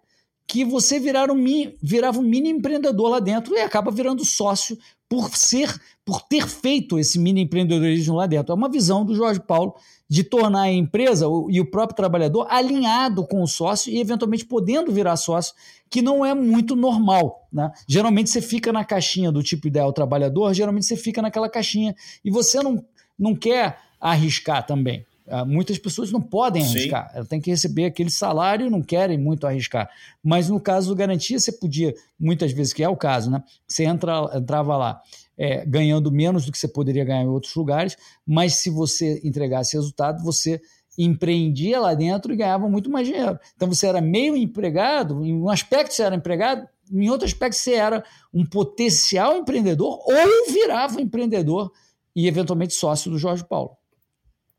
que 0.46 0.64
você 0.64 1.00
virar 1.00 1.30
um, 1.30 1.44
virava 1.82 2.18
um 2.18 2.22
mini 2.22 2.50
empreendedor 2.50 3.08
lá 3.08 3.20
dentro 3.20 3.54
e 3.54 3.60
acaba 3.60 3.90
virando 3.90 4.24
sócio 4.24 4.78
por 5.08 5.34
ser, 5.36 5.74
por 6.04 6.20
ter 6.22 6.46
feito 6.46 6.98
esse 6.98 7.18
mini 7.18 7.42
empreendedorismo 7.42 8.16
lá 8.16 8.26
dentro. 8.26 8.52
É 8.52 8.54
uma 8.54 8.68
visão 8.68 9.04
do 9.04 9.14
Jorge 9.14 9.40
Paulo 9.40 9.74
de 10.08 10.22
tornar 10.22 10.62
a 10.62 10.72
empresa 10.72 11.26
e 11.48 11.60
o 11.60 11.70
próprio 11.70 11.96
trabalhador 11.96 12.46
alinhado 12.50 13.26
com 13.26 13.42
o 13.42 13.46
sócio 13.46 13.92
e 13.92 13.98
eventualmente 13.98 14.44
podendo 14.44 14.92
virar 14.92 15.16
sócio, 15.16 15.54
que 15.88 16.02
não 16.02 16.24
é 16.24 16.34
muito 16.34 16.76
normal. 16.76 17.48
Né? 17.52 17.70
Geralmente 17.88 18.30
você 18.30 18.42
fica 18.42 18.72
na 18.72 18.84
caixinha 18.84 19.32
do 19.32 19.42
tipo 19.42 19.66
ideal 19.66 19.92
trabalhador, 19.92 20.52
geralmente 20.52 20.86
você 20.86 20.96
fica 20.96 21.22
naquela 21.22 21.48
caixinha 21.48 21.94
e 22.24 22.30
você 22.30 22.62
não, 22.62 22.84
não 23.18 23.34
quer 23.34 23.78
arriscar 24.00 24.66
também. 24.66 25.06
Ah, 25.26 25.44
muitas 25.44 25.78
pessoas 25.78 26.12
não 26.12 26.20
podem 26.20 26.62
arriscar, 26.62 27.08
Sim. 27.08 27.16
ela 27.16 27.24
tem 27.24 27.40
que 27.40 27.50
receber 27.50 27.86
aquele 27.86 28.10
salário 28.10 28.66
e 28.66 28.70
não 28.70 28.82
querem 28.82 29.16
muito 29.16 29.46
arriscar. 29.46 29.88
Mas 30.22 30.50
no 30.50 30.60
caso 30.60 30.88
do 30.88 30.94
garantia, 30.94 31.38
você 31.38 31.50
podia, 31.50 31.94
muitas 32.18 32.52
vezes, 32.52 32.74
que 32.74 32.82
é 32.82 32.88
o 32.88 32.96
caso, 32.96 33.30
né? 33.30 33.42
Você 33.66 33.84
entra, 33.84 34.30
entrava 34.34 34.76
lá 34.76 35.00
é, 35.36 35.64
ganhando 35.64 36.12
menos 36.12 36.44
do 36.44 36.52
que 36.52 36.58
você 36.58 36.68
poderia 36.68 37.04
ganhar 37.04 37.22
em 37.22 37.28
outros 37.28 37.54
lugares, 37.54 37.96
mas 38.26 38.56
se 38.56 38.68
você 38.70 39.20
entregasse 39.24 39.76
resultado, 39.76 40.22
você 40.22 40.60
empreendia 40.96 41.80
lá 41.80 41.94
dentro 41.94 42.32
e 42.32 42.36
ganhava 42.36 42.68
muito 42.68 42.90
mais 42.90 43.06
dinheiro. 43.06 43.38
Então 43.56 43.68
você 43.68 43.86
era 43.86 44.00
meio 44.00 44.36
empregado, 44.36 45.24
em 45.24 45.34
um 45.34 45.48
aspecto 45.48 45.92
você 45.92 46.02
era 46.02 46.14
empregado, 46.14 46.68
em 46.92 47.08
outro 47.08 47.26
aspecto 47.26 47.56
você 47.56 47.72
era 47.72 48.04
um 48.32 48.44
potencial 48.44 49.36
empreendedor 49.36 50.00
ou 50.04 50.52
virava 50.52 50.98
um 50.98 51.00
empreendedor 51.00 51.72
e 52.14 52.28
eventualmente 52.28 52.74
sócio 52.74 53.10
do 53.10 53.18
Jorge 53.18 53.44
Paulo. 53.44 53.76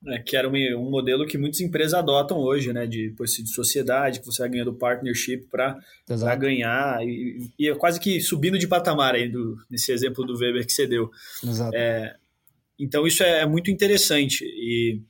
É, 0.08 0.20
que 0.20 0.38
era 0.38 0.48
um, 0.48 0.54
um, 0.54 0.90
modelo 0.90 1.26
que 1.26 1.38
muitas 1.38 1.60
empresas 1.62 1.96
adotam 1.96 2.38
hoje, 2.38 2.72
né? 2.72 2.86
De, 2.86 3.10
de 3.10 3.50
sociedade, 3.50 4.20
que 4.20 4.26
você 4.26 4.44
vai 4.44 4.50
ganhando 4.52 4.74
partnership 4.74 5.48
para 5.50 5.80
ganhar. 6.38 7.04
E, 7.04 7.50
e, 7.58 7.70
é 7.70 7.76
quase 7.76 8.00
que 8.00 8.22
subindo 8.22 8.58
de 8.60 8.68
patamar 8.68 9.16
aí 9.16 9.28
do, 9.28 9.58
nesse 9.70 9.92
exemplo 9.92 10.24
do 10.24 10.38
Weber 10.38 10.66
que 10.66 10.72
você 10.72 10.86
deu. 10.86 11.10
Exato. 11.44 11.76
É, 11.76 12.16
então 12.78 13.08
isso 13.08 13.24
é, 13.24 13.42
é 13.42 13.46
muito 13.46 13.72
interessante. 13.72 14.44
E 14.44 15.02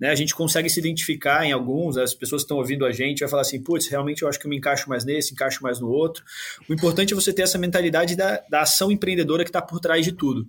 né, 0.00 0.10
a 0.10 0.14
gente 0.14 0.34
consegue 0.34 0.70
se 0.70 0.80
identificar 0.80 1.44
em 1.44 1.52
alguns, 1.52 1.98
as 1.98 2.14
pessoas 2.14 2.42
que 2.42 2.46
estão 2.46 2.56
ouvindo 2.56 2.86
a 2.86 2.90
gente 2.90 3.20
vai 3.20 3.28
falar 3.28 3.42
assim, 3.42 3.62
putz, 3.62 3.86
realmente 3.86 4.22
eu 4.22 4.28
acho 4.28 4.40
que 4.40 4.46
eu 4.46 4.50
me 4.50 4.56
encaixo 4.56 4.88
mais 4.88 5.04
nesse, 5.04 5.34
encaixo 5.34 5.62
mais 5.62 5.78
no 5.78 5.90
outro. 5.90 6.24
O 6.68 6.72
importante 6.72 7.12
é 7.12 7.14
você 7.14 7.32
ter 7.32 7.42
essa 7.42 7.58
mentalidade 7.58 8.16
da, 8.16 8.42
da 8.48 8.62
ação 8.62 8.90
empreendedora 8.90 9.44
que 9.44 9.50
está 9.50 9.60
por 9.60 9.78
trás 9.78 10.04
de 10.04 10.12
tudo. 10.12 10.48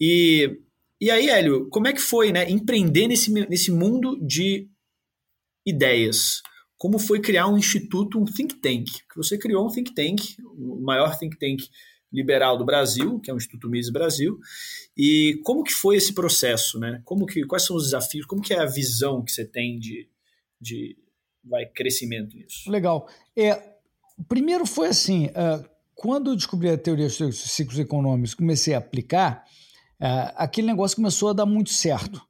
E 0.00 0.58
e 1.02 1.10
aí, 1.10 1.28
Hélio, 1.28 1.68
como 1.68 1.88
é 1.88 1.92
que 1.92 2.00
foi 2.00 2.30
né, 2.30 2.48
empreender 2.48 3.08
nesse, 3.08 3.28
nesse 3.32 3.72
mundo 3.72 4.16
de 4.24 4.68
ideias? 5.66 6.40
Como 6.78 6.96
foi 6.96 7.20
criar 7.20 7.48
um 7.48 7.58
instituto, 7.58 8.20
um 8.20 8.24
think 8.24 8.54
tank? 8.60 8.86
Você 9.16 9.36
criou 9.36 9.66
um 9.66 9.68
think 9.68 9.92
tank, 9.92 10.36
o 10.44 10.80
maior 10.80 11.18
think 11.18 11.36
tank 11.36 11.64
liberal 12.12 12.56
do 12.56 12.64
Brasil, 12.64 13.18
que 13.18 13.28
é 13.28 13.34
o 13.34 13.36
Instituto 13.36 13.68
Mises 13.68 13.90
Brasil. 13.90 14.38
E 14.96 15.40
como 15.44 15.64
que 15.64 15.72
foi 15.72 15.96
esse 15.96 16.12
processo, 16.14 16.78
né? 16.78 17.02
Como 17.04 17.26
que, 17.26 17.44
quais 17.46 17.64
são 17.64 17.74
os 17.74 17.84
desafios? 17.84 18.24
Como 18.24 18.40
que 18.40 18.54
é 18.54 18.60
a 18.60 18.66
visão 18.66 19.24
que 19.24 19.32
você 19.32 19.44
tem 19.44 19.80
de, 19.80 20.08
de 20.60 20.96
vai, 21.44 21.66
crescimento 21.66 22.36
nisso? 22.36 22.70
Legal. 22.70 23.08
É, 23.34 23.60
primeiro 24.28 24.66
foi 24.66 24.86
assim, 24.86 25.26
uh, 25.26 25.68
quando 25.96 26.30
eu 26.30 26.36
descobri 26.36 26.68
a 26.68 26.78
teoria 26.78 27.08
dos 27.08 27.38
ciclos 27.38 27.78
econômicos, 27.78 28.34
comecei 28.34 28.74
a 28.74 28.78
aplicar, 28.78 29.44
é, 30.02 30.34
aquele 30.36 30.66
negócio 30.66 30.96
começou 30.96 31.28
a 31.28 31.32
dar 31.32 31.46
muito 31.46 31.70
certo. 31.70 32.20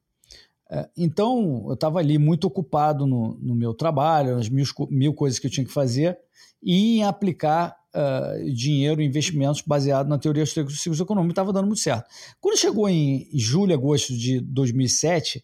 É, 0.69 0.87
então, 0.95 1.65
eu 1.67 1.73
estava 1.73 1.97
ali 1.97 2.19
muito 2.19 2.45
ocupado 2.45 3.07
no, 3.07 3.35
no, 3.41 3.55
meu 3.55 3.73
trabalho, 3.73 4.35
nas 4.35 4.47
mil, 4.47 4.63
mil 4.91 5.11
coisas 5.11 5.39
que 5.39 5.47
eu 5.47 5.51
tinha 5.51 5.65
que 5.65 5.73
fazer, 5.73 6.15
e 6.61 6.99
em 6.99 7.03
aplicar 7.03 7.75
uh, 7.95 8.51
dinheiro, 8.53 9.01
investimentos 9.01 9.63
baseado 9.65 10.07
na 10.07 10.19
teoria 10.19 10.43
dos 10.43 10.81
ciclos 10.81 10.99
econômicos, 10.99 11.31
estava 11.31 11.51
dando 11.51 11.65
muito 11.65 11.81
certo. 11.81 12.07
Quando 12.39 12.59
chegou 12.59 12.87
em 12.87 13.27
julho, 13.33 13.73
agosto 13.73 14.13
de 14.15 14.39
2007, 14.39 15.43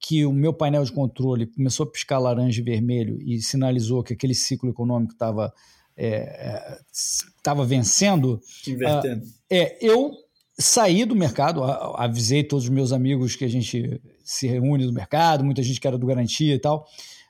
que 0.00 0.26
o 0.26 0.32
meu 0.32 0.52
painel 0.52 0.82
de 0.82 0.90
controle 0.90 1.46
começou 1.46 1.86
a 1.86 1.90
piscar 1.90 2.18
laranja 2.18 2.60
e 2.60 2.64
vermelho 2.64 3.20
e 3.22 3.40
sinalizou 3.40 4.02
que 4.02 4.14
aquele 4.14 4.34
ciclo 4.34 4.68
econômico 4.68 5.12
estava 5.12 5.52
é, 5.96 6.78
estava 6.92 7.64
vencendo, 7.64 8.40
Invertendo. 8.66 9.24
Uh, 9.24 9.30
é, 9.50 9.78
eu 9.80 10.12
saí 10.58 11.04
do 11.04 11.14
mercado, 11.14 11.62
avisei 11.62 12.42
todos 12.42 12.64
os 12.64 12.70
meus 12.70 12.92
amigos 12.92 13.36
que 13.36 13.44
a 13.44 13.48
gente 13.48 14.00
se 14.24 14.46
reúne 14.48 14.84
no 14.84 14.92
mercado, 14.92 15.44
muita 15.44 15.62
gente 15.62 15.80
que 15.80 15.86
era 15.86 15.96
do 15.96 16.06
Garantia 16.06 16.54
e 16.54 16.58
tal, 16.58 16.86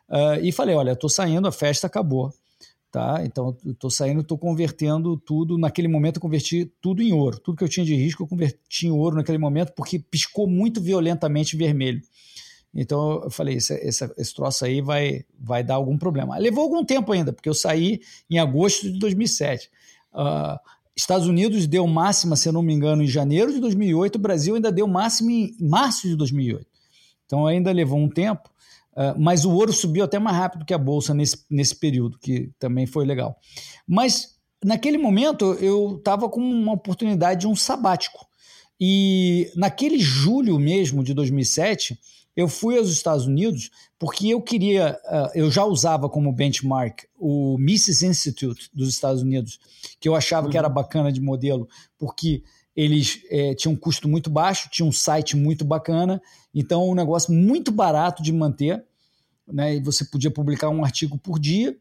uh, 0.09 0.43
e 0.43 0.51
falei, 0.51 0.75
olha, 0.75 0.93
estou 0.93 1.11
saindo, 1.11 1.47
a 1.47 1.53
festa 1.53 1.87
acabou, 1.87 2.33
tá? 2.91 3.21
Então, 3.25 3.55
estou 3.67 3.91
saindo, 3.91 4.23
estou 4.23 4.39
convertendo 4.39 5.17
tudo, 5.19 5.59
naquele 5.59 5.89
momento 5.89 6.17
eu 6.17 6.23
converti 6.23 6.73
tudo 6.81 7.03
em 7.03 7.13
ouro, 7.13 7.39
tudo 7.39 7.59
que 7.59 7.65
eu 7.65 7.69
tinha 7.69 7.85
de 7.85 7.95
risco 7.95 8.23
eu 8.23 8.27
converti 8.27 8.87
em 8.87 8.91
ouro 8.91 9.17
naquele 9.17 9.39
momento, 9.39 9.73
porque 9.75 9.99
piscou 9.99 10.49
muito 10.49 10.81
violentamente 10.81 11.55
vermelho. 11.55 12.01
Então 12.75 13.23
eu 13.25 13.31
falei, 13.31 13.57
esse, 13.57 13.75
esse, 13.75 14.11
esse 14.17 14.35
troço 14.35 14.65
aí 14.65 14.81
vai, 14.81 15.25
vai 15.39 15.63
dar 15.63 15.75
algum 15.75 15.99
problema. 15.99 16.39
Levou 16.39 16.65
algum 16.65 16.85
tempo 16.85 17.13
ainda, 17.13 17.33
porque 17.33 17.49
eu 17.49 17.55
saí 17.55 18.01
em 18.31 18.39
agosto 18.39 18.91
de 18.91 18.99
2007. 18.99 19.71
Uh, 20.13 20.59
Estados 20.99 21.29
Unidos 21.29 21.69
deu 21.69 21.87
máxima, 21.87 22.35
se 22.35 22.51
não 22.51 22.61
me 22.61 22.73
engano, 22.73 23.05
em 23.05 23.07
janeiro 23.07 23.53
de 23.53 23.61
2008, 23.61 24.17
o 24.17 24.19
Brasil 24.19 24.57
ainda 24.57 24.73
deu 24.73 24.89
máxima 24.89 25.31
em 25.31 25.57
março 25.61 26.09
de 26.09 26.17
2008. 26.17 26.67
Então 27.25 27.47
ainda 27.47 27.71
levou 27.71 28.01
um 28.01 28.09
tempo, 28.09 28.51
uh, 28.95 29.15
mas 29.17 29.45
o 29.45 29.53
ouro 29.53 29.73
subiu 29.73 30.05
até 30.05 30.19
mais 30.19 30.37
rápido 30.37 30.65
que 30.65 30.75
a 30.75 30.79
bolsa 30.79 31.15
nesse, 31.15 31.45
nesse 31.49 31.77
período, 31.77 32.19
que 32.19 32.51
também 32.59 32.85
foi 32.85 33.07
legal. 33.07 33.39
Mas 33.87 34.37
naquele 34.65 34.99
momento 34.99 35.55
eu 35.61 35.99
estava 35.99 36.29
com 36.29 36.41
uma 36.41 36.73
oportunidade 36.73 37.43
de 37.43 37.47
um 37.47 37.55
sabático. 37.55 38.27
E 38.81 39.53
naquele 39.55 40.01
julho 40.01 40.59
mesmo 40.59 41.05
de 41.05 41.15
2007, 41.15 41.97
eu 42.39 42.47
fui 42.47 42.79
aos 42.79 42.89
Estados 42.89 43.27
Unidos 43.27 43.69
porque 43.99 44.29
eu 44.29 44.41
queria, 44.41 44.97
uh, 45.07 45.29
eu 45.35 45.51
já 45.51 45.65
usava 45.65 46.09
como 46.09 46.33
benchmark 46.33 47.01
o 47.19 47.59
Mises 47.59 48.01
Institute 48.01 48.71
dos 48.73 48.89
Estados 48.89 49.23
Unidos, 49.23 49.59
que 49.99 50.09
eu 50.09 50.15
achava 50.15 50.47
uhum. 50.47 50.53
que 50.53 50.57
era 50.57 50.69
bacana 50.69 51.11
de 51.11 51.21
modelo, 51.21 51.69
porque 51.99 52.45
eles 52.77 53.23
é, 53.29 53.57
tinham 53.57 53.73
um 53.73 53.77
custo 53.77 54.09
muito 54.09 54.31
baixo, 54.31 54.69
tinham 54.71 54.89
um 54.89 54.93
site 54.93 55.37
muito 55.37 55.65
bacana, 55.65 56.23
então 56.55 56.89
um 56.89 56.95
negócio 56.95 57.35
muito 57.35 57.73
barato 57.73 58.23
de 58.23 58.33
manter, 58.33 58.85
né? 59.45 59.75
E 59.75 59.81
você 59.81 60.05
podia 60.05 60.31
publicar 60.31 60.69
um 60.69 60.85
artigo 60.85 61.19
por 61.19 61.41
dia, 61.41 61.77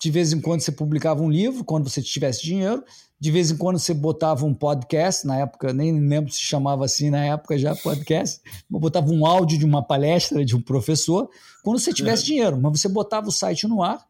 de 0.00 0.10
vez 0.10 0.32
em 0.32 0.40
quando 0.40 0.60
você 0.60 0.72
publicava 0.72 1.22
um 1.22 1.30
livro, 1.30 1.64
quando 1.64 1.88
você 1.88 2.02
tivesse 2.02 2.42
dinheiro, 2.42 2.84
de 3.18 3.30
vez 3.30 3.50
em 3.50 3.56
quando 3.56 3.78
você 3.78 3.94
botava 3.94 4.44
um 4.44 4.52
podcast, 4.52 5.26
na 5.26 5.38
época, 5.38 5.72
nem 5.72 5.98
lembro 5.98 6.30
se 6.32 6.42
chamava 6.42 6.84
assim 6.84 7.10
na 7.10 7.24
época 7.24 7.56
já 7.58 7.74
podcast, 7.74 8.40
botava 8.68 9.10
um 9.10 9.24
áudio 9.24 9.58
de 9.58 9.64
uma 9.64 9.82
palestra 9.82 10.44
de 10.44 10.54
um 10.54 10.60
professor, 10.60 11.28
quando 11.62 11.78
você 11.78 11.92
tivesse 11.92 12.22
é. 12.24 12.26
dinheiro, 12.26 12.60
mas 12.60 12.80
você 12.80 12.88
botava 12.88 13.28
o 13.28 13.32
site 13.32 13.66
no 13.66 13.82
ar 13.82 14.06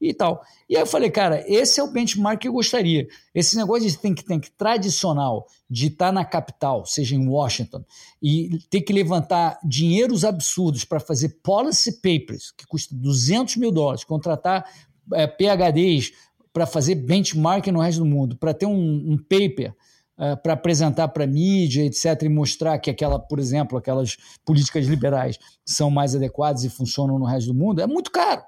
e 0.00 0.12
tal. 0.12 0.42
E 0.68 0.76
aí 0.76 0.82
eu 0.82 0.86
falei, 0.86 1.10
cara, 1.10 1.44
esse 1.46 1.80
é 1.80 1.82
o 1.82 1.90
benchmark 1.90 2.40
que 2.40 2.48
eu 2.48 2.52
gostaria. 2.52 3.06
Esse 3.34 3.56
negócio 3.56 3.88
de 3.88 3.96
think 3.96 4.24
tank 4.24 4.48
tradicional, 4.56 5.46
de 5.70 5.86
estar 5.86 6.12
na 6.12 6.24
capital, 6.24 6.84
seja 6.84 7.14
em 7.14 7.28
Washington, 7.28 7.84
e 8.22 8.58
ter 8.68 8.80
que 8.82 8.92
levantar 8.92 9.58
dinheiros 9.64 10.24
absurdos 10.24 10.84
para 10.84 11.00
fazer 11.00 11.40
policy 11.42 11.92
papers, 12.00 12.50
que 12.50 12.66
custa 12.66 12.94
200 12.94 13.56
mil 13.56 13.70
dólares, 13.70 14.04
contratar 14.04 14.68
é, 15.12 15.26
PHDs, 15.26 16.12
para 16.52 16.66
fazer 16.66 16.94
benchmarking 16.94 17.70
no 17.70 17.80
resto 17.80 17.98
do 17.98 18.06
mundo, 18.06 18.36
para 18.36 18.54
ter 18.54 18.66
um, 18.66 19.12
um 19.12 19.18
paper 19.18 19.74
uh, 20.16 20.36
para 20.42 20.54
apresentar 20.54 21.08
para 21.08 21.26
mídia, 21.26 21.84
etc., 21.84 22.22
e 22.22 22.28
mostrar 22.28 22.78
que 22.78 22.90
aquela, 22.90 23.18
por 23.18 23.38
exemplo, 23.38 23.76
aquelas 23.76 24.16
políticas 24.44 24.86
liberais 24.86 25.38
são 25.64 25.90
mais 25.90 26.14
adequadas 26.14 26.64
e 26.64 26.70
funcionam 26.70 27.18
no 27.18 27.26
resto 27.26 27.52
do 27.52 27.54
mundo, 27.54 27.80
é 27.80 27.86
muito 27.86 28.10
caro. 28.10 28.42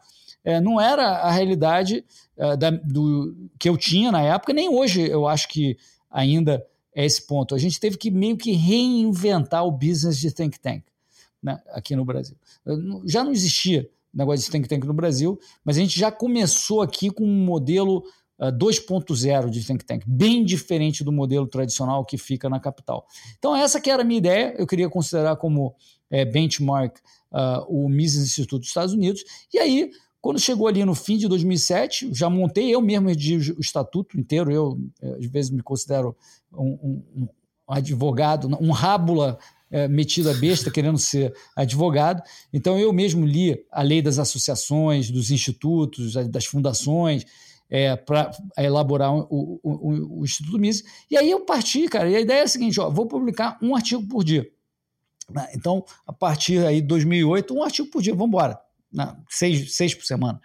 É, 0.45 0.61
não 0.61 0.81
era 0.81 1.19
a 1.19 1.31
realidade 1.31 2.05
uh, 2.39 2.57
da, 2.57 2.71
do, 2.71 3.37
que 3.59 3.69
eu 3.69 3.77
tinha 3.77 4.11
na 4.11 4.23
época, 4.23 4.53
nem 4.53 4.69
hoje 4.69 5.07
eu 5.07 5.27
acho 5.27 5.49
que 5.49 5.77
ainda 6.11 6.65
é 6.95 7.05
esse 7.05 7.27
ponto. 7.27 7.55
A 7.55 7.59
gente 7.59 7.79
teve 7.79 7.99
que 7.99 8.11
meio 8.11 8.37
que 8.37 8.53
reinventar 8.53 9.67
o 9.67 9.71
business 9.71 10.17
de 10.17 10.33
think 10.33 10.59
tank 10.59 10.85
né, 11.43 11.61
aqui 11.73 11.95
no 11.95 12.05
Brasil. 12.05 12.37
Já 13.05 13.23
não 13.23 13.33
existia 13.33 13.89
negócio 14.13 14.45
de 14.45 14.51
think 14.51 14.69
tank 14.69 14.85
no 14.85 14.95
Brasil, 14.95 15.39
mas 15.65 15.77
a 15.77 15.81
gente 15.81 15.99
já 15.99 16.11
começou 16.11 16.83
aqui 16.83 17.11
com 17.11 17.25
um 17.25 17.45
modelo 17.45 17.99
uh, 18.39 18.47
ah, 18.47 18.53
2.0 18.53 19.51
de 19.51 19.65
think 19.65 19.85
tank, 19.85 20.05
bem 20.07 20.45
diferente 20.45 21.05
do 21.05 21.13
modelo 21.13 21.47
tradicional 21.47 22.05
que 22.05 22.17
fica 22.17 22.49
na 22.49 22.61
capital. 22.61 23.07
Então 23.39 23.55
essa 23.55 23.81
que 23.81 23.91
era 23.91 24.03
a 24.03 24.05
minha 24.05 24.19
ideia, 24.19 24.55
eu 24.59 24.67
queria 24.67 24.89
considerar 24.89 25.37
como 25.37 25.75
é, 26.11 26.25
benchmark 26.25 26.99
uh, 27.33 27.65
o 27.69 27.89
Mises 27.89 28.25
Instituto 28.25 28.61
dos 28.61 28.69
Estados 28.69 28.95
Unidos, 28.95 29.25
e 29.53 29.59
aí 29.59 29.91
quando 30.21 30.41
chegou 30.41 30.67
ali 30.67 30.85
no 30.85 30.95
fim 30.95 31.17
de 31.17 31.29
2007, 31.29 32.13
já 32.13 32.29
montei 32.29 32.75
eu 32.75 32.81
mesmo 32.81 33.09
o 33.09 33.61
estatuto 33.61 34.19
inteiro, 34.19 34.51
eu 34.51 34.79
eh, 35.01 35.17
às 35.21 35.27
vezes 35.27 35.51
me 35.51 35.63
considero 35.63 36.17
um, 36.53 36.71
um, 36.83 37.03
um 37.17 37.29
advogado, 37.69 38.49
um 38.61 38.73
rábula 38.73 39.39
é, 39.71 39.87
metido 39.89 40.31
a 40.31 40.35
besta 40.35 40.71
querendo 40.71 40.99
ser 40.99 41.35
advogado. 41.57 42.23
Então 42.53 42.79
eu 42.79 42.93
mesmo 42.93 43.27
li 43.27 43.65
a 43.71 43.83
lei 43.83 44.03
das 44.03 44.19
associações, 44.19 45.11
dos 45.11 45.31
institutos, 45.31 46.15
das 46.29 46.47
fundações, 46.47 47.25
é, 47.71 47.97
para 47.97 48.31
elaborar 48.57 49.15
o, 49.15 49.61
o, 49.63 50.21
o, 50.21 50.25
Instituto 50.25 50.59
Mises. 50.59 50.85
E 51.11 51.17
aí 51.17 51.31
eu 51.31 51.45
parti, 51.45 51.87
cara, 51.87 52.09
e 52.09 52.17
a 52.17 52.21
ideia 52.21 52.41
é 52.41 52.45
a 52.45 52.49
seguinte: 52.49 52.81
ó, 52.81 52.91
vou 52.91 53.07
publicar 53.07 53.59
um 53.63 53.77
artigo 53.77 54.07
por 54.09 54.25
dia. 54.25 54.49
Né? 55.31 55.49
Então, 55.55 55.85
a 56.07 56.13
partir 56.13 56.65
aí 56.65 56.81
de 56.81 56.87
2008, 56.87 57.55
um 57.55 57.63
artigo 57.63 57.89
por 57.91 58.01
dia, 58.01 58.15
vamos 58.15 58.29
embora. 58.29 58.59
Seis, 59.29 59.75
seis 59.75 59.95
por 59.95 60.05
semana. 60.05 60.41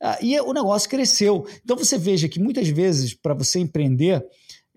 Ah, 0.00 0.18
e 0.22 0.38
o 0.40 0.52
negócio 0.52 0.88
cresceu. 0.88 1.46
Então 1.62 1.76
você 1.76 1.98
veja 1.98 2.28
que 2.28 2.40
muitas 2.40 2.68
vezes, 2.68 3.12
para 3.12 3.34
você 3.34 3.58
empreender, 3.58 4.24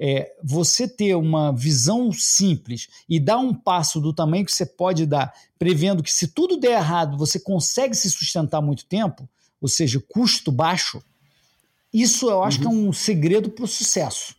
é, 0.06 0.36
você 0.44 0.86
ter 0.86 1.16
uma 1.16 1.54
visão 1.54 2.12
simples 2.12 2.90
e 3.08 3.22
dar 3.22 3.38
um 3.38 3.54
passo 3.54 4.02
do 4.02 4.12
tamanho 4.12 4.46
que 4.46 4.52
você 4.52 4.66
pode 4.66 5.06
dar, 5.06 5.34
prevendo 5.58 6.04
que 6.04 6.12
se 6.12 6.28
tudo 6.28 6.58
der 6.58 6.74
errado, 6.74 7.18
você 7.18 7.40
consegue 7.40 7.96
se 7.96 8.12
sustentar 8.12 8.62
muito 8.62 8.86
tempo, 8.86 9.30
ou 9.62 9.70
seja, 9.70 10.04
custo 10.10 10.52
baixo, 10.52 11.02
isso 11.94 12.30
eu 12.30 12.44
acho 12.44 12.58
uhum. 12.58 12.64
que 12.64 12.68
é 12.68 12.78
um 12.90 12.92
segredo 12.92 13.50
para 13.50 13.64
o 13.64 13.68
sucesso. 13.68 14.36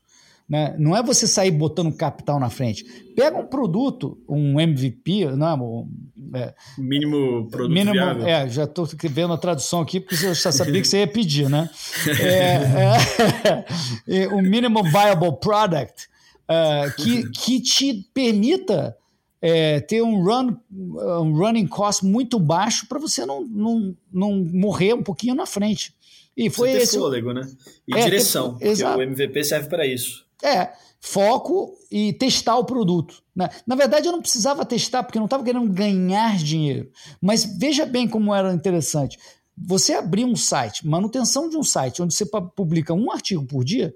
Né? 0.49 0.75
Não 0.79 0.95
é 0.95 1.03
você 1.03 1.27
sair 1.27 1.51
botando 1.51 1.97
capital 1.97 2.39
na 2.39 2.51
frente. 2.51 2.85
Pega 3.17 3.39
um 3.39 3.47
produto, 3.47 4.19
um 4.29 4.61
MVP, 4.61 5.27
não, 5.37 5.89
é, 6.35 6.53
mínimo 6.77 7.49
produto 7.49 7.73
mínimo, 7.73 7.93
viável. 7.93 8.27
É, 8.27 8.49
já 8.49 8.65
estou 8.65 8.87
vendo 9.05 9.33
a 9.33 9.39
tradução 9.39 9.81
aqui, 9.81 10.01
porque 10.01 10.27
eu 10.27 10.35
já 10.35 10.53
sabia 10.53 10.83
que 10.83 10.89
você 10.89 10.99
ia 10.99 11.07
pedir, 11.07 11.49
né? 11.49 11.71
É, 12.21 13.65
é, 14.23 14.29
o 14.35 14.43
Minimum 14.43 14.83
Viable 14.83 15.39
Product, 15.41 16.09
é, 16.47 16.91
que, 16.97 17.31
que 17.31 17.61
te 17.61 18.07
permita 18.13 18.97
é, 19.41 19.81
ter 19.81 20.03
um, 20.03 20.23
run, 20.23 20.57
um 20.71 21.37
running 21.37 21.67
cost 21.67 22.05
muito 22.05 22.39
baixo 22.39 22.87
para 22.87 22.99
você 22.99 23.25
não, 23.25 23.47
não, 23.47 23.97
não 24.13 24.37
morrer 24.37 24.95
um 24.95 25.03
pouquinho 25.03 25.35
na 25.35 25.47
frente. 25.47 25.95
E 26.37 26.51
foi 26.51 26.73
você 26.73 26.79
esse. 26.79 26.99
fôlego, 26.99 27.33
né? 27.33 27.49
E 27.87 27.97
é, 27.97 28.05
direção. 28.05 28.59
o 28.61 29.03
MVP 29.03 29.45
serve 29.45 29.69
para 29.69 29.87
isso. 29.87 30.25
É, 30.45 30.75
foco 31.01 31.75
e 31.91 32.13
testar 32.13 32.59
o 32.59 32.65
produto. 32.65 33.23
Né? 33.35 33.49
Na 33.67 33.75
verdade, 33.75 34.07
eu 34.07 34.13
não 34.13 34.21
precisava 34.21 34.65
testar 34.65 35.03
porque 35.03 35.17
eu 35.17 35.21
não 35.21 35.27
estava 35.27 35.43
querendo 35.43 35.69
ganhar 35.73 36.37
dinheiro. 36.37 36.91
Mas 37.21 37.45
veja 37.45 37.87
bem 37.87 38.07
como 38.07 38.35
era 38.35 38.53
interessante. 38.53 39.19
Você 39.57 39.95
abrir 39.95 40.25
um 40.25 40.37
site, 40.37 40.87
manutenção 40.87 41.49
de 41.49 41.57
um 41.57 41.63
site, 41.63 42.03
onde 42.03 42.15
você 42.15 42.27
publica 42.27 42.93
um 42.93 43.11
artigo 43.11 43.47
por 43.47 43.65
dia, 43.65 43.95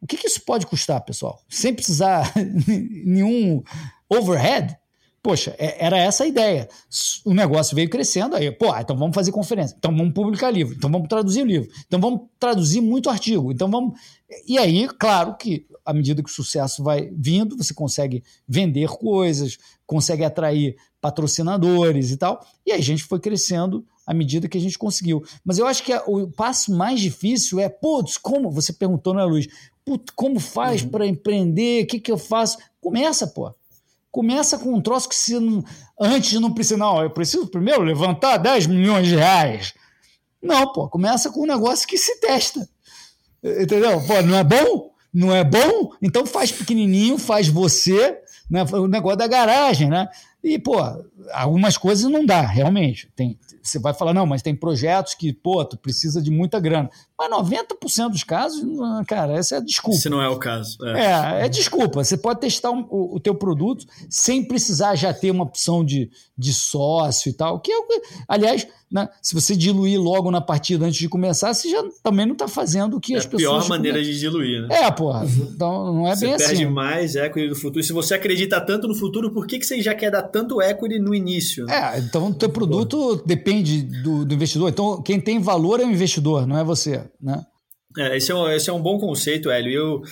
o 0.00 0.06
que, 0.06 0.16
que 0.16 0.26
isso 0.26 0.40
pode 0.44 0.66
custar, 0.66 1.00
pessoal? 1.04 1.40
Sem 1.48 1.74
precisar 1.74 2.32
nenhum 3.04 3.62
overhead? 4.08 4.76
Poxa, 5.22 5.54
é, 5.58 5.84
era 5.84 5.98
essa 5.98 6.24
a 6.24 6.26
ideia. 6.26 6.68
O 7.24 7.34
negócio 7.34 7.74
veio 7.74 7.90
crescendo, 7.90 8.36
aí, 8.36 8.50
pô, 8.50 8.74
então 8.76 8.96
vamos 8.96 9.14
fazer 9.14 9.32
conferência, 9.32 9.74
então 9.76 9.94
vamos 9.94 10.14
publicar 10.14 10.50
livro, 10.50 10.74
então 10.74 10.90
vamos 10.90 11.08
traduzir 11.08 11.42
o 11.42 11.46
livro, 11.46 11.68
então 11.86 12.00
vamos 12.00 12.22
traduzir 12.38 12.80
muito 12.80 13.10
artigo, 13.10 13.50
então 13.52 13.70
vamos. 13.70 13.98
E 14.46 14.58
aí, 14.58 14.86
claro 14.88 15.36
que 15.36 15.66
à 15.84 15.92
medida 15.92 16.22
que 16.22 16.30
o 16.30 16.32
sucesso 16.32 16.82
vai 16.82 17.10
vindo, 17.12 17.56
você 17.56 17.72
consegue 17.72 18.22
vender 18.46 18.88
coisas, 18.90 19.58
consegue 19.86 20.22
atrair 20.22 20.76
patrocinadores 21.00 22.10
e 22.10 22.16
tal. 22.16 22.44
E 22.66 22.72
aí 22.72 22.78
a 22.78 22.82
gente 22.82 23.04
foi 23.04 23.18
crescendo 23.18 23.84
à 24.06 24.12
medida 24.12 24.48
que 24.48 24.58
a 24.58 24.60
gente 24.60 24.78
conseguiu. 24.78 25.24
Mas 25.42 25.58
eu 25.58 25.66
acho 25.66 25.82
que 25.82 25.94
o 26.06 26.28
passo 26.28 26.72
mais 26.72 27.00
difícil 27.00 27.58
é, 27.58 27.68
putz, 27.68 28.18
como? 28.18 28.50
Você 28.50 28.72
perguntou, 28.72 29.14
né, 29.14 29.24
Luiz? 29.24 29.48
Putz, 29.84 30.12
como 30.14 30.38
faz 30.38 30.82
uhum. 30.82 30.90
para 30.90 31.06
empreender? 31.06 31.84
O 31.84 31.86
que, 31.86 32.00
que 32.00 32.12
eu 32.12 32.18
faço? 32.18 32.58
Começa, 32.80 33.26
pô. 33.26 33.50
Começa 34.10 34.58
com 34.58 34.74
um 34.74 34.80
troço 34.80 35.08
que 35.08 35.14
se 35.14 35.38
não, 35.38 35.62
antes 36.00 36.40
não 36.40 36.52
precisa, 36.52 36.78
não, 36.78 37.02
eu 37.02 37.10
preciso 37.10 37.46
primeiro 37.46 37.82
levantar 37.82 38.38
10 38.38 38.66
milhões 38.66 39.06
de 39.06 39.16
reais. 39.16 39.74
Não, 40.42 40.72
pô, 40.72 40.88
começa 40.88 41.30
com 41.30 41.42
um 41.42 41.46
negócio 41.46 41.86
que 41.86 41.98
se 41.98 42.20
testa. 42.20 42.68
Entendeu? 43.42 44.00
Pô, 44.06 44.22
não 44.22 44.36
é 44.36 44.44
bom? 44.44 44.90
Não 45.12 45.34
é 45.34 45.44
bom? 45.44 45.90
Então 46.00 46.26
faz 46.26 46.50
pequenininho, 46.52 47.18
faz 47.18 47.48
você, 47.48 48.18
né? 48.50 48.64
o 48.72 48.86
negócio 48.86 49.18
da 49.18 49.26
garagem, 49.26 49.88
né? 49.88 50.08
E, 50.42 50.58
pô, 50.58 50.76
algumas 51.32 51.76
coisas 51.76 52.10
não 52.10 52.24
dá, 52.24 52.42
realmente. 52.42 53.10
Tem, 53.16 53.38
você 53.68 53.78
vai 53.78 53.94
falar, 53.94 54.14
não, 54.14 54.26
mas 54.26 54.42
tem 54.42 54.54
projetos 54.54 55.14
que, 55.14 55.32
pô, 55.32 55.64
tu 55.64 55.76
precisa 55.76 56.20
de 56.22 56.30
muita 56.30 56.58
grana. 56.58 56.90
Mas 57.18 57.30
90% 57.30 58.10
dos 58.10 58.22
casos, 58.22 58.62
cara, 59.08 59.32
essa 59.32 59.56
é 59.56 59.58
a 59.58 59.60
desculpa. 59.60 59.98
Se 59.98 60.08
não 60.08 60.22
é 60.22 60.28
o 60.28 60.38
caso. 60.38 60.78
É, 60.86 61.40
é, 61.40 61.46
é 61.46 61.48
desculpa. 61.48 62.04
Você 62.04 62.16
pode 62.16 62.38
testar 62.38 62.70
um, 62.70 62.86
o, 62.88 63.16
o 63.16 63.20
teu 63.20 63.34
produto 63.34 63.84
sem 64.08 64.46
precisar 64.46 64.94
já 64.94 65.12
ter 65.12 65.32
uma 65.32 65.42
opção 65.42 65.84
de, 65.84 66.10
de 66.36 66.52
sócio 66.52 67.28
e 67.28 67.32
tal. 67.32 67.58
Que 67.58 67.72
é, 67.72 67.78
aliás, 68.28 68.68
né, 68.90 69.08
se 69.20 69.34
você 69.34 69.56
diluir 69.56 70.00
logo 70.00 70.30
na 70.30 70.40
partida 70.40 70.86
antes 70.86 70.98
de 70.98 71.08
começar, 71.08 71.52
você 71.52 71.68
já 71.68 71.82
também 72.04 72.24
não 72.24 72.34
está 72.34 72.46
fazendo 72.46 72.96
o 72.96 73.00
que 73.00 73.14
é 73.14 73.18
as 73.18 73.26
pessoas... 73.26 73.42
É 73.42 73.46
a 73.46 73.60
pior 73.60 73.68
maneira 73.68 74.00
de 74.00 74.16
diluir, 74.16 74.62
né? 74.62 74.82
É, 74.82 74.90
porra. 74.92 75.26
Então 75.26 75.92
não 75.92 76.06
é 76.06 76.14
você 76.14 76.26
bem 76.26 76.34
assim. 76.34 76.44
Você 76.44 76.50
perde 76.50 76.66
mais 76.66 77.16
equity 77.16 77.48
no 77.48 77.56
futuro. 77.56 77.82
Se 77.82 77.92
você 77.92 78.14
acredita 78.14 78.60
tanto 78.60 78.86
no 78.86 78.94
futuro, 78.94 79.32
por 79.32 79.44
que, 79.44 79.58
que 79.58 79.66
você 79.66 79.82
já 79.82 79.94
quer 79.94 80.12
dar 80.12 80.22
tanto 80.22 80.62
equity 80.62 81.00
no 81.00 81.12
início? 81.12 81.66
Né? 81.66 81.96
É, 81.96 81.98
então 81.98 82.28
o 82.28 82.34
teu 82.34 82.48
produto 82.48 83.20
depende 83.26 83.57
do, 83.62 84.24
do 84.24 84.34
investidor. 84.34 84.68
Então 84.68 85.02
quem 85.02 85.20
tem 85.20 85.40
valor 85.40 85.80
é 85.80 85.84
o 85.84 85.90
investidor, 85.90 86.46
não 86.46 86.58
é 86.58 86.64
você 86.64 87.04
né? 87.20 87.44
É, 87.96 88.16
esse, 88.16 88.30
é 88.30 88.34
um, 88.34 88.48
esse 88.48 88.70
é 88.70 88.72
um 88.72 88.82
bom 88.82 88.98
conceito, 88.98 89.50
Hélio. 89.50 89.72
Eu, 89.72 90.02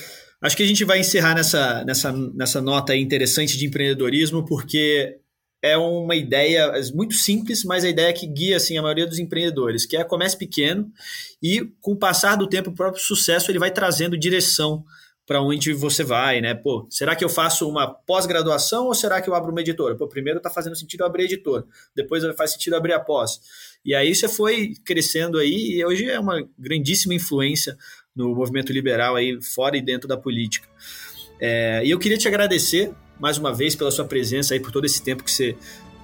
Acho 0.41 0.57
que 0.57 0.63
a 0.63 0.67
gente 0.67 0.85
vai 0.85 1.01
encerrar 1.01 1.35
nessa, 1.35 1.85
nessa, 1.85 2.13
nessa 2.13 2.61
nota 2.61 2.95
interessante 2.95 3.57
de 3.57 3.67
empreendedorismo, 3.67 4.45
porque 4.45 5.17
é 5.63 5.77
uma 5.79 6.15
ideia 6.15 6.73
muito 6.95 7.15
simples, 7.15 7.65
mas 7.65 7.85
a 7.85 7.89
ideia 7.89 8.13
que 8.13 8.27
guia 8.27 8.57
assim, 8.57 8.77
a 8.77 8.83
maioria 8.83 9.07
dos 9.07 9.19
empreendedores, 9.19 9.87
que 9.87 9.97
é 9.97 10.05
comece 10.05 10.37
pequeno 10.37 10.91
e 11.43 11.63
com 11.81 11.93
o 11.93 11.99
passar 11.99 12.37
do 12.37 12.47
tempo, 12.47 12.71
o 12.71 12.75
próprio 12.75 13.03
sucesso 13.03 13.51
ele 13.51 13.59
vai 13.59 13.71
trazendo 13.71 14.17
direção 14.17 14.85
para 15.27 15.43
onde 15.43 15.73
você 15.73 16.05
vai, 16.05 16.41
né? 16.41 16.55
Pô, 16.55 16.87
será 16.89 17.17
que 17.17 17.25
eu 17.25 17.29
faço 17.29 17.69
uma 17.69 17.93
pós-graduação 17.93 18.87
ou 18.87 18.95
será 18.95 19.21
que 19.21 19.29
eu 19.29 19.35
abro 19.35 19.51
uma 19.51 19.61
editora? 19.61 19.97
Pô, 19.97 20.07
primeiro 20.07 20.39
está 20.39 20.49
fazendo 20.49 20.77
sentido 20.77 21.05
abrir 21.05 21.25
editora, 21.25 21.65
depois 21.95 22.23
faz 22.37 22.53
sentido 22.53 22.77
abrir 22.77 22.93
a 22.93 23.01
pós. 23.01 23.41
E 23.85 23.95
aí 23.95 24.15
você 24.15 24.29
foi 24.29 24.75
crescendo 24.85 25.39
aí 25.39 25.79
e 25.79 25.85
hoje 25.85 26.09
é 26.09 26.19
uma 26.19 26.47
grandíssima 26.57 27.15
influência 27.15 27.77
no 28.15 28.35
movimento 28.35 28.73
liberal 28.73 29.17
aí 29.17 29.43
fora 29.43 29.77
e 29.77 29.83
dentro 29.83 30.09
da 30.09 30.17
política. 30.17 30.69
É, 31.41 31.83
e 31.85 31.91
eu 31.91 31.99
queria 31.99 32.17
te 32.17 32.29
agradecer 32.29 32.93
mais 33.19 33.39
uma 33.39 33.53
vez 33.53 33.75
pela 33.75 33.91
sua 33.91 34.05
presença 34.05 34.55
aí, 34.55 34.61
por 34.61 34.71
todo 34.71 34.85
esse 34.85 35.03
tempo 35.03 35.25
que 35.25 35.31
você 35.31 35.57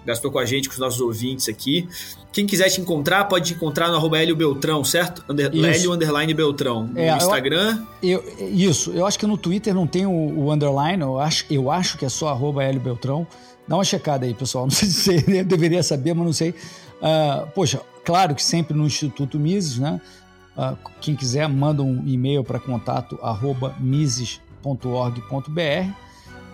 gastou 0.04 0.30
com 0.30 0.38
a 0.38 0.44
gente, 0.44 0.68
com 0.68 0.74
os 0.74 0.78
nossos 0.78 1.00
ouvintes 1.00 1.48
aqui. 1.48 1.88
Quem 2.32 2.46
quiser 2.46 2.68
te 2.70 2.80
encontrar, 2.80 3.24
pode 3.24 3.48
te 3.48 3.54
encontrar 3.54 3.88
no 3.88 3.96
arroba 3.96 4.18
Hélio 4.18 4.34
Beltrão, 4.34 4.82
certo? 4.84 5.22
Under, 5.28 5.50
Hélio 5.52 5.92
Underline 5.92 6.32
Beltrão. 6.32 6.86
No 6.86 6.98
é, 6.98 7.16
Instagram. 7.16 7.84
Eu, 8.02 8.24
eu, 8.38 8.48
isso, 8.48 8.90
eu 8.92 9.06
acho 9.06 9.18
que 9.18 9.26
no 9.26 9.36
Twitter 9.36 9.74
não 9.74 9.86
tem 9.86 10.06
o, 10.06 10.10
o, 10.10 10.52
underline, 10.52 11.02
eu 11.02 11.18
acho, 11.18 11.44
eu 11.50 11.70
acho 11.70 11.98
que 11.98 12.04
é 12.04 12.08
só 12.08 12.28
arroba 12.28 12.64
Hélio 12.64 12.80
Beltrão. 12.80 13.26
Dá 13.68 13.76
uma 13.76 13.84
checada 13.84 14.24
aí, 14.26 14.34
pessoal. 14.34 14.64
Não 14.66 14.70
sei 14.70 14.88
se 14.88 15.20
você 15.20 15.44
deveria 15.44 15.82
saber, 15.82 16.14
mas 16.14 16.26
não 16.26 16.32
sei. 16.32 16.50
Uh, 16.50 17.46
poxa, 17.54 17.80
claro 18.04 18.34
que 18.34 18.42
sempre 18.42 18.76
no 18.76 18.84
Instituto 18.84 19.38
Mises, 19.38 19.78
né? 19.78 20.00
Uh, 20.56 20.76
quem 21.00 21.14
quiser, 21.14 21.48
manda 21.48 21.82
um 21.82 22.02
e-mail 22.06 22.42
para 22.42 22.58
contato 22.58 23.18
arroba 23.22 23.76
mises.org.br 23.78 25.22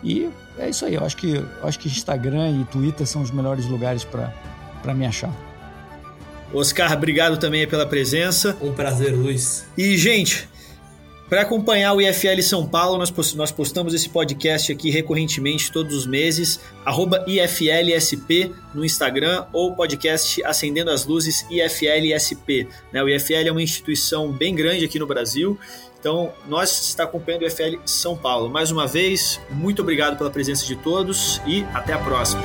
e 0.03 0.29
é 0.59 0.69
isso 0.69 0.85
aí. 0.85 0.95
Eu 0.95 1.05
acho 1.05 1.17
que, 1.17 1.35
eu 1.37 1.47
acho 1.69 1.79
que 1.79 1.89
Instagram 1.89 2.51
e 2.61 2.65
Twitter 2.65 3.07
são 3.07 3.23
os 3.23 3.31
melhores 3.31 3.67
lugares 3.67 4.05
para 4.05 4.95
me 4.95 5.07
achar. 5.07 5.33
Oscar, 6.53 6.93
obrigado 6.93 7.37
também 7.37 7.67
pela 7.67 7.87
presença. 7.87 8.57
Um 8.61 8.73
prazer, 8.73 9.15
Luiz. 9.15 9.67
E, 9.77 9.97
gente, 9.99 10.49
para 11.29 11.43
acompanhar 11.43 11.93
o 11.93 12.01
IFL 12.01 12.41
São 12.41 12.67
Paulo, 12.67 12.97
nós 12.97 13.53
postamos 13.53 13.93
esse 13.93 14.09
podcast 14.09 14.73
aqui 14.73 14.89
recorrentemente, 14.89 15.71
todos 15.71 15.95
os 15.95 16.07
meses, 16.07 16.59
IFLSP 17.27 18.51
no 18.75 18.83
Instagram 18.83 19.45
ou 19.53 19.75
podcast 19.75 20.43
Acendendo 20.43 20.91
as 20.91 21.05
Luzes 21.05 21.45
IFLSP. 21.51 22.67
Né? 22.91 23.03
O 23.03 23.09
IFL 23.11 23.47
é 23.47 23.53
uma 23.53 23.63
instituição 23.63 24.33
bem 24.33 24.55
grande 24.55 24.87
aqui 24.87 24.99
no 24.99 25.07
Brasil 25.07 25.59
então, 25.99 26.33
nós 26.47 26.71
está 26.89 27.05
acompanhando 27.05 27.43
o 27.43 27.51
FL 27.51 27.77
São 27.85 28.17
Paulo. 28.17 28.49
Mais 28.49 28.71
uma 28.71 28.87
vez, 28.87 29.41
muito 29.51 29.83
obrigado 29.83 30.17
pela 30.17 30.31
presença 30.31 30.65
de 30.65 30.77
todos 30.77 31.41
e 31.47 31.65
até 31.75 31.93
a 31.93 31.99
próxima. 31.99 32.43